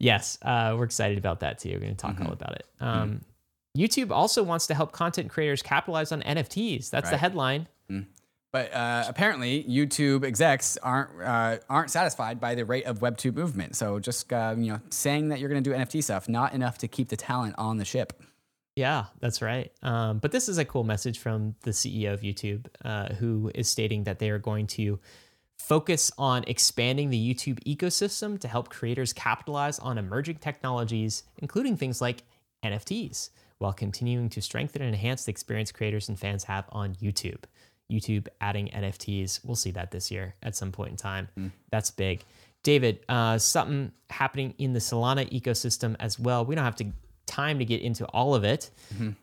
[0.00, 1.70] Yes, uh, we're excited about that too.
[1.70, 2.26] We're going to talk Mm-hmm.
[2.26, 2.66] all about it.
[2.80, 3.20] Um,
[3.78, 6.90] YouTube also wants to help content creators capitalize on NFTs.
[6.90, 7.20] That's the Right.
[7.20, 7.68] headline.
[8.52, 13.76] But uh, apparently, YouTube execs aren't uh, aren't satisfied by the rate of Web2 movement.
[13.76, 16.76] So just uh, you know, saying that you're going to do NFT stuff, not enough
[16.78, 18.12] to keep the talent on the ship.
[18.76, 19.70] Yeah, that's right.
[19.82, 23.68] Um, but this is a cool message from the CEO of YouTube, uh, who is
[23.68, 24.98] stating that they are going to
[25.58, 32.00] focus on expanding the YouTube ecosystem to help creators capitalize on emerging technologies, including things
[32.00, 32.22] like
[32.64, 37.44] NFTs, while continuing to strengthen and enhance the experience creators and fans have on YouTube.
[37.92, 39.40] YouTube adding NFTs.
[39.44, 41.28] We'll see that this year at some point in time.
[41.70, 42.24] That's big.
[42.62, 46.44] David, uh, something happening in the Solana ecosystem as well.
[46.44, 46.92] We don't have to
[47.26, 48.70] time to get into all of it,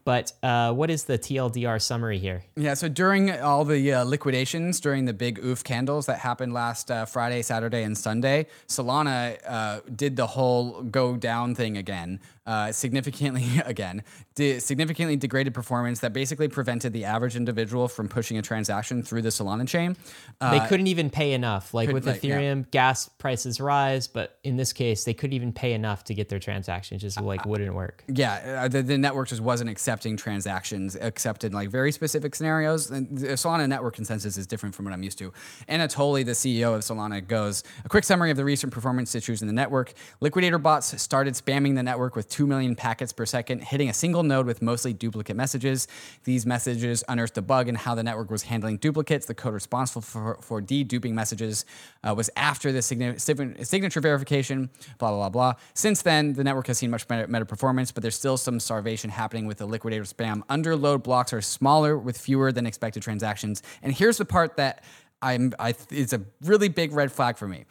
[0.04, 2.44] but uh, what is the TLDR summary here?
[2.56, 6.90] Yeah, so during all the uh, liquidations, during the big oof candles that happened last
[6.90, 12.20] uh, Friday, Saturday, and Sunday, Solana uh, did the whole go down thing again,
[12.50, 18.40] uh, significantly again, de- significantly degraded performance that basically prevented the average individual from pushing
[18.40, 19.96] a transaction through the Solana chain.
[20.42, 21.76] Uh, They couldn't even pay enough.
[21.76, 22.40] Like with like, yeah.
[22.40, 26.30] Ethereum, gas prices rise, but in this case, they couldn't even pay enough to get
[26.30, 26.98] their transaction.
[26.98, 28.04] Just like wouldn't work.
[28.08, 32.90] Yeah, uh, the, the network just wasn't accepting transactions, except in like very specific scenarios.
[32.90, 35.32] And the Solana network consensus is different from what I'm used to.
[35.68, 39.48] Anatoly, the CEO of Solana, goes a quick summary of the recent performance issues in
[39.48, 39.94] the network.
[40.20, 44.24] Liquidator bots started spamming the network with 2 million packets per second, hitting a single
[44.24, 45.90] node with mostly duplicate messages.
[46.24, 49.26] These messages unearthed a bug in how the network was handling duplicates.
[49.26, 51.66] The code responsible for, for deduping messages
[52.02, 54.70] uh, was after the signa- sign- signature verification,
[55.00, 55.54] blah, blah, blah, blah.
[55.74, 59.10] Since then, the network has seen much better, better performance, but there's still some starvation
[59.10, 60.42] happening with the liquidator spam.
[60.48, 63.62] Underload blocks are smaller with fewer than expected transactions.
[63.84, 64.86] And here's the part that
[65.22, 67.66] I'm, I, is a really big red flag for me.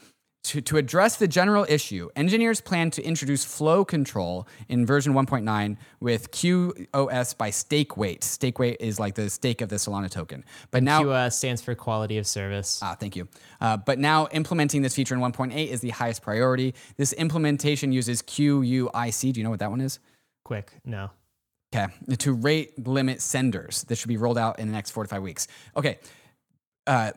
[0.44, 5.76] To, to address the general issue, engineers plan to introduce flow control in version 1.9
[6.00, 8.24] with QoS by stake weight.
[8.24, 10.44] Stake weight is like the stake of the Solana token.
[10.70, 12.80] But now, QoS stands for quality of service.
[12.82, 13.28] Ah, thank you.
[13.60, 16.74] Uh, but now implementing this feature in 1.8 is the highest priority.
[16.96, 19.32] This implementation uses QUIC.
[19.32, 19.98] Do you know what that one is?
[20.44, 21.10] Quick, no.
[21.74, 21.92] Okay.
[22.16, 23.82] To rate limit senders.
[23.82, 25.46] This should be rolled out in the next four to five weeks.
[25.76, 25.98] Okay.
[26.86, 27.12] Uh,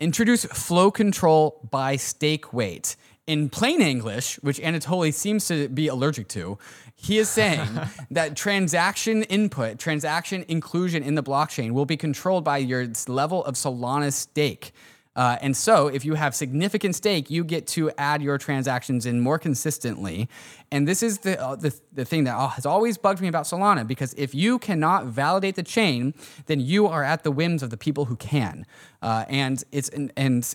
[0.00, 2.96] introduce flow control by stake weight.
[3.26, 6.58] In plain English, which Anatoly seems to be allergic to,
[6.96, 7.68] he is saying
[8.10, 13.54] that transaction input, transaction inclusion in the blockchain will be controlled by your level of
[13.54, 14.72] Solana stake.
[15.16, 19.20] Uh, and so, if you have significant stake, you get to add your transactions in
[19.20, 20.28] more consistently.
[20.70, 23.84] And this is the uh, the, the thing that has always bugged me about Solana
[23.86, 26.14] because if you cannot validate the chain,
[26.46, 28.64] then you are at the whims of the people who can.
[29.02, 30.54] Uh, and it's and and,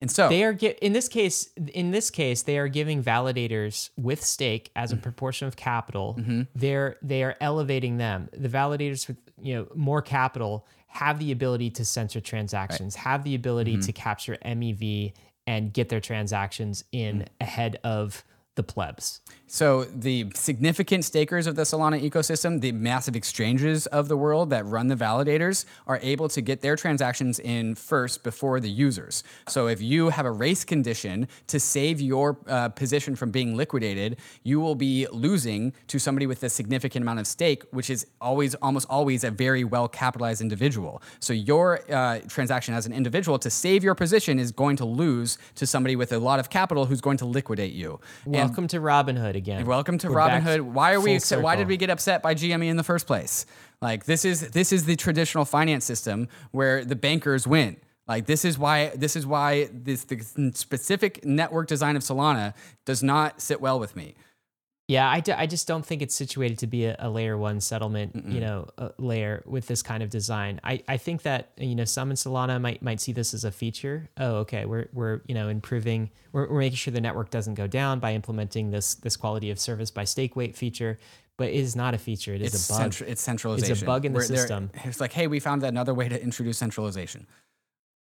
[0.00, 0.52] and so They are
[0.82, 1.48] in this case.
[1.72, 5.02] In this case, they are giving validators with stake as a Mm-hmm.
[5.02, 6.18] proportion of capital.
[6.54, 8.28] They're they are elevating them.
[8.32, 13.34] The validators with you know more capital have the ability to censor transactions, have the
[13.34, 13.80] ability Mm-hmm.
[13.82, 15.12] to capture MEV
[15.46, 17.26] and get their transactions in Mm.
[17.40, 18.24] ahead of
[18.58, 19.20] the plebs.
[19.50, 24.66] So the significant stakers of the Solana ecosystem, the massive exchanges of the world that
[24.66, 29.24] run the validators, are able to get their transactions in first before the users.
[29.48, 34.18] So if you have a race condition to save your uh, position from being liquidated,
[34.42, 38.54] you will be losing to somebody with a significant amount of stake, which is always,
[38.56, 41.00] almost always, a very well capitalized individual.
[41.20, 45.38] So your uh, transaction as an individual to save your position is going to lose
[45.54, 47.98] to somebody with a lot of capital who's going to liquidate you.
[48.40, 49.66] And Welcome to Robinhood again.
[49.66, 50.62] Welcome to We're back Robinhood.
[50.62, 51.10] Why are we?
[51.10, 51.68] full Upset, why did circle.
[51.68, 53.44] we get upset by GME in the first place?
[53.82, 57.76] Like this is this is the traditional finance system where the bankers win.
[58.06, 62.54] Like this is why this is why this the specific network design of Solana
[62.86, 64.14] does not sit well with me.
[64.88, 67.60] Yeah, I, d- I just don't think it's situated to be a, a layer one
[67.60, 70.60] settlement, you know, layer with this kind of design.
[70.64, 73.50] I, I think that you know some in Solana might might see this as a
[73.50, 74.08] feature.
[74.16, 77.66] Oh, okay, we're we're you know improving, we're, we're making sure the network doesn't go
[77.66, 80.98] down by implementing this this quality of service by stake weight feature.
[81.36, 82.32] But it is not a feature.
[82.34, 82.90] It is It's a bug.
[82.90, 83.84] centra- it's centralization.
[83.86, 84.70] bug in the they're- system.
[84.84, 87.26] It's like, hey, we found another way to introduce centralization.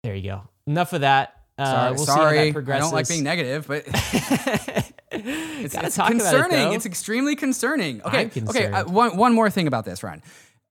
[0.03, 0.49] there you go.
[0.67, 1.37] Enough of that.
[1.59, 2.51] Uh, Sorry, we'll sorry.
[2.51, 3.85] that I don't like being negative, but
[5.13, 6.73] it's, it's about it, concerning.
[6.73, 8.03] it's extremely concerning.
[8.03, 8.67] Okay, okay.
[8.67, 10.23] Uh, one one more thing about this, Ryan.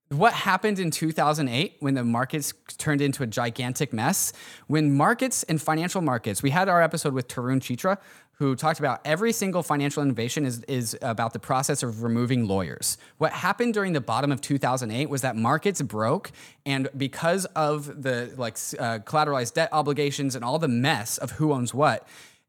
[0.09, 4.33] What happened in 2008 when the markets turned into a gigantic mess?
[4.67, 7.97] When markets and financial markets, we had our episode with Tarun Chitra,
[8.41, 12.97] who talked about every single financial innovation is, is about the process of removing lawyers.
[13.19, 16.31] What happened during the bottom of 2008 was that markets broke,
[16.65, 21.53] and because of the like uh, collateralized debt obligations and all the mess of who
[21.53, 22.07] owns what,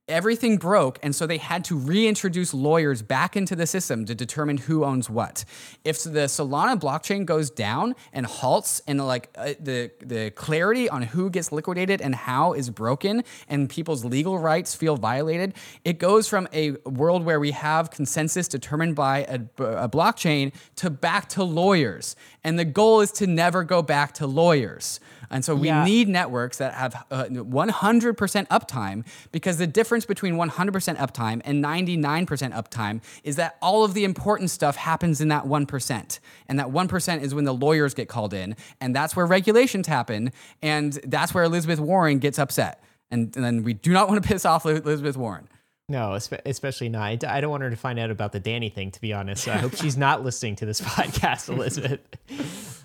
[0.09, 4.57] everything broke and so they had to reintroduce lawyers back into the system to determine
[4.57, 5.44] who owns what.
[5.84, 11.03] If the solana blockchain goes down and halts and like uh, the the clarity on
[11.03, 16.28] who gets liquidated and how is broken and people's legal rights feel violated it goes
[16.28, 21.44] from a world where we have consensus determined by a, a blockchain to back to
[21.44, 22.16] lawyers.
[22.44, 25.00] And the goal is to never go back to lawyers
[25.32, 25.84] And so we Yeah.
[25.84, 32.52] need networks that have uh, 100% uptime because the difference between 100% uptime and 99%
[32.52, 36.18] uptime is that all of the important stuff happens in that 1%.
[36.48, 40.30] And that 1% is when the lawyers get called in, and that's where regulations happen,
[40.60, 42.82] and that's where Elizabeth Warren gets upset.
[43.10, 45.48] And, and then we do not want to piss off Elizabeth Warren.
[45.93, 47.22] No, especially not.
[47.22, 49.45] I don't want her to find out about the Danny thing, to be honest.
[49.45, 52.01] So I hope she's not listening to this podcast, Elizabeth.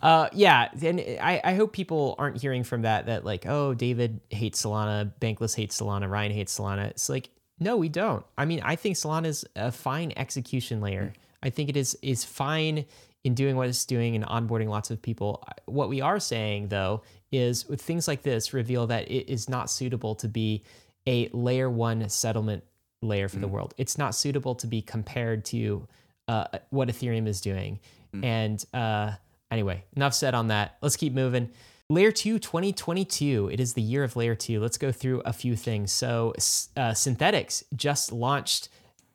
[0.03, 4.19] Uh, yeah, and I, I hope people aren't hearing from that that like, oh, David
[4.29, 6.87] hates Solana, Bankless hates Solana, Ryan hates Solana.
[6.87, 7.29] It's like,
[7.61, 8.25] no, we don't.
[8.37, 11.13] I mean, I think Solana is a fine execution layer.
[11.41, 12.83] I think it is is fine
[13.23, 15.45] in doing what it's doing and onboarding lots of people.
[15.65, 19.69] What we are saying though is with things like this reveal that it is not
[19.69, 20.65] suitable to be
[21.07, 22.65] a layer one settlement
[23.01, 23.73] layer for the world.
[23.77, 25.87] It's not suitable to be compared to
[26.27, 27.79] uh, what Ethereum is doing.
[28.23, 29.11] And uh,
[29.51, 30.77] anyway, enough said on that.
[30.81, 31.49] Let's keep moving.
[31.89, 33.49] Layer 2 2022.
[33.51, 34.59] It is the year of Layer 2.
[34.59, 35.91] Let's go through a few things.
[35.91, 36.33] So,
[36.75, 38.69] uh, Synthetix just launched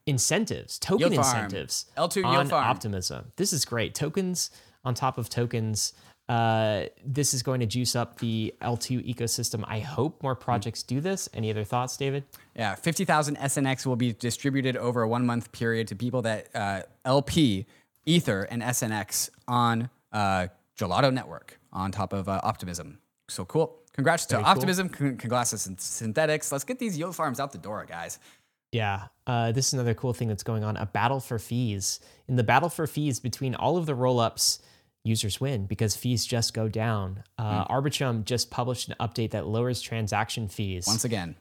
[0.06, 2.52] incentives, token incentives L2 on.
[2.52, 3.32] Optimism.
[3.36, 3.94] This is great.
[3.94, 4.50] Tokens
[4.84, 5.92] on top of tokens.
[6.32, 9.64] Uh, this is going to juice up the L2 ecosystem.
[9.66, 11.28] I hope more projects do this.
[11.34, 12.24] Any other thoughts, David?
[12.56, 16.82] Yeah, 50,000 SNX will be distributed over a one month period to people that uh,
[17.04, 17.66] LP,
[18.06, 20.46] Ether, and SNX on uh,
[20.78, 22.98] Gelato Network on top of uh, Optimism.
[23.28, 23.82] So cool.
[23.92, 24.46] Congrats to cool.
[24.46, 24.88] Optimism.
[24.88, 26.50] Con- Congrats to Synthetix.
[26.50, 28.18] Let's get these yield farms out the door, guys.
[28.70, 32.00] Yeah, uh, this is another cool thing that's going on a battle for fees.
[32.26, 34.60] In the battle for fees between all of the roll ups,
[35.04, 37.22] users win because fees just go down.
[37.38, 40.86] Uh, Arbitrum just published an update that lowers transaction fees.
[40.86, 41.36] Once again,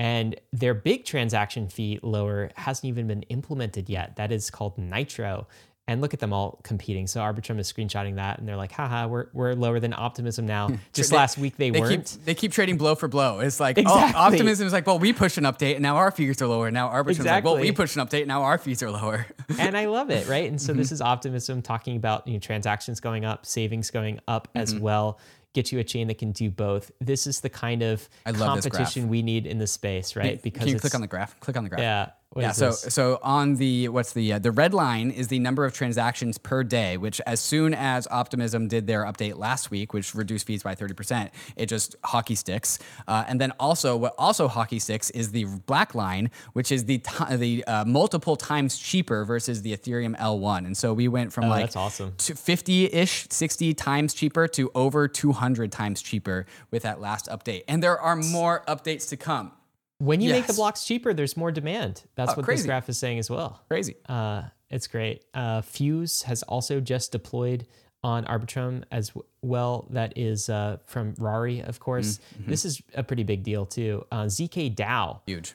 [0.00, 4.16] and their big transaction fee lower hasn't even been implemented yet.
[4.16, 5.46] That is called Nitro.
[5.90, 7.08] And look at them all competing.
[7.08, 10.70] So Arbitrum is screenshotting that, and they're like, "Haha, we're we're lower than Optimism now."
[10.92, 12.06] Just They- last week they, they weren't.
[12.06, 13.40] keep they keep trading blow for blow.
[13.40, 14.12] It's like Exactly.
[14.14, 16.70] oh, Optimism is like, well, we pushed an update and now our fees are lower.
[16.70, 17.82] Now Arbitrum Arbitrum's like, well, we Exactly.
[17.82, 19.26] pushed an update and now our fees are lower.
[19.58, 20.48] and I love it, right?
[20.48, 20.78] And so Mm-hmm.
[20.80, 24.84] this is optimism talking about you know transactions going up, savings going up as Mm-hmm.
[24.84, 25.18] well.
[25.54, 26.92] Get you a chain that can do both.
[27.00, 30.40] This is the kind of competition we need in the space, right?
[30.40, 31.38] Because Can you click on the graph?
[31.40, 31.80] Click on the graph.
[31.80, 32.10] yeah.
[32.32, 32.52] What yeah.
[32.52, 32.94] So this?
[32.94, 36.62] so on the what's the uh, the red line is the number of transactions per
[36.62, 40.76] day, which as soon as Optimism did their update last week, which reduced fees by
[40.76, 42.78] thirty percent, it just hockey sticks.
[43.08, 46.98] Uh, and then also what also hockey sticks is the black line, which is the
[46.98, 50.66] ti the uh, multiple times cheaper versus the Ethereum L1.
[50.66, 52.14] And so we went from Oh, like that's awesome.
[52.18, 57.82] to 50-ish 60 times cheaper to over 200 times cheaper with that last update and
[57.82, 59.52] there are more updates to come
[60.00, 62.02] when you make the blocks cheaper, there's more demand.
[62.16, 63.60] That's Oh, what this graph is saying as well.
[63.68, 65.24] crazy Uh, it's great.
[65.34, 67.66] Uh, Fuse has also just deployed
[68.02, 69.86] on Arbitrum as w- well.
[69.90, 72.18] That is uh, from Rari, of course.
[72.38, 72.50] Mm-hmm.
[72.50, 74.04] This is a pretty big deal too.
[74.10, 75.20] Uh, ZK DAO.
[75.26, 75.54] huge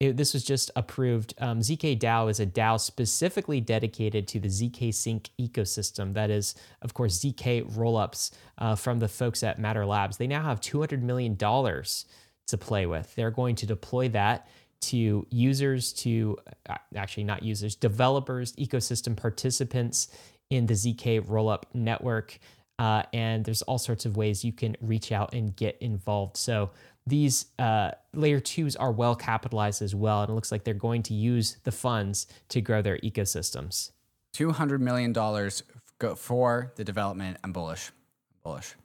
[0.00, 1.34] It, this was just approved.
[1.38, 6.14] Um, ZK DAO is a DAO specifically dedicated to the ZK Sync ecosystem.
[6.14, 10.18] That is, of course, ZK rollups uh, from the folks at Matter Labs.
[10.18, 11.36] They now have $200 million
[12.48, 13.14] to play with.
[13.14, 14.48] They're going to deploy that
[14.80, 16.36] to users, to
[16.68, 20.08] uh, actually not users, developers, ecosystem participants
[20.50, 22.38] in the ZK rollup network.
[22.78, 26.36] Uh, and there's all sorts of ways you can reach out and get involved.
[26.36, 26.70] So
[27.06, 31.02] these uh, layer twos are well capitalized as well, and it looks like they're going
[31.04, 33.90] to use the funds to grow their ecosystems.
[34.32, 35.62] 200 million dollars
[36.16, 37.90] for the development i'm bullish
[38.44, 38.76] bullish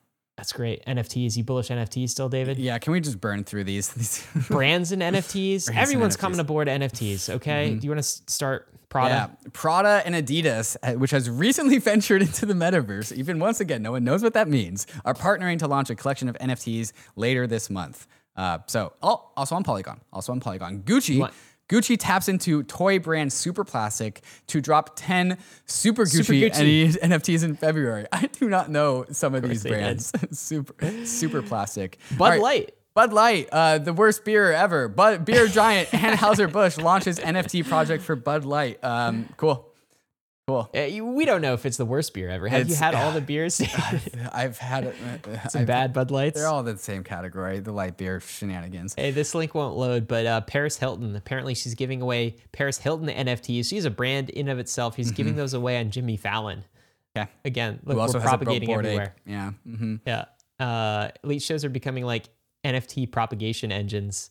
[0.43, 0.85] That's great.
[0.85, 2.57] NFTs, you bullish NFTs still, David?
[2.59, 5.69] yeah can we just burn through these, these Brands and NFTs.
[5.69, 6.19] and Everyone's NFTs.
[6.19, 7.29] coming aboard NFTs.
[7.35, 9.09] Okay, do you want to start Prada?
[9.09, 13.81] Yeah, Prada and Adidas, uh, which has recently ventured into the metaverse, even once again,
[13.81, 17.47] no one knows what that means, are partnering to launch a collection of NFTs later
[17.47, 18.05] this month.
[18.35, 21.19] Uh, so, oh, also on Polygon, also on Polygon, Gucci.
[21.19, 21.33] What?
[21.70, 26.99] Gucci taps into toy brand Super Plastic to drop 10 Super Gucci, Super Gucci.
[26.99, 28.05] NFTs in February.
[28.11, 30.11] I do not know some of these brands.
[30.38, 31.99] super, super Plastic.
[32.18, 32.41] Bud right.
[32.41, 32.76] Light.
[32.93, 34.88] Bud Light, uh, the worst beer ever.
[34.88, 38.84] Bud beer giant Anheuser Busch launches NFT project for Bud Light.
[38.84, 39.72] Um, cool,
[40.47, 40.69] cool.
[40.75, 42.47] Uh, we don't know if it's the worst beer ever.
[42.47, 43.61] Have you had all the beers?
[44.33, 44.95] I've had it.
[45.49, 46.37] Some I've- bad Bud Lights.
[46.39, 47.59] They're all in the same category.
[47.59, 48.93] The light beer shenanigans.
[48.95, 53.07] Hey, this link won't load, but uh, Paris Hilton, apparently she's giving away Paris Hilton
[53.07, 53.67] NFTs.
[53.69, 54.95] She's a brand in of itself.
[54.95, 56.63] She's giving those away on Jimmy Fallon.
[57.15, 57.29] Okay.
[57.45, 59.15] Again, look, Who also we're propagating everywhere.
[59.25, 59.51] Yeah.
[59.65, 60.25] hmm Yeah.
[60.59, 62.25] Uh, elite shows are becoming like
[62.65, 64.29] NFT propagation engines.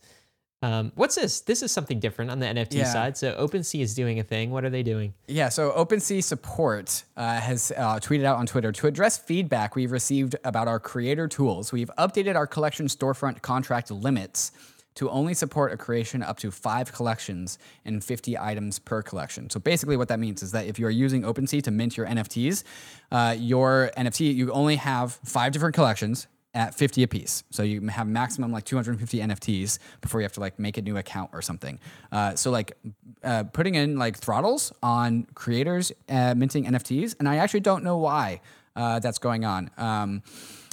[0.62, 1.40] Um, what's this?
[1.40, 2.84] This is something different on the NFT Yeah.
[2.92, 3.16] side.
[3.16, 4.50] So OpenSea is doing a thing.
[4.52, 5.12] What are they doing?
[5.26, 9.90] Yeah, so OpenSea support uh, has uh, tweeted out on Twitter to address feedback we've
[9.90, 11.72] received about our creator tools.
[11.72, 14.52] We've updated our collection storefront contract limits
[14.94, 19.48] to only support a creation up to five collections and 50 items per collection.
[19.48, 22.06] So basically, what that means is that if you are using OpenSea to mint your
[22.06, 22.62] NFTs,
[23.10, 27.44] uh, your NFT, you only have five different collections at 50 apiece.
[27.50, 30.96] So you have maximum like 250 NFTs before you have to like make a new
[30.98, 31.78] account or something.
[32.10, 32.76] Uh, so like
[33.24, 37.96] uh, putting in like throttles on creators uh, minting NFTs, and I actually don't know
[37.96, 38.40] why
[38.76, 39.70] uh, that's going on.
[39.78, 40.22] Um,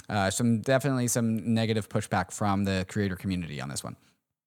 [0.08, 3.96] uh, some definitely some negative pushback from the creator community on this one.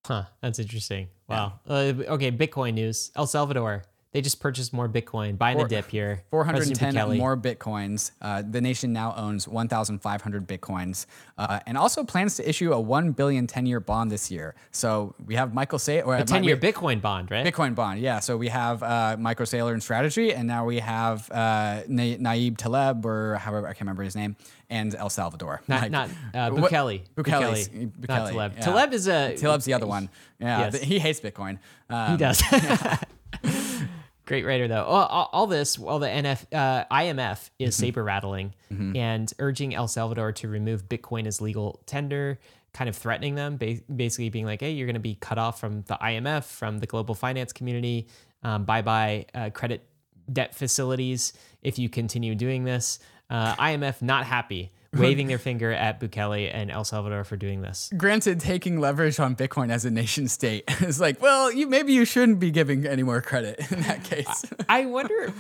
[0.06, 1.08] Huh, that's interesting.
[1.30, 1.60] Wow.
[1.68, 3.12] Uh, okay, Bitcoin news.
[3.16, 3.84] El Salvador.
[4.14, 6.22] They just purchased more Bitcoin, buying a dip here.
[6.30, 8.12] 410 more bitcoins.
[8.22, 11.08] Uh, the nation now owns 1,500 bitcoins,
[11.40, 14.54] uh, and also plans to issue a 1 billion 10-year bond this year.
[14.72, 17.44] So we have Michael Say or A 10 year Bitcoin bond, right?
[17.44, 18.20] Bitcoin bond, yeah.
[18.20, 22.56] So we have uh, Michael Saylor in strategy, and now we have uh, Na- Naib
[22.58, 24.36] Taleb, or however I can't remember his name,
[24.70, 25.64] and El Salvador.
[25.68, 27.02] Not, Like, not uh, Bukele.
[27.16, 28.08] Bukele's- Bukele.
[28.08, 28.54] Not Bukele, Taleb.
[28.58, 28.62] yeah.
[28.62, 29.36] Taleb is a.
[29.38, 30.08] Taleb's the other one.
[30.40, 30.82] Yeah, Yes.
[30.84, 31.58] he hates Bitcoin.
[31.90, 32.44] Um, He does.
[34.34, 34.84] Great writer though.
[34.84, 37.82] All, all, all this while the NF, uh, IMF is Mm-hmm.
[37.86, 38.54] saber rattling
[38.96, 42.40] and urging El Salvador to remove Bitcoin as legal tender,
[42.74, 45.60] kind of threatening them, ba- basically being like, "Hey, you're going to be cut off
[45.60, 48.08] from the IMF, from the global finance community.
[48.42, 49.88] Um, bye bye uh, credit
[50.32, 52.98] debt facilities if you continue doing this."
[53.30, 57.92] Uh, IMF not happy, waving their finger at Bukele and El Salvador for doing this.
[57.98, 62.06] Granted, taking leverage on Bitcoin as a nation state is like, well, you maybe you
[62.06, 64.46] shouldn't be giving any more credit in that case.
[64.70, 65.34] I wonder.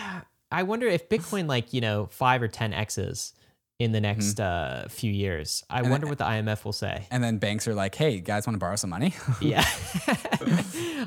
[0.52, 3.32] I wonder if Bitcoin, like you know, five or ten x's
[3.78, 4.84] in the next Mm-hmm.
[4.84, 5.64] uh, few years.
[5.70, 7.06] I wonder what the IMF will say.
[7.10, 9.14] and then banks are like, hey, guys want to borrow some money?
[9.40, 9.64] yeah,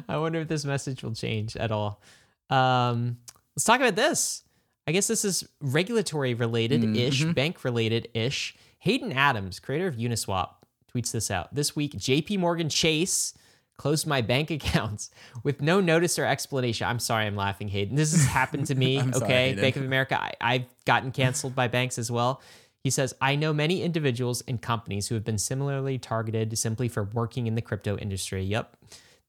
[0.10, 2.02] I wonder if this message will change at all.
[2.50, 3.18] Um,
[3.56, 4.43] let's talk about this.
[4.88, 7.32] I guess this is regulatory related ish, Mm-hmm.
[7.32, 8.56] bank related ish.
[8.80, 10.50] Hayden Adams, creator of Uniswap,
[10.94, 11.54] tweets this out.
[11.56, 13.34] This week, JP Morgan Chase
[13.78, 15.10] closed my bank accounts
[15.44, 16.86] with no notice or explanation.
[16.88, 17.96] I'm sorry, I'm laughing, Hayden.
[17.96, 19.00] This has happened to me.
[19.00, 19.56] I'm sorry, okay.
[19.56, 22.42] Bank of America, I, I've gotten canceled by banks as well.
[22.84, 27.06] He says, I know many individuals and companies who have been similarly targeted simply for
[27.06, 28.44] working in the crypto industry.
[28.44, 28.76] Yep.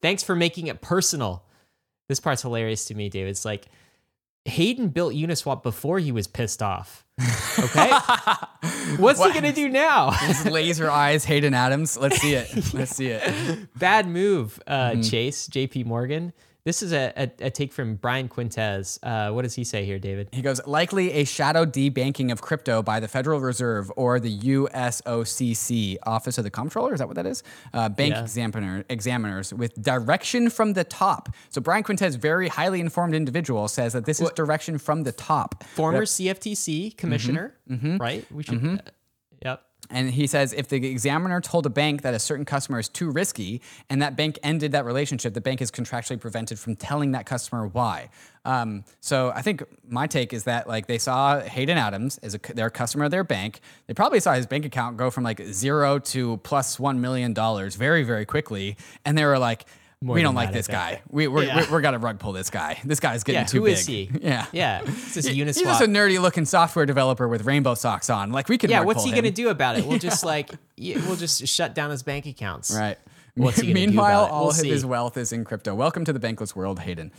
[0.01, 1.45] Thanks for making it personal.
[2.09, 3.29] This part's hilarious to me, David.
[3.29, 3.67] It's like
[4.45, 7.03] Hayden built Uniswap before he was pissed off.
[7.57, 7.91] Okay.
[8.97, 10.11] What's he gonna do now?
[10.11, 11.97] His laser eyes, Hayden Adams.
[11.97, 12.73] Let's see it.
[12.73, 13.69] Let's see it.
[13.77, 15.01] Bad move, uh, Mm-hmm.
[15.01, 16.33] Chase, JP Morgan.
[16.65, 18.97] This is a, a, a take from Brian Quintenz.
[19.03, 20.29] Uh, what does he say here, David?
[20.31, 25.97] He goes, likely a shadow debanking of crypto by the Federal Reserve or the USOCC,
[26.07, 26.93] Office of the Comptroller.
[26.93, 27.43] Is that what that is?
[27.71, 28.21] Uh, bank Yeah.
[28.23, 31.29] examiner, examiners with direction from the top.
[31.49, 35.63] So Brian Quintenz, very highly informed individual, says that this is direction from the top.
[35.65, 37.97] Former CFTC commissioner, Mm-hmm.
[37.97, 38.25] right?
[38.31, 38.63] We should.
[38.63, 38.77] uh,
[39.43, 39.61] yep.
[39.89, 43.11] And he says if the examiner told a bank that a certain customer is too
[43.11, 47.25] risky and that bank ended that relationship, the bank is contractually prevented from telling that
[47.25, 48.09] customer why.
[48.45, 52.39] Um, so I think my take is that like they saw Hayden Adams as a,
[52.53, 53.59] their customer of their bank.
[53.87, 57.75] They probably saw his bank account go from like zero to plus one million dollars
[57.75, 59.65] very very quickly, and they were like.
[60.13, 61.01] We don't like this guy.
[61.09, 61.57] We, we're, Yeah.
[61.65, 62.79] we're, we're gonna rug pull this guy.
[62.83, 63.45] This guy's getting Yeah.
[63.47, 63.73] too Who big.
[63.73, 64.09] is he?
[64.21, 64.45] Yeah.
[64.51, 64.81] Yeah.
[64.83, 65.45] This is Uniswap.
[65.45, 68.31] He's just a nerdy looking software developer with rainbow socks on.
[68.31, 68.69] Like we could.
[68.69, 68.81] yeah.
[68.81, 69.15] What's he him.
[69.15, 69.85] gonna do about it?
[69.85, 72.75] We'll just like we'll just shut down his bank accounts.
[72.75, 72.97] Right.
[73.35, 74.31] What's he Meanwhile, about it?
[74.33, 74.69] all We'll of see.
[74.69, 75.75] his wealth is in crypto.
[75.75, 77.11] Welcome to the bankless world, Hayden.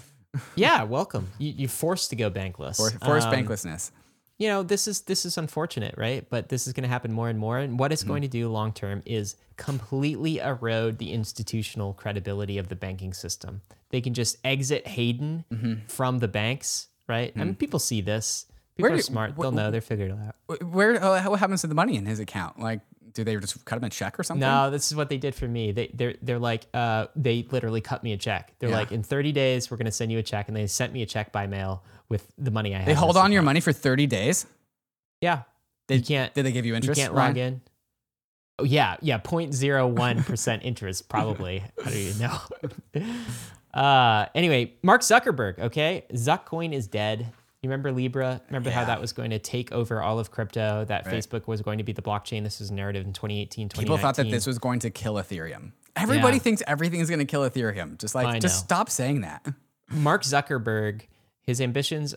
[0.55, 0.83] Yeah.
[0.85, 1.29] Welcome.
[1.39, 2.77] You, you're forced to go bankless.
[2.77, 3.91] For, forced Um, banklessness.
[4.39, 6.27] You know this is this is unfortunate right?
[6.29, 7.59] But this is going to happen more and more.
[7.59, 12.69] And what it's going to do long term is completely erode the institutional credibility of
[12.69, 13.63] the banking system.
[13.91, 15.45] They can just exit hayden
[15.89, 17.33] from the banks right?
[17.37, 18.47] I mean people see this.
[18.77, 19.33] People Where are smart.
[19.37, 19.71] wh- they'll know.
[19.71, 20.63] they're figured it out.
[20.63, 21.03] Where?
[21.03, 22.59] uh, What happens to the money in his account?
[22.59, 22.81] Like,
[23.15, 24.41] do they just cut him a check or something?
[24.41, 25.71] no this is what they did for me.
[25.73, 28.53] They they're, they're like uh, they literally cut me a check.
[28.59, 28.77] They're Yeah.
[28.77, 31.03] like in 30 days we're going to send you a check and they sent me
[31.03, 33.73] a check by mail with the money i had They hold on your money for
[33.73, 34.47] 30 days?
[35.21, 35.43] yeah
[35.89, 36.99] They, you can't Did they give you interest?
[36.99, 37.29] You can't Ryan?
[37.31, 37.61] log in.
[38.59, 41.63] Oh yeah, yeah, 0.01% interest probably.
[41.85, 42.39] How do you know.
[43.75, 46.05] uh anyway, Mark Zuckerberg, okay?
[46.13, 47.21] Zuckcoin is dead.
[47.63, 48.41] You remember Libra?
[48.49, 51.15] Remember how that was going to take over all of crypto, that Right.
[51.15, 52.45] Facebook was going to be the blockchain.
[52.45, 53.85] This was a narrative in 2018, 2019.
[53.85, 55.73] People thought that this was going to kill Ethereum.
[55.97, 56.43] Everybody Yeah.
[56.43, 57.99] thinks everything is going to kill Ethereum.
[57.99, 59.45] Just like, just stop saying that.
[59.91, 61.03] Mark Zuckerberg
[61.47, 62.15] his ambitions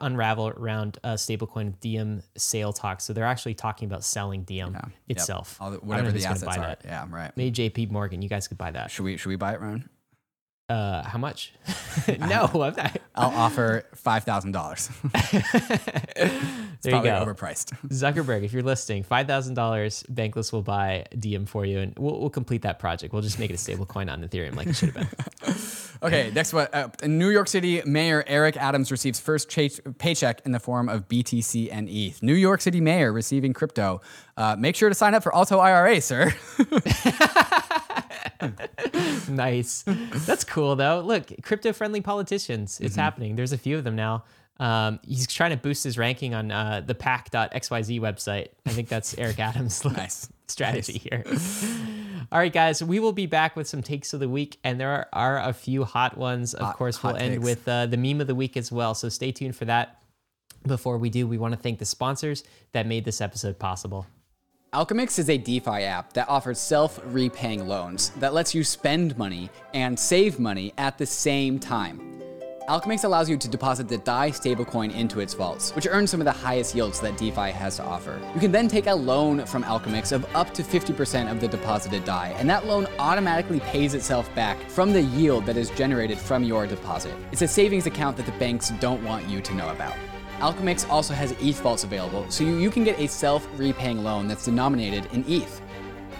[0.00, 3.04] unravel around uh, stablecoin Diem sale talks.
[3.04, 4.90] So they're actually talking about selling Diem Yep.
[5.08, 5.56] itself.
[5.60, 6.66] All the, I don't know whatever the assets buy are.
[6.68, 6.82] that.
[6.84, 7.32] Yeah, I'm right.
[7.36, 7.86] Maybe J.P.
[7.86, 8.22] Morgan.
[8.22, 8.90] You guys could buy that.
[8.90, 9.88] Should we should we buy it, Ron?
[10.68, 11.54] Uh, how much?
[12.18, 12.98] no, I'm not.
[13.14, 14.90] I'll offer five thousand dollars.
[16.82, 17.24] There you go.
[17.24, 17.72] overpriced.
[17.88, 22.20] Zuckerberg, if you're listening, five thousand dollars, Bankless will buy Diem for you, and we'll,
[22.20, 23.14] we'll complete that project.
[23.14, 25.08] We'll just make it a stable coin on Ethereum, like it should have
[25.42, 25.54] been.
[26.00, 26.68] Okay, next one.
[26.72, 29.66] Uh, New York City Mayor Eric Adams receives first cha-
[29.98, 32.22] paycheck in the form of BTC and ETH.
[32.22, 34.00] New York City Mayor receiving crypto.
[34.36, 36.32] Uh, make sure to sign up for Alto IRA, sir.
[39.28, 39.84] nice.
[39.86, 41.00] That's cool though.
[41.00, 42.80] Look, crypto-friendly politicians.
[42.80, 43.36] It's happening.
[43.36, 44.24] There's a few of them now.
[44.60, 48.48] Um, he's trying to boost his ranking on uh, the pack.xyz website.
[48.66, 50.28] I think that's Eric Adams' Nice.
[50.48, 51.22] strategy here.
[52.32, 54.90] All right, guys, we will be back with some takes of the week, and there
[54.90, 56.54] are, are a few hot ones.
[56.54, 57.44] Of Hot- course, we'll end takes.
[57.44, 58.94] with uh, the meme of the week as well.
[58.94, 60.02] So stay tuned for that.
[60.66, 62.42] Before we do, we want to thank the sponsors
[62.72, 64.06] that made this episode possible.
[64.74, 69.48] Alchemix is a DeFi app that offers self repaying loans that lets you spend money
[69.72, 71.98] and save money at the same time.
[72.68, 76.26] Alchemix allows you to deposit the DAI stablecoin into its vaults, which earns some of
[76.26, 78.20] the highest yields that DeFi has to offer.
[78.34, 82.04] You can then take a loan from Alchemix of up to 50% of the deposited
[82.04, 86.44] DAI, and that loan automatically pays itself back from the yield that is generated from
[86.44, 87.14] your deposit.
[87.32, 89.96] It's a savings account that the banks don't want you to know about.
[90.38, 94.28] Alchemix also has ETH vaults available, so you, you can get a self repaying loan
[94.28, 95.60] that's denominated in ETH.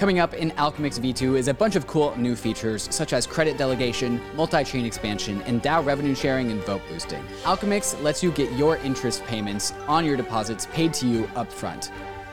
[0.00, 3.56] Coming up in Alchemix V2 is a bunch of cool new features such as credit
[3.56, 7.22] delegation, multi chain expansion, and DAO revenue sharing and vote boosting.
[7.44, 11.92] Alchemix lets you get your interest payments on your deposits paid to you upfront.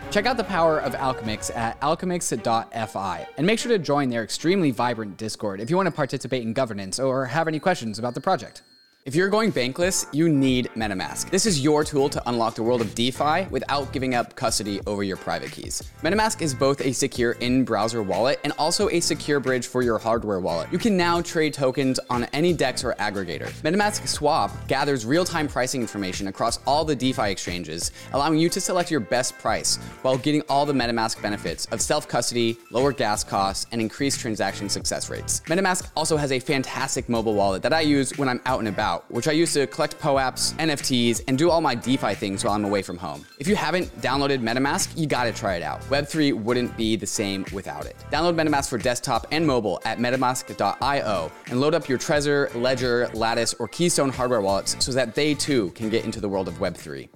[0.09, 4.71] Check out the power of Alchemix at alchemix.fi and make sure to join their extremely
[4.71, 8.21] vibrant Discord if you want to participate in governance or have any questions about the
[8.21, 8.61] project.
[9.05, 11.29] If you're going bankless, you need MetaMask.
[11.29, 15.03] This is your tool to unlock the world of DeFi without giving up custody over
[15.03, 15.83] your private keys.
[16.01, 20.39] MetaMask is both a secure in-browser wallet and also a secure bridge for your hardware
[20.39, 20.69] wallet.
[20.71, 23.51] You can now trade tokens on any DEX or aggregator.
[23.61, 28.89] MetaMask Swap gathers real-time pricing information across all the DeFi exchanges, allowing you to select
[28.89, 33.79] your best price while getting all the MetaMask benefits of self-custody, lower gas costs, and
[33.79, 35.41] increased transaction success rates.
[35.41, 38.94] MetaMask also has a fantastic mobile wallet that I use when I'm out and about,
[39.09, 42.65] which I use to collect POAPs, NFTs, and do all my DeFi things while I'm
[42.65, 43.25] away from home.
[43.39, 45.81] If you haven't downloaded MetaMask, you gotta try it out.
[45.83, 47.95] Web3 wouldn't be the same without it.
[48.11, 53.53] Download MetaMask for desktop and mobile at metamask.io and load up your Trezor, Ledger, Lattice,
[53.55, 57.09] or Keystone hardware wallets so that they too can get into the world of Web3.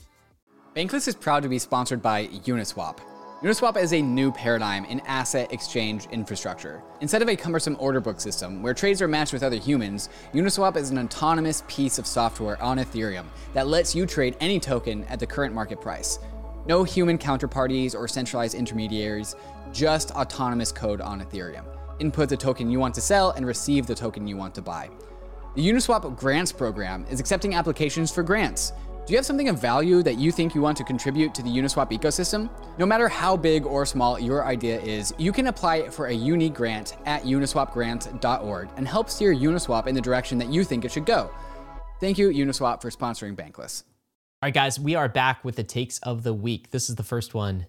[0.76, 3.00] Bankless is proud to be sponsored by Uniswap.
[3.42, 6.84] Uniswap is a new paradigm in asset exchange infrastructure.
[7.00, 10.76] Instead of a cumbersome order book system where trades are matched with other humans, Uniswap
[10.76, 15.22] is an autonomous piece of software on Ethereum that lets you trade any token at
[15.22, 16.20] the current market price.
[16.68, 19.38] No human counterparties or centralized intermediaries,
[19.72, 21.64] just autonomous code on Ethereum.
[22.00, 24.90] Input the token you want to sell and receive the token you want to buy.
[25.56, 28.74] The Uniswap Grants program is accepting applications for grants.
[29.10, 31.50] Do you have something of value that you think you want to contribute to the
[31.50, 32.48] Uniswap ecosystem?
[32.78, 36.54] No matter how big or small your idea is, you can apply for a unique
[36.54, 41.08] grant at uniswapgrant.org and help steer Uniswap in the direction that you think it should
[41.08, 41.32] go.
[42.00, 43.82] Thank you, Uniswap, for sponsoring Bankless.
[44.44, 46.70] All right, guys, we are back with the takes of the week.
[46.70, 47.66] This is the first one.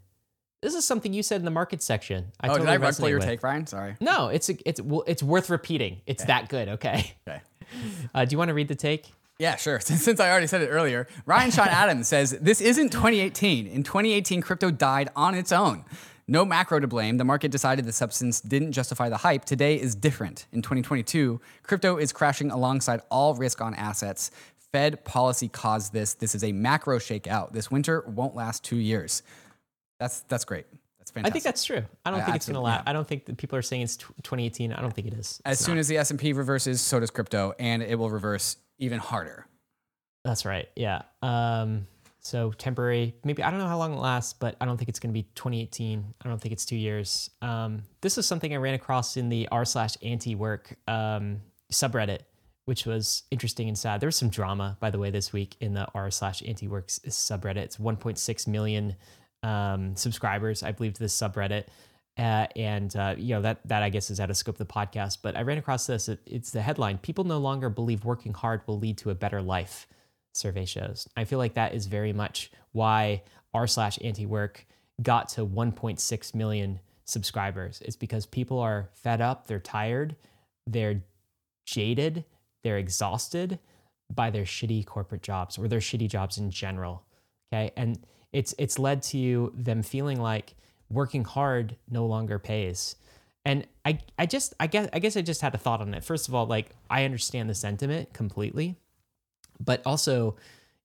[0.61, 2.33] This is something you said in the market section.
[2.39, 3.27] I Oh, totally did I run your with.
[3.27, 3.67] take, Ryan?
[3.67, 3.97] Sorry.
[3.99, 6.03] No, it's it's well, it's worth repeating.
[6.05, 6.69] It's that good.
[6.69, 7.15] Okay.
[7.27, 7.41] Okay.
[8.13, 9.13] Uh, do you want to read the take?
[9.41, 9.81] Yeah, sure.
[9.91, 13.67] Since, since I already said it earlier, Ryan Sean Adams says this isn't 2018.
[13.67, 15.85] In 2018, crypto died on its own.
[16.29, 17.17] No macro to blame.
[17.17, 19.47] The market decided the substance didn't justify the hype.
[19.47, 20.47] Today is different.
[20.53, 24.31] In 2022, crypto is crashing alongside all risk on assets.
[24.73, 26.15] Fed policy caused this.
[26.15, 27.53] This is a macro shakeout.
[27.53, 29.23] This winter won't last two years.
[29.99, 30.67] That's that's great.
[30.99, 31.31] That's fantastic.
[31.31, 31.83] I think that's true.
[32.05, 32.87] I don't I think it's going to last.
[32.87, 34.73] I don't think that people are saying it's tw 2018.
[34.73, 35.41] I don't think it is.
[35.47, 39.47] as soon as the S&P reverses, so does crypto, and it will reverse even harder.
[40.25, 40.69] That's right.
[40.75, 41.03] Yeah.
[41.23, 41.87] Um,
[42.21, 44.99] so temporary, maybe I don't know how long it lasts, but I don't think it's
[44.99, 46.15] going to be 2018.
[46.23, 47.31] I don't think it's two years.
[47.41, 51.41] Um, this is something I ran across in the r slash anti work um,
[51.73, 52.21] subreddit,
[52.67, 54.01] which was interesting and sad.
[54.01, 56.89] There was some drama, by the way, this week in the r slash anti work
[56.89, 57.57] subreddit.
[57.57, 58.97] It's 1.6 million
[59.43, 61.69] um, subscribers, I believe, to this subreddit.
[62.19, 64.73] Uh, and uh, you know that that I guess is out of scope of the
[64.73, 66.09] podcast, but I ran across this.
[66.09, 69.41] It, it's the headline: "People no longer believe working hard will lead to a better
[69.41, 69.87] life."
[70.33, 71.09] Survey shows.
[71.17, 73.23] I feel like that is very much why
[73.53, 74.67] r slash anti work
[75.03, 77.83] got to 1.6 million subscribers.
[77.85, 80.15] It's because people are fed up, they're tired,
[80.67, 81.03] they're
[81.65, 82.25] jaded,
[82.63, 83.59] they're exhausted,
[84.15, 87.05] by their shitty corporate jobs or their shitty jobs in general.
[87.53, 87.73] Okay.
[87.77, 87.99] And
[88.33, 90.55] it's it's led to them feeling like
[90.91, 92.97] working hard no longer pays.
[93.45, 96.05] And I I just I guess I guess I just had a thought on it.
[96.05, 98.77] First of all, like I understand the sentiment completely,
[99.59, 100.37] but also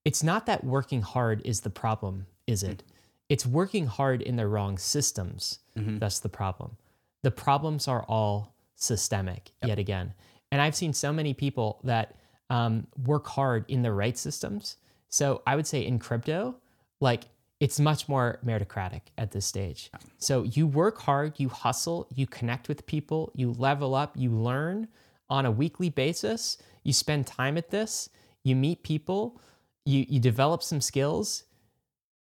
[0.05, 2.83] it's not that working hard is the problem, is it?
[3.27, 5.59] It's working hard in the wrong systems.
[5.97, 6.77] That's the problem.
[7.23, 10.13] The problems are all systemic yet again.
[10.51, 12.15] And I've seen so many people that
[12.51, 14.77] um, work hard in the right systems.
[15.09, 16.55] So I would say in crypto,
[17.01, 17.23] like
[17.59, 19.89] it's much more meritocratic at this stage.
[20.17, 24.87] So you work hard, you hustle, you connect with people, you level up, you learn
[25.29, 28.09] on a weekly basis, you spend time at this,
[28.43, 29.41] you meet people,
[29.85, 31.43] you, you develop some skills.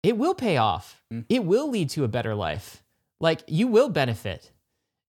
[0.03, 1.03] It will pay off.
[1.29, 2.83] It will lead to a better life.
[3.21, 4.51] Like you will benefit.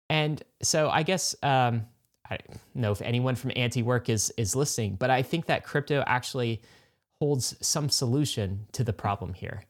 [0.10, 1.86] And so I guess um,
[2.30, 5.64] I don't know if anyone from anti work is is listening, but I think that
[5.64, 6.62] crypto actually
[7.20, 9.64] holds some solution to the problem here.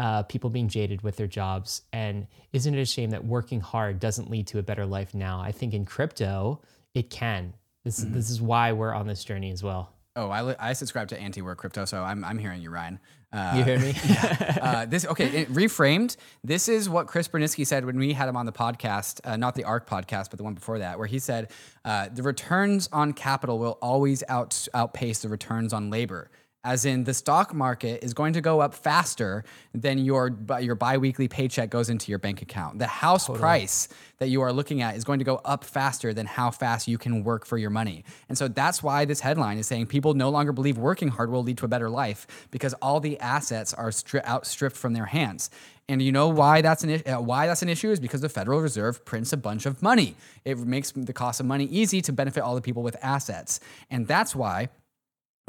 [0.00, 4.00] Uh, people being jaded with their jobs, and isn't it a shame that working hard
[4.00, 5.40] doesn't lead to a better life now?
[5.40, 6.62] I think in crypto
[6.94, 7.52] it can.
[7.84, 9.92] This this is why we're on this journey as well.
[10.16, 12.98] Oh, I, li- I subscribe to anti-work crypto, so I'm, I'm hearing you, Ryan.
[13.32, 13.94] Uh, You hear me?
[14.60, 15.42] uh, this okay.
[15.42, 16.16] It, reframed.
[16.42, 19.54] This is what Chris Burniske said when we had him on the podcast, uh, not
[19.54, 21.52] the ARK podcast, but the one before that, where he said
[21.84, 26.30] uh, the returns on capital will always out outpace the returns on labor.
[26.62, 31.26] As in, the stock market is going to go up faster than your your biweekly
[31.26, 32.78] paycheck goes into your bank account.
[32.78, 33.88] The house price
[34.18, 36.98] that you are looking at is going to go up faster than how fast you
[36.98, 38.04] can work for your money.
[38.28, 41.42] And so that's why this headline is saying people no longer believe working hard will
[41.42, 45.48] lead to a better life because all the assets are stri- outstripped from their hands.
[45.88, 47.08] And you know why that's an issue?
[47.10, 50.14] Uh, why that's an issue is because the Federal Reserve prints a bunch of money.
[50.44, 53.58] It makes the cost of money easy to benefit all the people with assets,
[53.90, 54.68] and that's why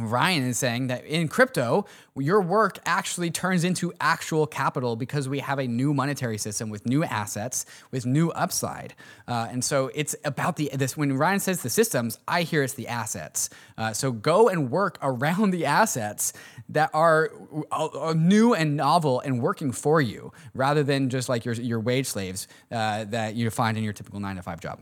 [0.09, 5.39] Ryan is saying that in crypto, your work actually turns into actual capital because we
[5.39, 8.93] have a new monetary system with new assets, with new upside.
[9.27, 10.95] Uh, and so it's about the this.
[10.95, 13.49] When Ryan says the systems, I hear it's the assets.
[13.77, 16.33] Uh, so go and work around the assets
[16.69, 17.31] that are
[18.15, 22.47] new and novel and working for you, rather than just like your your wage slaves
[22.71, 24.81] uh, that you find in your typical nine to five job.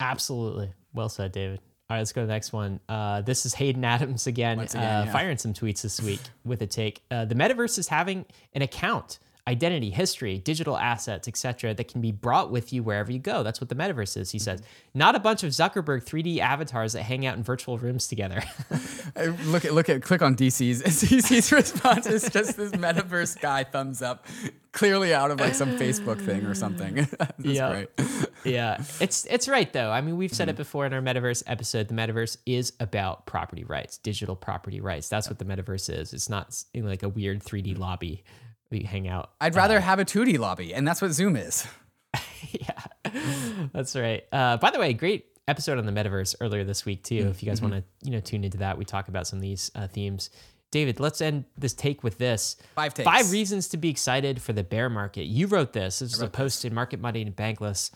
[0.00, 0.72] Absolutely.
[0.92, 1.60] Well said, David.
[1.88, 2.80] All right, let's go to the next one.
[2.88, 5.12] Uh, this is Hayden Adams again, again, uh, yeah.
[5.12, 7.00] firing some tweets this week with a take.
[7.12, 12.10] Uh, the metaverse is having an account, identity, history, digital assets, etc., that can be
[12.10, 13.42] brought with you wherever you go.
[13.42, 14.60] That's what the metaverse is, he says.
[14.92, 18.42] Not a bunch of Zuckerberg 3D avatars that hang out in virtual rooms together.
[19.46, 20.82] Look at look at click on DC's.
[21.02, 24.26] DC's response is just this metaverse guy thumbs up,
[24.72, 27.06] clearly out of like some Facebook thing or something.
[27.38, 27.84] Yeah.
[28.44, 29.90] yeah, it's it's right though.
[29.90, 30.50] I mean, we've said Mm-hmm.
[30.50, 31.88] it before in our metaverse episode.
[31.88, 35.08] The metaverse is about property rights, digital property rights.
[35.08, 36.12] That's what the metaverse is.
[36.12, 38.22] It's not in like a weird 3D lobby
[38.70, 39.30] we hang out.
[39.40, 41.66] I'd rather have a 2D lobby, and that's what Zoom is.
[42.50, 44.24] yeah, that's right.
[44.32, 47.28] Uh, by the way, great episode on the metaverse earlier this week too.
[47.30, 49.42] If you guys want to, you know, tune into that, we talk about some of
[49.42, 50.30] these uh, themes.
[50.70, 52.56] David, let's end this take with this.
[52.74, 53.04] Five takes.
[53.04, 55.24] Five reasons to be excited for the bear market.
[55.24, 56.00] You wrote this.
[56.00, 57.92] This is a post in Market Money and Bankless.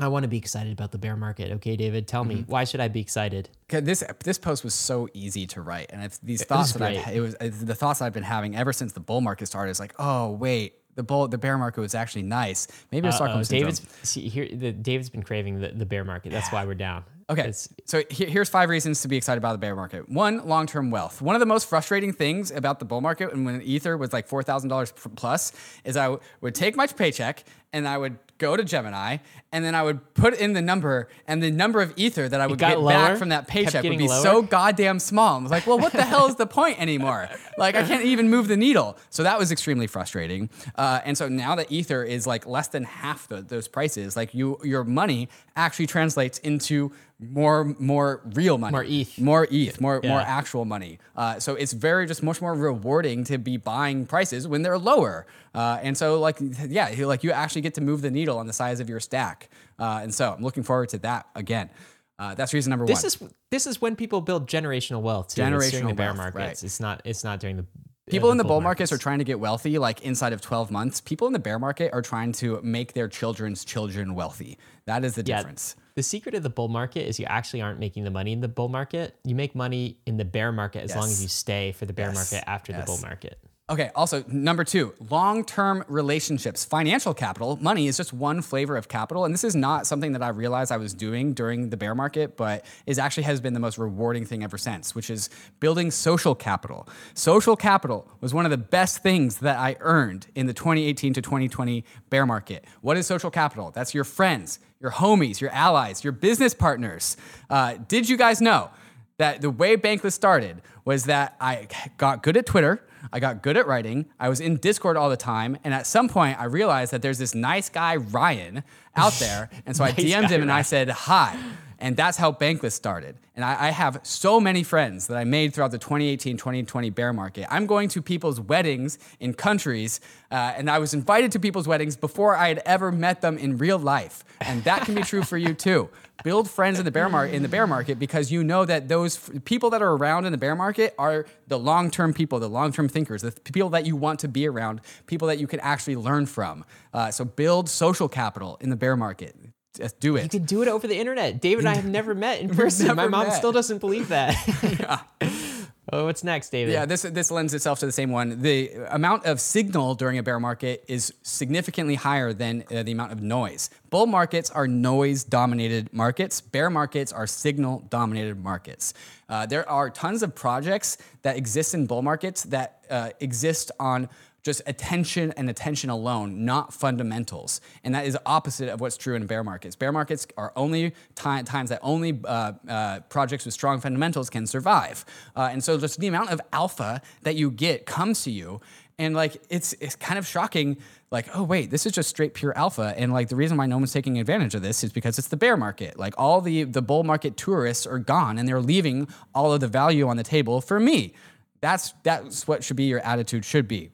[0.00, 1.52] I want to be excited about the bear market.
[1.52, 2.50] Okay, David, tell me mm-hmm.
[2.50, 3.50] why should I be excited?
[3.68, 7.14] This this post was so easy to write, and it's these thoughts was that I've,
[7.14, 9.70] it was the thoughts I've been having ever since the bull market started.
[9.70, 12.68] Is like, oh wait, the bull the bear market was actually nice.
[12.90, 13.72] Maybe it's Stockholm syndrome.
[13.72, 14.48] David's see, here.
[14.50, 16.32] The, David's been craving the, the bear market.
[16.32, 17.04] That's why we're down.
[17.30, 17.42] Okay.
[17.42, 20.08] It's- so here, here's five reasons to be excited about the bear market.
[20.08, 21.22] One, long term wealth.
[21.22, 24.28] One of the most frustrating things about the bull market and when Ether was like
[24.28, 25.52] $4,000 plus
[25.84, 29.18] is I w- would take my paycheck and I would go to Gemini
[29.52, 32.48] and then I would put in the number and the number of Ether that I
[32.48, 32.88] would get lower?
[32.90, 34.22] back from that paycheck would be lower?
[34.22, 35.38] so goddamn small.
[35.38, 37.28] I was like, well, what the hell is the point anymore?
[37.58, 38.96] Like, I can't even move the needle.
[39.10, 40.48] So that was extremely frustrating.
[40.74, 44.34] Uh, and so now that Ether is like less than half the, those prices, like
[44.34, 49.18] you, your money actually translates into more, more real money, More ETH.
[49.20, 50.98] more ETH, more, more actual money.
[51.14, 55.26] Uh, so it's very just much more rewarding to be buying prices when they're lower.
[55.54, 56.38] Uh, and so like,
[56.68, 59.48] yeah, like you actually get to move the needle on the size of your stack.
[59.78, 61.70] Uh, and so I'm looking forward to that again.
[62.18, 63.28] Uh, that's reason number This one.
[63.28, 65.34] is this is when people build generational wealth.
[65.34, 65.42] Too.
[65.42, 66.62] It's during the Generational bear wealth, markets.
[66.62, 66.64] right.
[66.64, 67.02] It's not.
[67.04, 67.66] It's not during the
[68.10, 70.70] People uh, in the bull markets are trying to get wealthy like inside of 12
[70.72, 71.00] months.
[71.00, 74.58] People in the bear market are trying to make their children's children wealthy.
[74.86, 75.76] That is the Yeah, difference.
[75.94, 78.48] The secret of the bull market is you actually aren't making the money in the
[78.48, 79.14] bull market.
[79.24, 82.08] You make money in the bear market as long as you stay for the bear
[82.12, 82.32] Yes.
[82.32, 83.38] market after the bull market.
[83.70, 86.64] Okay, also, number two, long term relationships.
[86.64, 89.24] Financial capital, money is just one flavor of capital.
[89.24, 92.36] And this is not something that I realized I was doing during the bear market,
[92.36, 95.30] but is actually has been the most rewarding thing ever since, which is
[95.60, 96.88] building social capital.
[97.14, 101.22] Social capital was one of the best things that I earned in the 2018 to
[101.22, 102.64] 2020 bear market.
[102.80, 103.70] What is social capital?
[103.70, 107.16] That's your friends, your homies, your allies, your business partners.
[107.48, 108.70] Uh, did you guys know?
[109.18, 113.56] that the way Bankless started was that I got good at Twitter, I got good
[113.56, 116.92] at writing, I was in Discord all the time, and at some point I realized
[116.92, 118.62] that there's this nice guy Ryan
[118.96, 121.38] out there, and so I DM'd him and I said hi.
[121.82, 123.16] And that's how Bankless started.
[123.34, 127.12] And I, I have so many friends that I made throughout the 2018 2020 bear
[127.12, 127.44] market.
[127.50, 130.00] I'm going to people's weddings in countries,
[130.30, 133.58] uh, and I was invited to people's weddings before I had ever met them in
[133.58, 134.22] real life.
[134.40, 135.90] And that can be true for you too.
[136.24, 139.16] Build friends in the bear market in the bear market because you know that those
[139.16, 142.88] f- people that are around in the bear market are the long-term people, the long-term
[142.88, 146.26] thinkers, the people that you want to be around, people that you can actually learn
[146.26, 146.64] from.
[146.92, 149.34] Uh, so build social capital in the bear market.
[149.74, 150.22] Just do it.
[150.24, 151.40] You could do it over the internet.
[151.40, 152.94] David and I have never met in person.
[152.94, 153.34] My mom met.
[153.34, 155.06] still doesn't believe that.
[155.90, 156.72] oh, what's next, David?
[156.72, 158.42] Yeah, this this lends itself to the same one.
[158.42, 163.12] The amount of signal during a bear market is significantly higher than uh, the amount
[163.12, 163.70] of noise.
[163.90, 166.40] Bull markets are noise dominated markets.
[166.40, 168.94] Bear markets are signal dominated markets.
[169.28, 174.08] Uh, there are tons of projects that exist in bull markets that uh, exist on
[174.42, 177.60] just attention and attention alone, not fundamentals.
[177.84, 179.76] And that is opposite of what's true in bear markets.
[179.76, 184.46] Bear markets are only ti- times that only uh, uh, projects with strong fundamentals can
[184.46, 185.04] survive.
[185.36, 188.60] Uh, and so just the amount of alpha that you get comes to you.
[188.98, 190.76] And like it's it's kind of shocking,
[191.10, 192.94] like, oh wait, this is just straight pure alpha.
[192.96, 195.36] And like the reason why no one's taking advantage of this is because it's the
[195.36, 195.98] bear market.
[195.98, 199.68] Like all the the bull market tourists are gone and they're leaving all of the
[199.68, 201.14] value on the table for me.
[201.60, 203.92] That's that's what should be your attitude should be.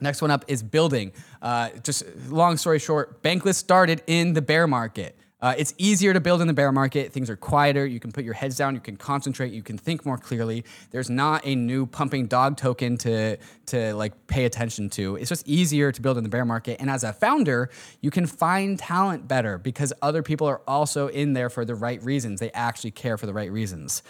[0.00, 1.12] Next one up is building.
[1.40, 5.18] Uh, just long story short, Bankless started in the bear market.
[5.44, 7.12] Uh, it's easier to build in the bear market.
[7.12, 7.84] Things are quieter.
[7.84, 8.74] You can put your heads down.
[8.74, 9.52] You can concentrate.
[9.52, 10.64] You can think more clearly.
[10.90, 15.16] There's not a new pumping dog token to to like pay attention to.
[15.16, 16.80] It's just easier to build in the bear market.
[16.80, 17.68] And as a founder,
[18.00, 22.02] you can find talent better because other people are also in there for the right
[22.02, 22.40] reasons.
[22.40, 24.02] They actually care for the right reasons.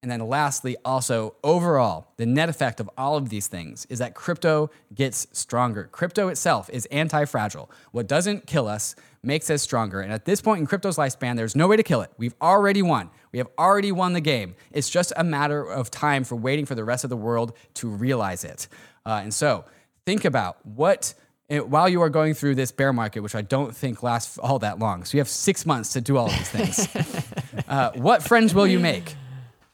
[0.00, 4.14] And then lastly, also overall, the net effect of all of these things is that
[4.14, 5.88] crypto gets stronger.
[5.90, 7.68] Crypto itself is anti fragile.
[7.90, 8.94] What doesn't kill us
[9.24, 10.00] makes us stronger.
[10.00, 12.12] And at this point in crypto's lifespan, there's no way to kill it.
[12.16, 13.10] We've already won.
[13.32, 14.54] We have already won the game.
[14.70, 17.88] It's just a matter of time for waiting for the rest of the world to
[17.88, 18.68] realize it.
[19.04, 19.64] Uh, and so
[20.06, 21.14] think about what
[21.50, 24.58] and while you are going through this bear market, which I don't think lasts all
[24.58, 27.64] that long, so you have six months to do all of these things.
[27.68, 29.16] uh, what friends will you make?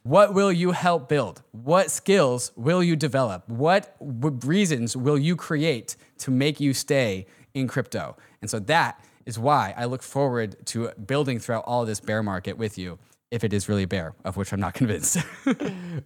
[0.07, 1.41] What will you help build?
[1.53, 3.49] What skills will you develop?
[3.49, 7.25] What w- reasons will you create to make you stay
[7.55, 8.15] in crypto?
[8.43, 12.59] And so that is why I look forward to building throughout all this bear market
[12.59, 12.99] with you,
[13.31, 15.19] if it is really bear, of which I'm not convinced.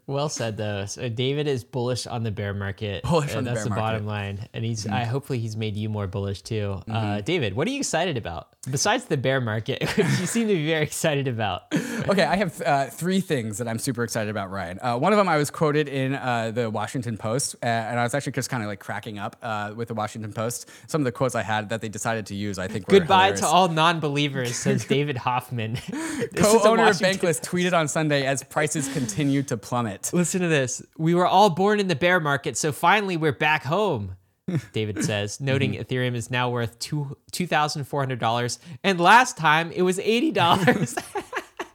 [0.06, 0.84] Well said, though.
[0.86, 3.04] So David is bullish on the bear market.
[3.04, 3.82] Bullish and on the that's bear the market.
[3.82, 3.92] Mm-hmm.
[3.92, 4.48] bottom line.
[4.52, 6.82] And he's, I hopefully, he's made you more bullish too.
[6.90, 10.54] Uh, David, what are you excited about besides the bear market, which you seem to
[10.54, 11.62] be very excited about?
[12.08, 14.78] okay, I have uh, three things that I'm super excited about, Ryan.
[14.80, 18.02] Uh, one of them I was quoted in uh, the Washington Post, uh, and I
[18.02, 20.68] was actually just kind of like cracking up uh, with the Washington Post.
[20.86, 23.16] Some of the quotes I had that they decided to use, I think, were Goodbye
[23.16, 23.40] hilarious.
[23.40, 25.74] to all non-believers, says David Hoffman.
[25.74, 30.10] This is a Co-owner of Bankless tweeted on Sunday as prices continue to plummet.
[30.12, 30.82] Listen to this.
[30.96, 34.16] We were all born in the bear market, so finally we're back home.
[34.72, 35.82] David says, noting Mm-hmm.
[35.82, 39.98] Ethereum is now worth two two thousand four hundred dollars, and last time it was
[39.98, 40.94] eighty dollars.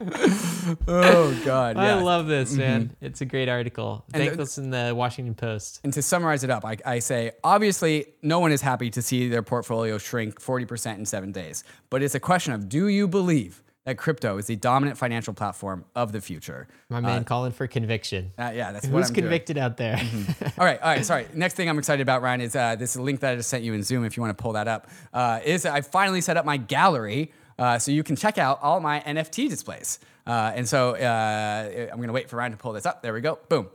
[0.88, 1.94] Oh God, I yeah.
[1.96, 2.04] Mm-hmm.
[2.04, 2.96] love this, man.
[3.00, 4.04] It's a great article.
[4.12, 5.80] And Thank the- us in the Washington Post.
[5.84, 9.28] And to summarize it up, I, I say obviously no one is happy to see
[9.28, 11.64] their portfolio shrink 40% in seven days.
[11.90, 15.84] But it's a question of do you believe that crypto is the dominant financial platform
[15.94, 16.66] of the future?
[16.88, 18.32] My man calling for conviction.
[18.38, 19.24] Uh, yeah, that's what Who's I'm doing.
[19.24, 19.96] convicted out there?
[20.58, 21.04] all right, all right.
[21.04, 21.26] Sorry.
[21.34, 23.74] Next thing I'm excited about, Ryan, is uh, this link that I just sent you
[23.74, 24.04] in Zoom.
[24.04, 27.32] If you want to pull that up, uh, is I finally set up my gallery,
[27.58, 29.98] uh, so you can check out all my NFT displays.
[30.26, 33.02] Uh, and so uh, I'm gonna wait for Ryan to pull this up.
[33.02, 33.38] There we go.
[33.48, 33.68] Boom.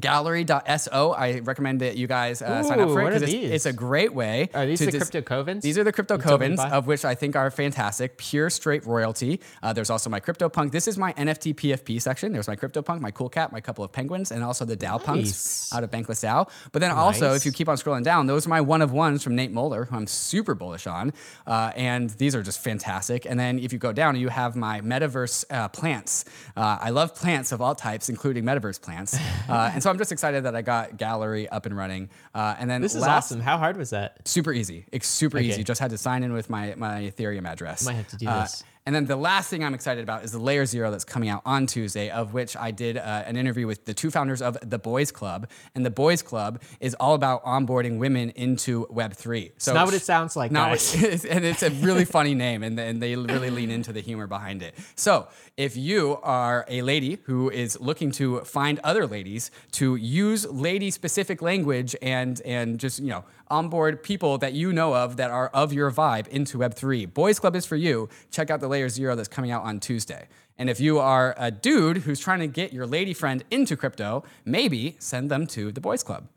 [0.00, 1.12] Gallery.so.
[1.12, 4.14] I recommend that you guys uh, sign up for it because it's, it's a great
[4.14, 4.48] way.
[4.54, 5.62] Are these to the dis- crypto covens?
[5.62, 8.16] These are the crypto covens, of which I think are fantastic.
[8.18, 9.40] Pure straight royalty.
[9.62, 10.72] Uh, there's also my crypto punk.
[10.72, 12.32] This is my NFT PFP section.
[12.32, 15.02] There's my crypto punk, my Cool Cat, my couple of penguins, and also the DAO
[15.02, 16.48] punks out of Bankless DAO.
[16.72, 17.40] But then also, Nice.
[17.40, 19.84] if you keep on scrolling down, those are my one of ones from Nate Moeller,
[19.86, 21.12] who I'm super bullish on.
[21.46, 23.24] Uh, and these are just fantastic.
[23.26, 26.24] And then if you go down, you have my metaverse uh, plants.
[26.56, 29.16] Uh, I love plants of all types, including metaverse plants.
[29.48, 32.10] Uh, and so so I'm just excited that I got Gallery up and running.
[32.34, 33.40] Uh, and then This is last, awesome.
[33.40, 34.26] How hard was that?
[34.26, 34.84] Super easy.
[34.90, 35.46] It's super Okay.
[35.46, 35.62] easy.
[35.62, 37.86] Just had to sign in with my my Ethereum address.
[37.86, 38.64] Might have to do Uh, this.
[38.86, 41.42] And then the last thing I'm excited about is the Layer Zero that's coming out
[41.44, 44.78] on Tuesday, of which I did uh, an interview with the two founders of the
[44.78, 45.48] Boys Club.
[45.74, 49.52] And the Boys Club is all about onboarding women into Web3.
[49.58, 50.94] So not what it sounds like, Not guys.
[50.94, 54.00] what- it's- and it's a really funny name, and, and they really lean into the
[54.00, 54.74] humor behind it.
[54.94, 60.46] So, if you are a lady who is looking to find other ladies to use
[60.46, 65.48] lady-specific language and and just you know onboard people that you know of that are
[65.48, 68.08] of your vibe into Web3, Boys Club is for you.
[68.30, 70.28] Check out the Layer Zero that's coming out on Tuesday.
[70.58, 74.24] And if you are a dude who's trying to get your lady friend into crypto,
[74.44, 76.28] maybe send them to the Boys Club.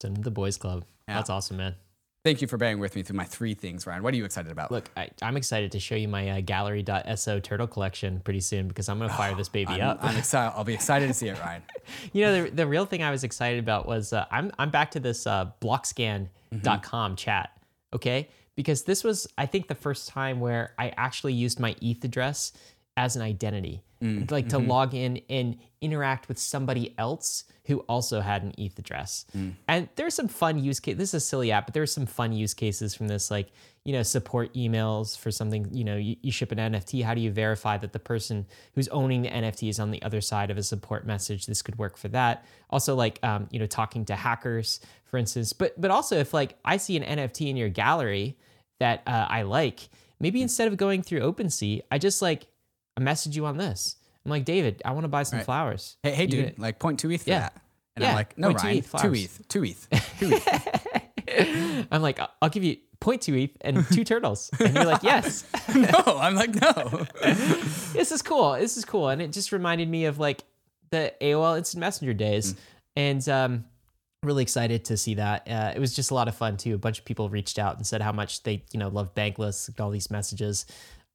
[0.00, 0.84] Send them to the boys club.
[1.08, 1.14] Yeah.
[1.14, 1.74] That's awesome, man.
[2.26, 4.02] Thank you for bearing with me through my three things, Ryan.
[4.02, 4.72] What are you excited about?
[4.72, 8.88] Look, I, I'm excited to show you my uh, gallery.so turtle collection pretty soon because
[8.88, 9.98] I'm going to fire this baby I'm, up.
[10.02, 10.52] I'm excited.
[10.56, 11.62] I'll be excited to see it, Ryan.
[12.12, 14.90] you know, the, the real thing I was excited about was uh, I'm, I'm back
[14.90, 17.50] to this uh, blockscan.com chat,
[17.92, 18.28] okay?
[18.56, 22.52] Because this was, I think, the first time where I actually used my ETH address
[22.96, 23.84] as an identity,
[24.30, 29.24] like to log in and interact with somebody else who also had an ETH address.
[29.68, 30.96] And there's some fun use case.
[30.96, 33.48] This is a silly app, but there's some fun use cases from this, like
[33.84, 35.68] you know, support emails for something.
[35.72, 37.04] You know, you, you ship an NFT.
[37.04, 38.44] How do you verify that the person
[38.74, 41.46] who's owning the NFT is on the other side of a support message?
[41.46, 42.44] This could work for that.
[42.68, 45.52] Also, like um, you know, talking to hackers, for instance.
[45.52, 48.36] But but also, if like I see an NFT in your gallery
[48.80, 52.48] that uh, I like, maybe instead of going through OpenSea, I just like
[52.96, 53.96] I message you on this.
[54.24, 55.96] I'm like, David, I want to buy some flowers.
[56.02, 57.38] Hey, hey, You dude, like point two ETH for Yeah.
[57.40, 57.60] that.
[57.94, 59.14] And Yeah, I'm like, no, point two Ryan, ETH, two.
[59.14, 61.86] ETH, two ETH, two ETH.
[61.90, 62.76] I'm like, I'll give you
[63.20, 64.50] two ETH and two turtles.
[64.58, 65.44] And you're like, yes.
[65.74, 67.06] no, I'm like, no.
[67.92, 68.52] this is cool.
[68.54, 69.08] This is cool.
[69.10, 70.42] And it just reminded me of like
[70.90, 72.54] the AOL Instant Messenger days.
[72.96, 73.64] And um,
[74.22, 75.46] really excited to see that.
[75.48, 76.74] Uh, it was just a lot of fun too.
[76.74, 79.70] A bunch of people reached out and said how much they, you know, love Bankless,
[79.80, 80.66] all these messages.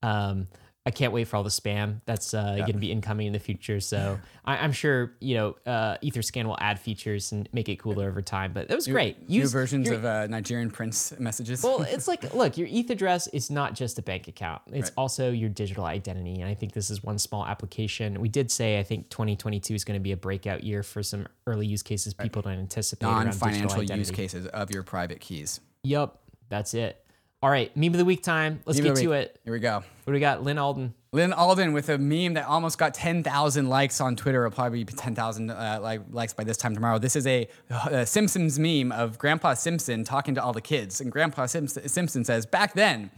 [0.03, 0.47] Um,
[0.83, 3.39] I can't wait for all the spam that's uh, going to be incoming in the
[3.39, 3.79] future.
[3.79, 8.07] So I, I'm sure you know uh, EtherScan will add features and make it cooler
[8.07, 8.51] over time.
[8.51, 9.29] But that was great.
[9.29, 11.61] New Use versions your- of uh, Nigerian prince messages.
[11.61, 14.63] well, it's like, look, your ETH address is not just a bank account.
[14.71, 16.41] It's also your digital identity.
[16.41, 18.19] And I think this is one small application.
[18.19, 21.27] We did say, I think 2022 is going to be a breakout year for some
[21.45, 25.59] early use cases people don't anticipate non-financial use cases of your private keys.
[25.83, 26.17] Yep,
[26.49, 27.03] that's it.
[27.43, 28.61] All right, meme of the week time.
[28.67, 29.39] Let's Meme get to it.
[29.43, 29.77] Here we go.
[29.77, 30.43] What do we got?
[30.43, 30.93] Lyn Alden.
[31.11, 34.45] Lyn Alden with a meme that almost got 10,000 likes on Twitter.
[34.45, 36.99] It'll probably be 10,000 uh, like, likes by this time tomorrow.
[36.99, 41.01] This is a, uh Simpsons meme of Grandpa Simpson talking to all the kids.
[41.01, 43.09] And Grandpa Simpson, Simpson says, Back then,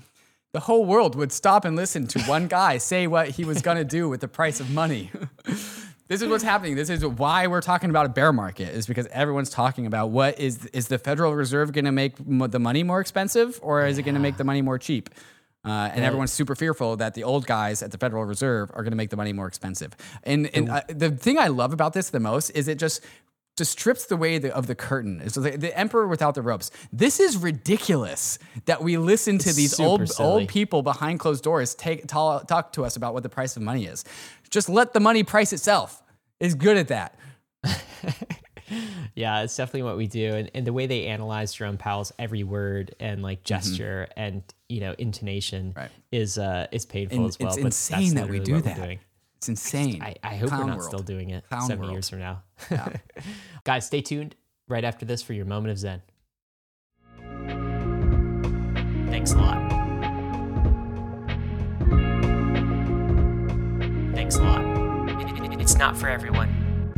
[0.53, 3.77] the whole world would stop and listen to one guy say what he was going
[3.77, 5.11] to do with the price of money.
[6.07, 6.75] this is what's happening.
[6.75, 10.39] This is why we're talking about a bear market, is because everyone's talking about what
[10.39, 13.97] is, is the Federal Reserve going to make mo- the money more expensive or is
[13.97, 15.09] it going to make the money more cheap?
[15.65, 18.91] Uh, and everyone's super fearful that the old guys at the Federal Reserve are going
[18.91, 19.95] to make the money more expensive.
[20.23, 23.01] And, and uh, the thing I love about this the most is it just
[23.57, 25.21] just strips the way the, of the curtain.
[25.23, 26.71] It's the, the emperor without the ropes.
[26.91, 30.29] This is ridiculous that we listen to these old silly.
[30.41, 33.61] old people behind closed doors take talk, talk to us about what the price of
[33.61, 34.03] money is.
[34.49, 36.01] Just let the money price itself.
[36.39, 37.15] Is good at that.
[39.15, 40.33] Yeah, it's definitely what we do.
[40.33, 44.79] And, and the way they analyze Jerome Powell's every word and like gesture and, you
[44.79, 45.79] know, intonation Mm-hmm.
[45.79, 45.91] Right.
[46.11, 47.49] is uh is painful And as well.
[47.49, 48.97] it's but insane that we do that.
[49.45, 49.55] Doing.
[49.55, 50.01] It's insane.
[50.01, 50.87] I, I hope Clown we're not world.
[50.89, 51.91] still doing it Clown seven world.
[51.93, 52.43] years from now.
[53.63, 54.35] Guys, stay tuned
[54.67, 56.01] right after this for your moment of Zen.
[59.09, 59.69] Thanks a lot.
[64.15, 64.61] Thanks a lot.
[65.21, 66.49] It- it- it's not for everyone.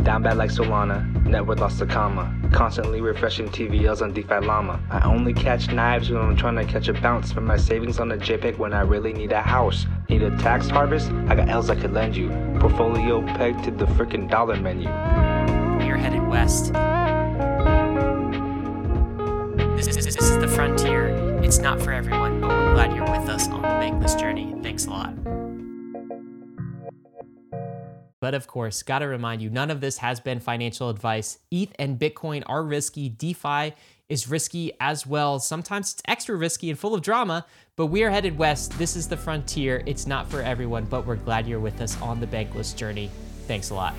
[0.05, 2.31] Down bad like Solana, net worth lost a comma.
[2.53, 4.79] Constantly refreshing TVLs on DeFi Llama.
[4.91, 7.31] I only catch knives when I'm trying to catch a bounce.
[7.31, 9.87] Spend my savings on a JPEG when I really need a house.
[10.07, 11.09] Need a tax harvest?
[11.27, 12.29] I got L's I could lend you.
[12.59, 14.87] Portfolio pegged to the frickin' dollar menu.
[14.89, 16.71] Are headed west.
[19.75, 21.07] This, this, this is the frontier.
[21.41, 24.55] It's not for everyone, but we're glad you're with us on the Bankless journey.
[24.61, 25.44] Thanks a lot.
[28.25, 31.37] But of course, gotta remind you, none of this has been financial advice.
[31.51, 33.07] ETH and Bitcoin are risky.
[33.07, 33.75] DeFi
[34.09, 35.37] is risky as well.
[35.37, 37.45] Sometimes it's extra risky and full of drama,
[37.75, 38.75] but we are headed west.
[38.79, 39.83] This is the frontier.
[39.85, 43.11] It's not for everyone, but we're glad you're with us on the Bankless journey.
[43.45, 43.93] Thanks a lot.